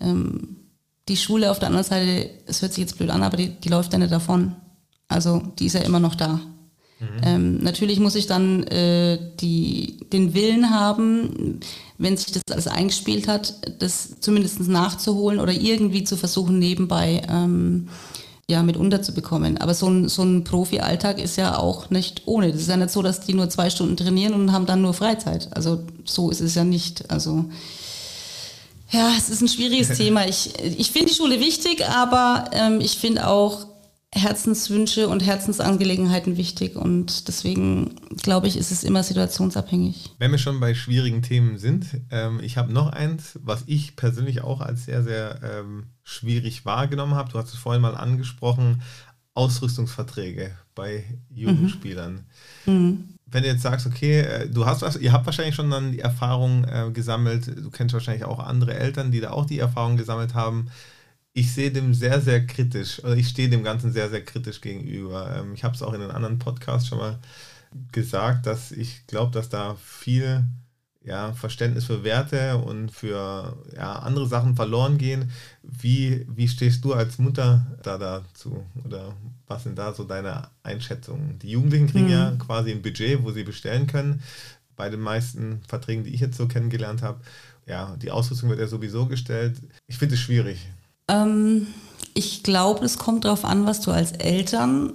Ähm, 0.00 0.56
die 1.08 1.16
Schule 1.16 1.50
auf 1.50 1.58
der 1.58 1.68
anderen 1.68 1.84
Seite, 1.84 2.30
es 2.46 2.62
hört 2.62 2.72
sich 2.72 2.82
jetzt 2.82 2.96
blöd 2.96 3.10
an, 3.10 3.22
aber 3.22 3.36
die, 3.36 3.48
die 3.48 3.68
läuft 3.68 3.92
ja 3.92 3.98
nicht 3.98 4.12
davon. 4.12 4.56
Also 5.08 5.42
die 5.58 5.66
ist 5.66 5.74
ja 5.74 5.80
immer 5.80 6.00
noch 6.00 6.14
da. 6.14 6.40
Mhm. 7.00 7.06
Ähm, 7.22 7.58
natürlich 7.58 8.00
muss 8.00 8.14
ich 8.14 8.26
dann 8.26 8.62
äh, 8.64 9.18
die, 9.40 9.98
den 10.12 10.34
Willen 10.34 10.70
haben, 10.70 11.60
wenn 11.98 12.16
sich 12.16 12.32
das 12.32 12.42
alles 12.50 12.68
eingespielt 12.68 13.28
hat, 13.28 13.54
das 13.80 14.20
zumindest 14.20 14.60
nachzuholen 14.60 15.40
oder 15.40 15.52
irgendwie 15.52 16.04
zu 16.04 16.16
versuchen, 16.16 16.58
nebenbei 16.58 17.22
ähm, 17.28 17.88
ja, 18.48 18.62
mit 18.62 18.76
unterzubekommen. 18.76 19.58
Aber 19.58 19.74
so 19.74 19.88
ein, 19.88 20.08
so 20.08 20.22
ein 20.22 20.44
Profi-Alltag 20.44 21.18
ist 21.18 21.36
ja 21.36 21.58
auch 21.58 21.90
nicht 21.90 22.22
ohne. 22.26 22.52
Das 22.52 22.60
ist 22.60 22.68
ja 22.68 22.76
nicht 22.76 22.90
so, 22.90 23.02
dass 23.02 23.20
die 23.20 23.34
nur 23.34 23.48
zwei 23.48 23.70
Stunden 23.70 23.96
trainieren 23.96 24.34
und 24.34 24.52
haben 24.52 24.66
dann 24.66 24.82
nur 24.82 24.94
Freizeit. 24.94 25.48
Also 25.56 25.80
so 26.04 26.30
ist 26.30 26.40
es 26.40 26.54
ja 26.54 26.64
nicht. 26.64 27.10
Also 27.10 27.46
ja, 28.94 29.12
es 29.18 29.28
ist 29.28 29.42
ein 29.42 29.48
schwieriges 29.48 29.96
Thema. 29.96 30.26
Ich, 30.26 30.58
ich 30.62 30.92
finde 30.92 31.08
die 31.08 31.14
Schule 31.14 31.40
wichtig, 31.40 31.84
aber 31.86 32.50
ähm, 32.52 32.80
ich 32.80 32.98
finde 32.98 33.26
auch 33.26 33.66
Herzenswünsche 34.12 35.08
und 35.08 35.26
Herzensangelegenheiten 35.26 36.36
wichtig 36.36 36.76
und 36.76 37.26
deswegen 37.26 37.96
glaube 38.22 38.46
ich, 38.46 38.56
ist 38.56 38.70
es 38.70 38.84
immer 38.84 39.02
situationsabhängig. 39.02 40.12
Wenn 40.18 40.30
wir 40.30 40.38
schon 40.38 40.60
bei 40.60 40.74
schwierigen 40.74 41.22
Themen 41.22 41.58
sind, 41.58 41.86
ähm, 42.12 42.38
ich 42.40 42.56
habe 42.56 42.72
noch 42.72 42.90
eins, 42.90 43.40
was 43.42 43.64
ich 43.66 43.96
persönlich 43.96 44.42
auch 44.42 44.60
als 44.60 44.84
sehr, 44.84 45.02
sehr 45.02 45.40
ähm, 45.42 45.86
schwierig 46.04 46.64
wahrgenommen 46.64 47.16
habe. 47.16 47.32
Du 47.32 47.38
hast 47.38 47.52
es 47.52 47.58
vorhin 47.58 47.82
mal 47.82 47.96
angesprochen, 47.96 48.82
Ausrüstungsverträge 49.34 50.52
bei 50.76 51.04
Jugendspielern. 51.30 52.26
Mhm. 52.66 52.74
Mhm 52.74 53.13
wenn 53.34 53.42
du 53.42 53.48
jetzt 53.48 53.62
sagst, 53.62 53.86
okay, 53.86 54.20
äh, 54.20 54.48
du 54.48 54.64
hast 54.64 54.82
was, 54.82 54.96
ihr 54.96 55.12
habt 55.12 55.26
wahrscheinlich 55.26 55.56
schon 55.56 55.70
dann 55.70 55.90
die 55.90 55.98
Erfahrung 55.98 56.64
äh, 56.64 56.90
gesammelt, 56.92 57.48
du 57.48 57.68
kennst 57.70 57.92
wahrscheinlich 57.92 58.24
auch 58.24 58.38
andere 58.38 58.74
Eltern, 58.74 59.10
die 59.10 59.20
da 59.20 59.32
auch 59.32 59.44
die 59.44 59.58
Erfahrung 59.58 59.96
gesammelt 59.96 60.34
haben. 60.34 60.70
Ich 61.32 61.52
sehe 61.52 61.72
dem 61.72 61.94
sehr, 61.94 62.20
sehr 62.20 62.46
kritisch, 62.46 63.02
oder 63.02 63.16
ich 63.16 63.28
stehe 63.28 63.48
dem 63.48 63.64
Ganzen 63.64 63.92
sehr, 63.92 64.08
sehr 64.08 64.24
kritisch 64.24 64.60
gegenüber. 64.60 65.36
Ähm, 65.36 65.54
ich 65.54 65.64
habe 65.64 65.74
es 65.74 65.82
auch 65.82 65.92
in 65.94 66.00
einem 66.00 66.12
anderen 66.12 66.38
Podcast 66.38 66.86
schon 66.86 66.98
mal 66.98 67.18
gesagt, 67.90 68.46
dass 68.46 68.70
ich 68.70 69.04
glaube, 69.08 69.32
dass 69.32 69.48
da 69.48 69.74
viel 69.82 70.44
ja, 71.02 71.32
Verständnis 71.32 71.86
für 71.86 72.04
Werte 72.04 72.58
und 72.58 72.90
für 72.92 73.58
ja, 73.74 73.94
andere 73.96 74.28
Sachen 74.28 74.54
verloren 74.54 74.96
gehen. 74.96 75.32
Wie, 75.62 76.24
wie 76.28 76.46
stehst 76.48 76.84
du 76.84 76.94
als 76.94 77.18
Mutter 77.18 77.66
da 77.82 77.98
dazu? 77.98 78.64
Oder 78.84 79.14
was 79.54 79.64
sind 79.64 79.78
da 79.78 79.92
so 79.92 80.04
deine 80.04 80.48
Einschätzungen? 80.62 81.38
Die 81.38 81.50
Jugendlichen 81.50 81.88
kriegen 81.88 82.06
mhm. 82.06 82.12
ja 82.12 82.32
quasi 82.38 82.70
ein 82.70 82.82
Budget, 82.82 83.22
wo 83.24 83.30
sie 83.30 83.44
bestellen 83.44 83.86
können. 83.86 84.22
Bei 84.76 84.90
den 84.90 85.00
meisten 85.00 85.62
Verträgen, 85.66 86.04
die 86.04 86.14
ich 86.14 86.20
jetzt 86.20 86.36
so 86.36 86.46
kennengelernt 86.46 87.02
habe, 87.02 87.20
ja, 87.66 87.96
die 87.96 88.10
Ausrüstung 88.10 88.50
wird 88.50 88.60
ja 88.60 88.66
sowieso 88.66 89.06
gestellt. 89.06 89.56
Ich 89.86 89.98
finde 89.98 90.16
es 90.16 90.20
schwierig. 90.20 90.68
Ähm, 91.08 91.66
ich 92.12 92.42
glaube, 92.42 92.84
es 92.84 92.98
kommt 92.98 93.24
darauf 93.24 93.44
an, 93.44 93.66
was 93.66 93.80
du 93.80 93.90
als 93.90 94.12
Eltern 94.12 94.92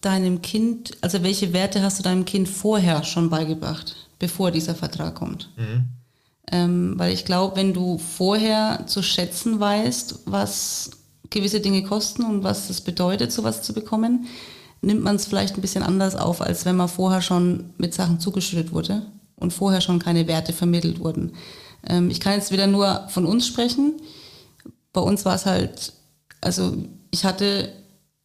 deinem 0.00 0.42
Kind, 0.42 0.96
also 1.00 1.22
welche 1.22 1.52
Werte 1.52 1.82
hast 1.82 1.98
du 1.98 2.02
deinem 2.02 2.24
Kind 2.24 2.48
vorher 2.48 3.04
schon 3.04 3.30
beigebracht? 3.30 3.96
bevor 4.20 4.52
dieser 4.52 4.76
Vertrag 4.76 5.16
kommt. 5.16 5.50
Mhm. 5.56 5.88
Ähm, 6.52 6.94
weil 6.96 7.12
ich 7.12 7.24
glaube, 7.24 7.56
wenn 7.56 7.74
du 7.74 7.98
vorher 7.98 8.84
zu 8.86 9.02
schätzen 9.02 9.58
weißt, 9.58 10.20
was 10.26 10.90
gewisse 11.30 11.60
Dinge 11.60 11.82
kosten 11.82 12.24
und 12.24 12.42
was 12.42 12.68
es 12.70 12.80
bedeutet, 12.80 13.32
sowas 13.32 13.62
zu 13.62 13.72
bekommen, 13.72 14.26
nimmt 14.82 15.02
man 15.02 15.16
es 15.16 15.26
vielleicht 15.26 15.54
ein 15.54 15.60
bisschen 15.60 15.82
anders 15.82 16.16
auf, 16.16 16.40
als 16.40 16.64
wenn 16.64 16.76
man 16.76 16.88
vorher 16.88 17.22
schon 17.22 17.70
mit 17.78 17.94
Sachen 17.94 18.20
zugeschüttet 18.20 18.72
wurde 18.72 19.02
und 19.36 19.52
vorher 19.52 19.80
schon 19.80 19.98
keine 19.98 20.26
Werte 20.26 20.52
vermittelt 20.52 21.00
wurden. 21.00 21.32
Ähm, 21.86 22.10
ich 22.10 22.20
kann 22.20 22.34
jetzt 22.34 22.52
wieder 22.52 22.66
nur 22.66 23.06
von 23.08 23.26
uns 23.26 23.46
sprechen. 23.46 24.00
Bei 24.92 25.00
uns 25.00 25.24
war 25.24 25.34
es 25.34 25.46
halt, 25.46 25.92
also 26.40 26.76
ich 27.10 27.24
hatte 27.24 27.72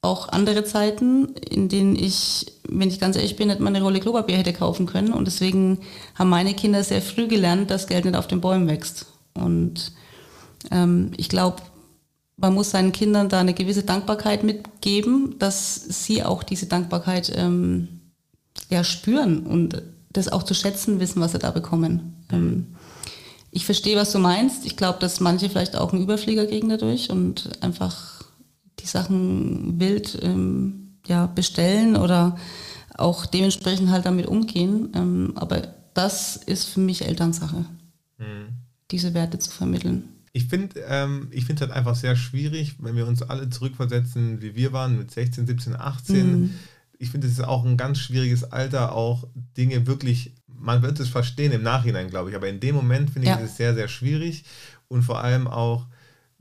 auch 0.01 0.29
andere 0.29 0.63
Zeiten, 0.63 1.33
in 1.35 1.67
denen 1.67 1.95
ich, 1.95 2.45
wenn 2.67 2.89
ich 2.89 2.99
ganz 2.99 3.15
ehrlich 3.15 3.35
bin, 3.35 3.47
nicht 3.47 3.59
mal 3.59 3.69
eine 3.69 3.81
Rolle 3.81 3.99
Klopapier 3.99 4.37
hätte 4.37 4.53
kaufen 4.53 4.85
können. 4.85 5.13
Und 5.13 5.25
deswegen 5.25 5.79
haben 6.13 6.29
meine 6.29 6.53
Kinder 6.53 6.83
sehr 6.83 7.01
früh 7.01 7.27
gelernt, 7.27 7.71
dass 7.71 7.87
Geld 7.87 8.05
nicht 8.05 8.15
auf 8.15 8.27
den 8.27 8.41
Bäumen 8.41 8.67
wächst. 8.67 9.07
Und 9.33 9.91
ähm, 10.71 11.11
ich 11.17 11.27
glaube, 11.27 11.61
man 12.37 12.53
muss 12.53 12.71
seinen 12.71 12.91
Kindern 12.91 13.29
da 13.29 13.39
eine 13.39 13.53
gewisse 13.53 13.83
Dankbarkeit 13.83 14.43
mitgeben, 14.43 15.35
dass 15.39 15.75
sie 15.75 16.23
auch 16.23 16.43
diese 16.43 16.65
Dankbarkeit 16.65 17.31
ähm, 17.35 18.01
ja, 18.69 18.83
spüren 18.83 19.45
und 19.45 19.81
das 20.11 20.29
auch 20.29 20.43
zu 20.43 20.53
schätzen 20.53 20.99
wissen, 20.99 21.21
was 21.21 21.31
sie 21.31 21.39
da 21.39 21.51
bekommen. 21.51 22.25
Ähm, 22.31 22.75
ich 23.51 23.65
verstehe, 23.65 23.95
was 23.95 24.11
du 24.11 24.19
meinst. 24.19 24.65
Ich 24.65 24.75
glaube, 24.75 24.99
dass 24.99 25.21
manche 25.21 25.49
vielleicht 25.49 25.77
auch 25.77 25.93
einen 25.93 26.03
Überflieger 26.03 26.45
kriegen 26.45 26.69
dadurch 26.69 27.09
und 27.09 27.51
einfach 27.61 28.23
die 28.79 28.87
Sachen 28.87 29.79
wild 29.79 30.19
ähm, 30.21 30.97
ja, 31.07 31.27
bestellen 31.27 31.95
oder 31.95 32.37
auch 32.97 33.25
dementsprechend 33.25 33.89
halt 33.89 34.05
damit 34.05 34.27
umgehen. 34.27 34.91
Ähm, 34.93 35.33
aber 35.35 35.61
das 35.93 36.35
ist 36.35 36.65
für 36.65 36.81
mich 36.81 37.05
Elternsache, 37.05 37.65
mhm. 38.17 38.47
diese 38.91 39.13
Werte 39.13 39.39
zu 39.39 39.51
vermitteln. 39.51 40.14
Ich 40.35 40.47
finde 40.47 40.81
ähm, 40.81 41.29
es 41.31 41.61
halt 41.61 41.71
einfach 41.71 41.95
sehr 41.95 42.17
schwierig, 42.17 42.75
wenn 42.79 42.97
wir 42.97 43.07
uns 43.07 43.21
alle 43.21 43.49
zurückversetzen, 43.49 44.41
wie 44.41 44.53
wir 44.53 44.73
waren 44.73 44.97
mit 44.97 45.09
16, 45.09 45.47
17, 45.47 45.77
18. 45.77 46.31
Mhm. 46.41 46.53
Ich 46.99 47.09
finde, 47.09 47.27
es 47.27 47.33
ist 47.33 47.45
auch 47.45 47.63
ein 47.63 47.77
ganz 47.77 47.99
schwieriges 47.99 48.43
Alter, 48.43 48.91
auch 48.91 49.29
Dinge 49.55 49.87
wirklich, 49.87 50.33
man 50.47 50.81
wird 50.81 50.99
es 50.99 51.07
verstehen 51.07 51.53
im 51.53 51.63
Nachhinein, 51.63 52.09
glaube 52.09 52.31
ich, 52.31 52.35
aber 52.35 52.49
in 52.49 52.59
dem 52.59 52.75
Moment 52.75 53.11
finde 53.11 53.29
ich 53.29 53.45
es 53.45 53.55
sehr, 53.55 53.75
sehr 53.75 53.87
schwierig 53.87 54.43
und 54.89 55.03
vor 55.03 55.23
allem 55.23 55.47
auch 55.47 55.87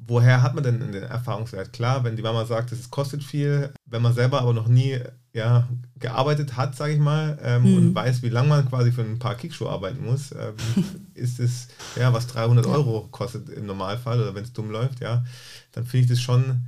woher 0.06 0.42
hat 0.42 0.54
man 0.54 0.64
denn 0.64 0.92
den 0.92 1.02
Erfahrungswert? 1.02 1.72
Klar, 1.72 2.04
wenn 2.04 2.16
die 2.16 2.22
Mama 2.22 2.44
sagt, 2.44 2.72
es 2.72 2.90
kostet 2.90 3.22
viel, 3.22 3.72
wenn 3.86 4.02
man 4.02 4.14
selber 4.14 4.40
aber 4.40 4.52
noch 4.52 4.68
nie 4.68 5.00
ja, 5.32 5.68
gearbeitet 5.98 6.56
hat, 6.56 6.76
sage 6.76 6.92
ich 6.92 7.00
mal, 7.00 7.38
ähm, 7.42 7.62
mhm. 7.62 7.76
und 7.76 7.94
weiß, 7.94 8.22
wie 8.22 8.28
lange 8.28 8.48
man 8.48 8.68
quasi 8.68 8.92
für 8.92 9.02
ein 9.02 9.18
paar 9.18 9.34
Kickschuhe 9.34 9.68
arbeiten 9.68 10.04
muss, 10.04 10.32
ähm, 10.32 10.54
ist 11.14 11.40
es, 11.40 11.68
ja, 11.96 12.12
was 12.12 12.28
300 12.28 12.66
Euro 12.66 13.08
kostet 13.10 13.48
im 13.48 13.66
Normalfall 13.66 14.20
oder 14.20 14.34
wenn 14.34 14.44
es 14.44 14.52
dumm 14.52 14.70
läuft, 14.70 15.00
ja, 15.00 15.24
dann 15.72 15.84
finde 15.84 16.04
ich 16.04 16.10
das 16.10 16.20
schon, 16.20 16.66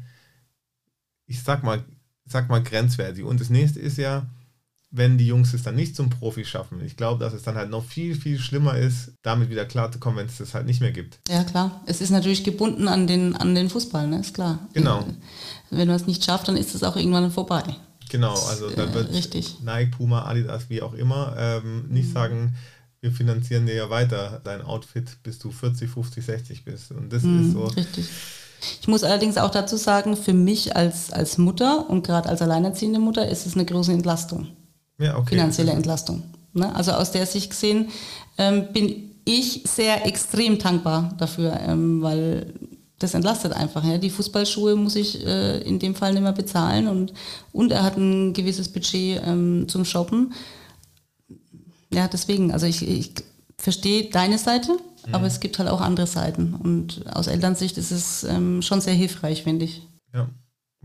ich 1.27 1.43
sag 1.43 1.63
mal, 1.63 1.85
sag 2.25 2.49
mal 2.49 2.63
grenzwertig. 2.63 3.25
Und 3.25 3.41
das 3.41 3.51
nächste 3.51 3.79
ist 3.79 3.99
ja, 3.99 4.27
wenn 4.97 5.19
die 5.19 5.27
Jungs 5.27 5.53
es 5.53 5.63
dann 5.63 5.77
nicht 5.77 5.95
zum 5.95 6.09
Profi 6.09 6.45
schaffen. 6.45 6.83
Ich 6.85 6.97
glaube, 6.97 7.23
dass 7.23 7.35
es 7.35 7.43
dann 7.43 7.57
halt 7.57 7.71
noch 7.71 7.85
viel, 7.85 8.15
viel 8.15 8.39
schlimmer 8.39 8.77
ist, 8.79 9.13
damit 9.23 9.51
wieder 9.51 9.67
klarzukommen, 9.67 10.19
wenn 10.19 10.27
es 10.27 10.39
das 10.39 10.55
halt 10.55 10.67
nicht 10.67 10.81
mehr 10.81 10.93
gibt. 10.93 11.19
Ja, 11.29 11.45
klar. 11.45 11.83
Es 11.87 12.01
ist 12.01 12.11
natürlich 12.11 12.45
gebunden 12.45 12.89
an 12.89 13.07
den, 13.07 13.37
an 13.37 13.55
den 13.55 13.69
Fußball, 13.69 14.07
ne? 14.07 14.21
ist 14.21 14.35
klar. 14.35 14.59
Genau. 14.73 15.05
Wenn 15.71 15.87
man 15.87 15.97
es 15.97 16.07
nicht 16.07 16.25
schafft, 16.25 16.49
dann 16.49 16.57
ist 16.57 16.75
es 16.75 16.83
auch 16.83 16.97
irgendwann 16.97 17.31
vorbei. 17.31 17.63
Genau, 18.09 18.35
also 18.35 18.71
dann 18.71 18.95
wird 18.95 19.13
richtig. 19.13 19.57
Nike, 19.63 19.91
Puma, 19.97 20.25
Adidas, 20.27 20.71
wie 20.71 20.81
auch 20.81 20.95
immer, 20.95 21.35
ähm, 21.37 21.87
nicht 21.89 22.09
mhm. 22.09 22.13
sagen, 22.13 22.57
wir 23.01 23.13
finanzieren 23.13 23.67
dir 23.67 23.75
ja 23.75 23.91
weiter 23.91 24.41
dein 24.45 24.63
Outfit, 24.63 25.19
bis 25.23 25.39
du 25.39 25.51
40, 25.51 25.91
50, 25.91 26.25
60 26.25 26.65
bist. 26.65 26.93
Und 26.93 27.13
das 27.13 27.23
mhm, 27.23 27.47
ist 27.47 27.53
so. 27.53 27.65
Richtig. 27.65 28.09
Ich 28.81 28.89
muss 28.89 29.05
allerdings 29.05 29.37
auch 29.37 29.51
dazu 29.51 29.77
sagen, 29.77 30.17
für 30.17 30.33
mich 30.33 30.75
als, 30.77 31.13
als 31.13 31.37
Mutter 31.37 31.91
und 31.91 32.07
gerade 32.07 32.29
als 32.29 32.41
alleinerziehende 32.41 32.99
Mutter 32.99 33.29
ist 33.29 33.47
es 33.47 33.55
eine 33.55 33.67
große 33.67 33.93
Entlastung 33.93 34.49
ja, 34.99 35.17
okay. 35.17 35.37
finanzielle 35.37 35.73
Entlastung. 35.73 36.23
Ne? 36.53 36.75
Also 36.75 36.93
aus 36.93 37.13
der 37.13 37.27
Sicht 37.27 37.51
gesehen 37.51 37.89
ähm, 38.39 38.73
bin 38.73 39.11
ich 39.25 39.63
sehr 39.65 40.07
extrem 40.07 40.59
dankbar 40.59 41.15
dafür, 41.19 41.59
ähm, 41.67 42.03
weil 42.03 42.55
das 42.99 43.15
entlastet 43.15 43.53
einfach. 43.53 43.85
Ja? 43.85 43.99
Die 43.99 44.11
Fußballschuhe 44.11 44.77
muss 44.77 44.97
ich 44.97 45.25
äh, 45.27 45.59
in 45.63 45.79
dem 45.79 45.95
Fall 45.95 46.13
nicht 46.13 46.23
mehr 46.23 46.33
bezahlen 46.33 46.89
und, 46.89 47.13
und 47.53 47.73
er 47.73 47.83
hat 47.83 47.97
ein 47.97 48.33
gewisses 48.33 48.69
Budget 48.69 49.21
ähm, 49.25 49.67
zum 49.69 49.85
Shoppen. 49.85 50.33
Ja, 51.93 52.09
deswegen, 52.09 52.53
also 52.53 52.67
ich, 52.67 52.87
ich 52.87 53.13
verstehe 53.59 54.11
deine 54.11 54.39
Seite, 54.39 54.73
mhm. 54.73 55.15
aber 55.15 55.27
es 55.27 55.41
gibt 55.41 55.59
halt 55.59 55.69
auch 55.69 55.81
andere 55.81 56.07
Seiten 56.07 56.55
und 56.55 57.05
aus 57.15 57.27
Elternsicht 57.27 57.77
ist 57.79 57.91
es 57.91 58.25
ähm, 58.25 58.63
schon 58.63 58.81
sehr 58.81 58.95
hilfreich, 58.95 59.43
finde 59.43 59.67
ich. 59.67 59.83
Ja. 60.15 60.29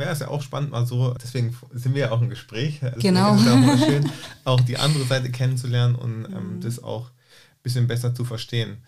Ja, 0.01 0.11
ist 0.11 0.21
ja 0.21 0.27
auch 0.29 0.41
spannend, 0.41 0.71
mal 0.71 0.85
so, 0.85 1.13
deswegen 1.13 1.55
sind 1.71 1.93
wir 1.93 2.01
ja 2.01 2.11
auch 2.11 2.21
im 2.21 2.29
Gespräch. 2.29 2.79
Genau. 2.97 3.35
Ist 3.35 3.47
auch 3.47 3.77
schön, 3.85 4.11
auch 4.43 4.61
die 4.61 4.77
andere 4.77 5.05
Seite 5.05 5.31
kennenzulernen 5.31 5.95
und 5.95 6.25
ähm, 6.25 6.55
mhm. 6.55 6.61
das 6.61 6.83
auch 6.83 7.05
ein 7.07 7.63
bisschen 7.63 7.87
besser 7.87 8.15
zu 8.15 8.25
verstehen. 8.25 8.83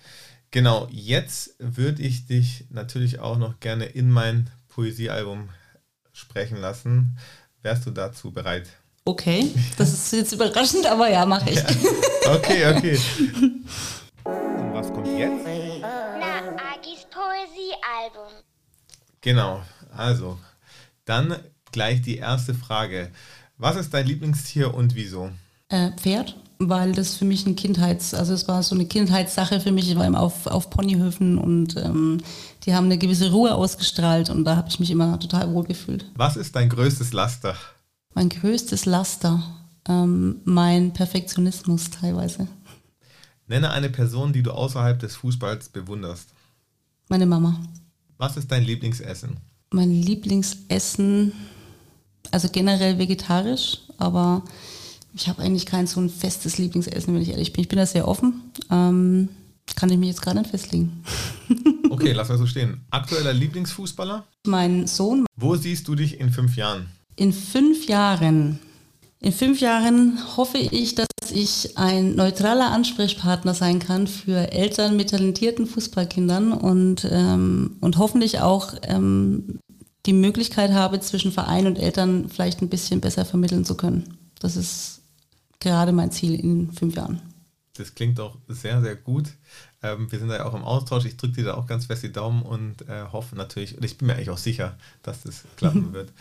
Genau, 0.52 0.88
jetzt 0.92 1.56
würde 1.60 2.04
ich 2.04 2.28
dich 2.28 2.66
natürlich 2.70 3.20
auch 3.20 3.38
noch 3.38 3.60
gerne 3.60 3.86
in 3.86 4.12
mein 4.12 4.50
Poesiealbum 4.70 5.50
sprechen 6.12 6.58
lassen. 6.58 7.18
Wärst 7.62 7.86
du 7.86 7.92
dazu 7.92 8.32
bereit? 8.32 8.70
Okay, 9.06 9.52
das 9.78 9.94
ist 9.94 10.14
jetzt 10.14 10.32
überraschend, 10.32 10.86
aber 10.86 11.10
ja, 11.10 11.26
mache 11.26 11.50
ich. 11.50 11.56
Ja. 11.58 11.66
Okay, 12.36 12.66
okay. 12.74 13.00
Und 14.24 14.74
was 14.74 14.94
kommt 14.94 15.08
jetzt? 15.08 15.46
Na, 15.82 16.38
Agis 16.74 17.06
Poesiealbum. 17.12 18.32
Genau, 19.22 19.62
also 19.96 20.38
dann 21.06 21.36
gleich 21.72 22.02
die 22.02 22.18
erste 22.18 22.54
Frage. 22.54 23.10
Was 23.58 23.76
ist 23.76 23.94
dein 23.94 24.08
Lieblingstier 24.08 24.74
und 24.74 24.96
wieso? 24.96 25.30
Äh, 25.70 25.92
Pferd, 25.98 26.36
weil 26.60 26.92
das 26.92 27.16
für 27.16 27.26
mich 27.26 27.46
ein 27.46 27.56
Kindheits-, 27.56 28.14
also 28.14 28.34
es 28.34 28.48
war 28.48 28.64
so 28.64 28.76
eine 28.76 28.86
Kindheitssache 28.86 29.60
für 29.60 29.72
mich. 29.72 29.90
Ich 29.90 29.96
war 29.96 30.06
immer 30.06 30.22
auf, 30.22 30.48
auf 30.48 30.70
Ponyhöfen 30.70 31.38
und 31.38 31.76
ähm, 31.78 32.20
die 32.66 32.74
haben 32.74 32.86
eine 32.86 32.98
gewisse 32.98 33.32
Ruhe 33.32 33.56
ausgestrahlt 33.56 34.30
und 34.30 34.46
da 34.46 34.56
habe 34.56 34.70
ich 34.70 34.80
mich 34.80 34.92
immer 34.92 35.20
total 35.20 35.54
wohl 35.54 35.64
gefühlt. 35.64 36.12
Was 36.16 36.36
ist 36.36 36.56
dein 36.56 36.70
größtes 36.70 37.14
Laster? 37.14 37.56
Mein 38.14 38.30
größtes 38.30 38.86
Laster, 38.86 39.44
ähm, 39.88 40.42
mein 40.46 40.94
Perfektionismus 40.94 41.90
teilweise. 41.90 42.48
Nenne 43.48 43.72
eine 43.72 43.90
Person, 43.90 44.32
die 44.34 44.44
du 44.44 44.52
außerhalb 44.52 45.00
des 45.00 45.16
Fußballs 45.16 45.70
bewunderst. 45.70 46.30
Meine 47.10 47.26
Mama. 47.26 47.60
Was 48.18 48.38
ist 48.38 48.52
dein 48.52 48.64
Lieblingsessen? 48.64 49.38
Mein 49.74 49.92
Lieblingsessen, 49.92 51.34
also 52.32 52.50
generell 52.52 52.98
vegetarisch, 52.98 53.80
aber 53.98 54.44
ich 55.16 55.28
habe 55.28 55.42
eigentlich 55.42 55.66
kein 55.66 55.88
so 55.88 56.00
ein 56.00 56.10
festes 56.10 56.58
Lieblingsessen, 56.58 57.14
wenn 57.14 57.22
ich 57.22 57.30
ehrlich 57.30 57.54
bin. 57.54 57.62
Ich 57.62 57.70
bin 57.70 57.78
da 57.78 57.86
sehr 57.86 58.08
offen. 58.08 58.42
Ähm, 58.72 59.30
kann 59.76 59.90
ich 59.90 59.98
mich 59.98 60.10
jetzt 60.10 60.22
gerade 60.22 60.40
nicht 60.40 60.50
festlegen. 60.50 61.04
okay, 61.90 62.12
lass 62.12 62.30
mal 62.30 62.38
so 62.38 62.48
stehen. 62.48 62.82
Aktueller 62.90 63.34
Lieblingsfußballer? 63.34 64.26
Mein 64.46 64.88
Sohn. 64.88 65.26
Wo 65.36 65.56
siehst 65.56 65.88
du 65.88 65.96
dich 65.96 66.20
in 66.20 66.32
fünf 66.32 66.56
Jahren? 66.56 66.88
In 67.16 67.32
fünf 67.32 67.88
Jahren. 67.88 68.60
In 69.24 69.32
fünf 69.32 69.62
Jahren 69.62 70.20
hoffe 70.36 70.58
ich, 70.58 70.96
dass 70.96 71.08
ich 71.32 71.78
ein 71.78 72.14
neutraler 72.14 72.72
Ansprechpartner 72.72 73.54
sein 73.54 73.80
kann 73.80 74.06
für 74.06 74.52
Eltern 74.52 74.98
mit 74.98 75.12
talentierten 75.12 75.66
Fußballkindern 75.66 76.52
und, 76.52 77.08
ähm, 77.10 77.78
und 77.80 77.98
hoffentlich 77.98 78.42
auch 78.42 78.74
ähm, 78.82 79.60
die 80.06 80.12
Möglichkeit 80.12 80.72
habe, 80.72 81.00
zwischen 81.00 81.32
Verein 81.32 81.68
und 81.68 81.80
Eltern 81.80 82.28
vielleicht 82.28 82.62
ein 82.62 82.68
bisschen 82.68 83.00
besser 83.00 83.24
vermitteln 83.24 83.64
zu 83.64 83.78
können. 83.78 84.18
Das 84.42 84.58
ist 84.58 85.04
gerade 85.62 85.94
mein 85.94 86.12
Ziel 86.12 86.38
in 86.38 86.74
fünf 86.74 86.98
Jahren. 86.98 87.22
Das 87.78 87.96
klingt 87.96 88.20
auch 88.20 88.36
sehr, 88.50 88.82
sehr 88.82 88.98
gut. 88.98 89.30
Ähm, 89.82 90.12
wir 90.12 90.20
sind 90.20 90.28
da 90.28 90.36
ja 90.36 90.46
auch 90.46 90.54
im 90.54 90.64
Austausch. 90.64 91.06
Ich 91.06 91.16
drücke 91.16 91.36
dir 91.36 91.46
da 91.46 91.54
auch 91.54 91.66
ganz 91.66 91.86
fest 91.86 92.04
die 92.04 92.12
Daumen 92.12 92.42
und 92.42 92.82
äh, 92.90 93.06
hoffe 93.10 93.38
natürlich, 93.38 93.78
und 93.78 93.86
ich 93.86 93.98
bin 93.98 94.08
mir 94.08 94.16
eigentlich 94.16 94.32
auch 94.32 94.38
sicher, 94.38 94.76
dass 95.02 95.22
das 95.22 95.46
klappen 95.56 95.94
wird. 95.94 96.12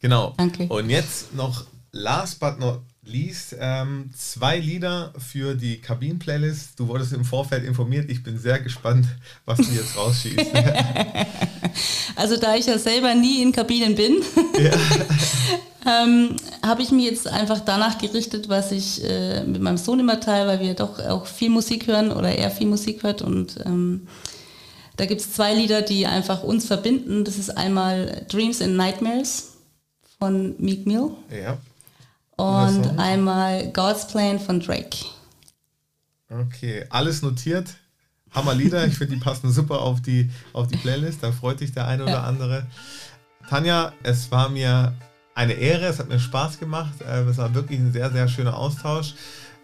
Genau. 0.00 0.34
Danke. 0.36 0.66
Und 0.66 0.90
jetzt 0.90 1.32
noch 1.32 1.64
last 1.92 2.40
but 2.40 2.58
not 2.58 2.80
least 3.02 3.56
ähm, 3.58 4.10
zwei 4.16 4.58
Lieder 4.58 5.12
für 5.18 5.54
die 5.54 5.80
Kabinen-Playlist. 5.80 6.78
Du 6.78 6.88
wurdest 6.88 7.12
im 7.12 7.24
Vorfeld 7.24 7.64
informiert. 7.64 8.10
Ich 8.10 8.22
bin 8.22 8.38
sehr 8.38 8.60
gespannt, 8.60 9.06
was 9.44 9.58
du 9.58 9.72
jetzt 9.72 9.96
rausschießt. 9.96 10.38
also 12.16 12.36
da 12.36 12.56
ich 12.56 12.66
ja 12.66 12.78
selber 12.78 13.14
nie 13.14 13.42
in 13.42 13.52
Kabinen 13.52 13.94
bin, 13.94 14.16
ja. 14.58 14.72
ähm, 16.04 16.36
habe 16.62 16.82
ich 16.82 16.90
mich 16.90 17.06
jetzt 17.06 17.26
einfach 17.26 17.60
danach 17.60 17.98
gerichtet, 17.98 18.48
was 18.48 18.70
ich 18.70 19.02
äh, 19.02 19.44
mit 19.44 19.62
meinem 19.62 19.78
Sohn 19.78 20.00
immer 20.00 20.20
teile, 20.20 20.46
weil 20.46 20.60
wir 20.60 20.74
doch 20.74 20.98
auch 21.00 21.26
viel 21.26 21.50
Musik 21.50 21.86
hören 21.86 22.12
oder 22.12 22.30
er 22.30 22.50
viel 22.50 22.66
Musik 22.66 23.02
hört 23.02 23.22
und 23.22 23.56
ähm, 23.64 24.06
da 24.96 25.06
gibt 25.06 25.22
es 25.22 25.32
zwei 25.32 25.54
Lieder, 25.54 25.80
die 25.80 26.06
einfach 26.06 26.42
uns 26.42 26.66
verbinden. 26.66 27.24
Das 27.24 27.38
ist 27.38 27.56
einmal 27.56 28.26
Dreams 28.28 28.60
and 28.60 28.76
Nightmares 28.76 29.54
von 30.18 30.54
Meek 30.58 30.86
Mill. 30.86 31.12
Ja 31.30 31.56
und 32.40 32.98
einmal 32.98 33.70
God's 33.72 34.06
Plan 34.08 34.38
von 34.40 34.60
Drake. 34.60 34.96
Okay, 36.28 36.84
alles 36.90 37.22
notiert. 37.22 37.74
Hammer 38.32 38.54
Lieder. 38.54 38.86
Ich 38.86 38.96
finde, 38.96 39.14
die 39.16 39.20
passen 39.20 39.50
super 39.50 39.80
auf 39.80 40.00
die, 40.00 40.30
auf 40.52 40.68
die 40.68 40.76
Playlist. 40.76 41.22
Da 41.22 41.32
freut 41.32 41.58
sich 41.58 41.72
der 41.72 41.86
eine 41.88 42.04
oder 42.04 42.12
Ja. 42.12 42.22
andere. 42.22 42.66
Tanja, 43.48 43.92
es 44.04 44.30
war 44.30 44.48
mir 44.48 44.94
eine 45.34 45.54
Ehre. 45.54 45.86
Es 45.86 45.98
hat 45.98 46.08
mir 46.08 46.20
Spaß 46.20 46.60
gemacht. 46.60 47.00
Äh, 47.00 47.22
Es 47.22 47.38
war 47.38 47.52
wirklich 47.54 47.80
ein 47.80 47.92
sehr, 47.92 48.10
sehr 48.12 48.28
schöner 48.28 48.56
Austausch. 48.56 49.14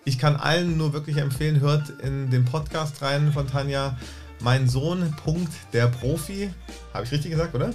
Ich 0.05 0.19
kann 0.19 0.37
allen 0.37 0.77
nur 0.77 0.93
wirklich 0.93 1.17
empfehlen, 1.19 1.61
hört 1.61 1.91
in 2.01 2.31
den 2.31 2.45
Podcast 2.45 3.03
rein 3.03 3.33
von 3.33 3.47
Tanja. 3.49 3.97
Mein 4.41 4.69
Sohn, 4.69 5.15
Punkt, 5.25 5.53
der 5.73 5.87
Profi. 5.87 6.51
Habe 6.93 7.05
ich 7.05 7.13
richtig 7.13 7.31
gesagt, 7.31 7.55
oder? 7.55 7.71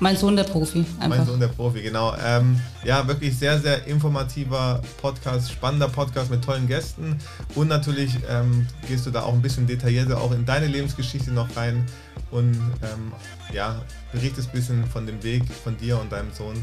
Mein 0.00 0.16
Sohn, 0.16 0.34
der 0.36 0.44
Profi. 0.44 0.84
Mein 0.98 1.12
Einfach. 1.12 1.26
Sohn, 1.26 1.40
der 1.40 1.48
Profi, 1.48 1.80
genau. 1.82 2.14
Ähm, 2.24 2.60
ja, 2.84 3.06
wirklich 3.06 3.38
sehr, 3.38 3.58
sehr 3.60 3.86
informativer 3.86 4.80
Podcast, 5.00 5.52
spannender 5.52 5.88
Podcast 5.88 6.30
mit 6.30 6.42
tollen 6.44 6.66
Gästen. 6.66 7.16
Und 7.54 7.68
natürlich 7.68 8.18
ähm, 8.28 8.66
gehst 8.88 9.06
du 9.06 9.10
da 9.10 9.22
auch 9.22 9.32
ein 9.32 9.42
bisschen 9.42 9.66
detaillierter 9.66 10.20
auch 10.20 10.32
in 10.32 10.44
deine 10.44 10.66
Lebensgeschichte 10.66 11.30
noch 11.30 11.54
rein 11.56 11.86
und 12.30 12.54
ähm, 12.82 13.12
ja, 13.52 13.80
berichtest 14.12 14.48
ein 14.48 14.52
bisschen 14.52 14.86
von 14.86 15.06
dem 15.06 15.22
Weg 15.22 15.42
von 15.62 15.76
dir 15.76 16.00
und 16.00 16.10
deinem 16.10 16.32
Sohn. 16.32 16.56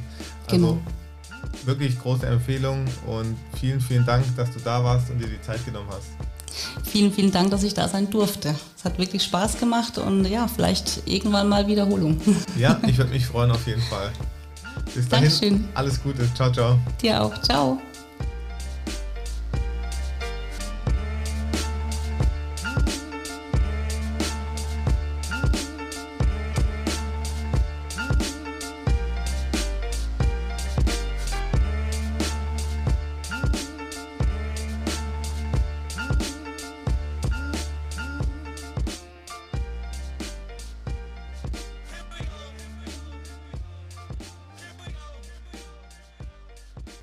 Also 0.48 0.56
Genau. 0.58 0.82
wirklich 1.66 1.98
große 2.00 2.26
Empfehlung 2.28 2.86
und 3.08 3.38
vielen, 3.60 3.80
vielen 3.80 4.06
Dank, 4.06 4.24
dass 4.36 4.52
du 4.52 4.60
da 4.60 4.84
warst 4.84 5.10
und 5.10 5.20
dir 5.20 5.28
die 5.28 5.42
Zeit 5.42 5.64
genommen 5.66 5.88
hast. 5.90 6.10
Vielen, 6.84 7.12
vielen 7.12 7.32
Dank, 7.32 7.52
dass 7.52 7.64
ich 7.64 7.74
da 7.74 7.88
sein 7.88 8.10
durfte. 8.10 8.56
Es 8.78 8.86
hat 8.86 8.98
wirklich 8.98 9.24
Spaß 9.24 9.58
gemacht 9.58 9.98
und 9.98 10.26
ja, 10.26 10.48
vielleicht 10.48 11.04
irgendwann 11.06 11.50
mal 11.50 11.68
Wiederholung. 11.68 12.20
Ja, 12.58 12.80
ich 12.88 12.98
würde 12.98 13.12
mich 13.12 13.26
freuen 13.26 13.52
auf 13.52 13.66
jeden 13.68 13.82
Fall. 13.84 14.12
Bis 14.94 15.08
dahin, 15.08 15.30
Dankeschön. 15.30 15.68
alles 15.74 16.02
Gute. 16.02 16.28
Ciao, 16.34 16.52
ciao. 16.52 16.80
Dir 17.02 17.22
auch. 17.22 17.42
Ciao. 17.42 17.80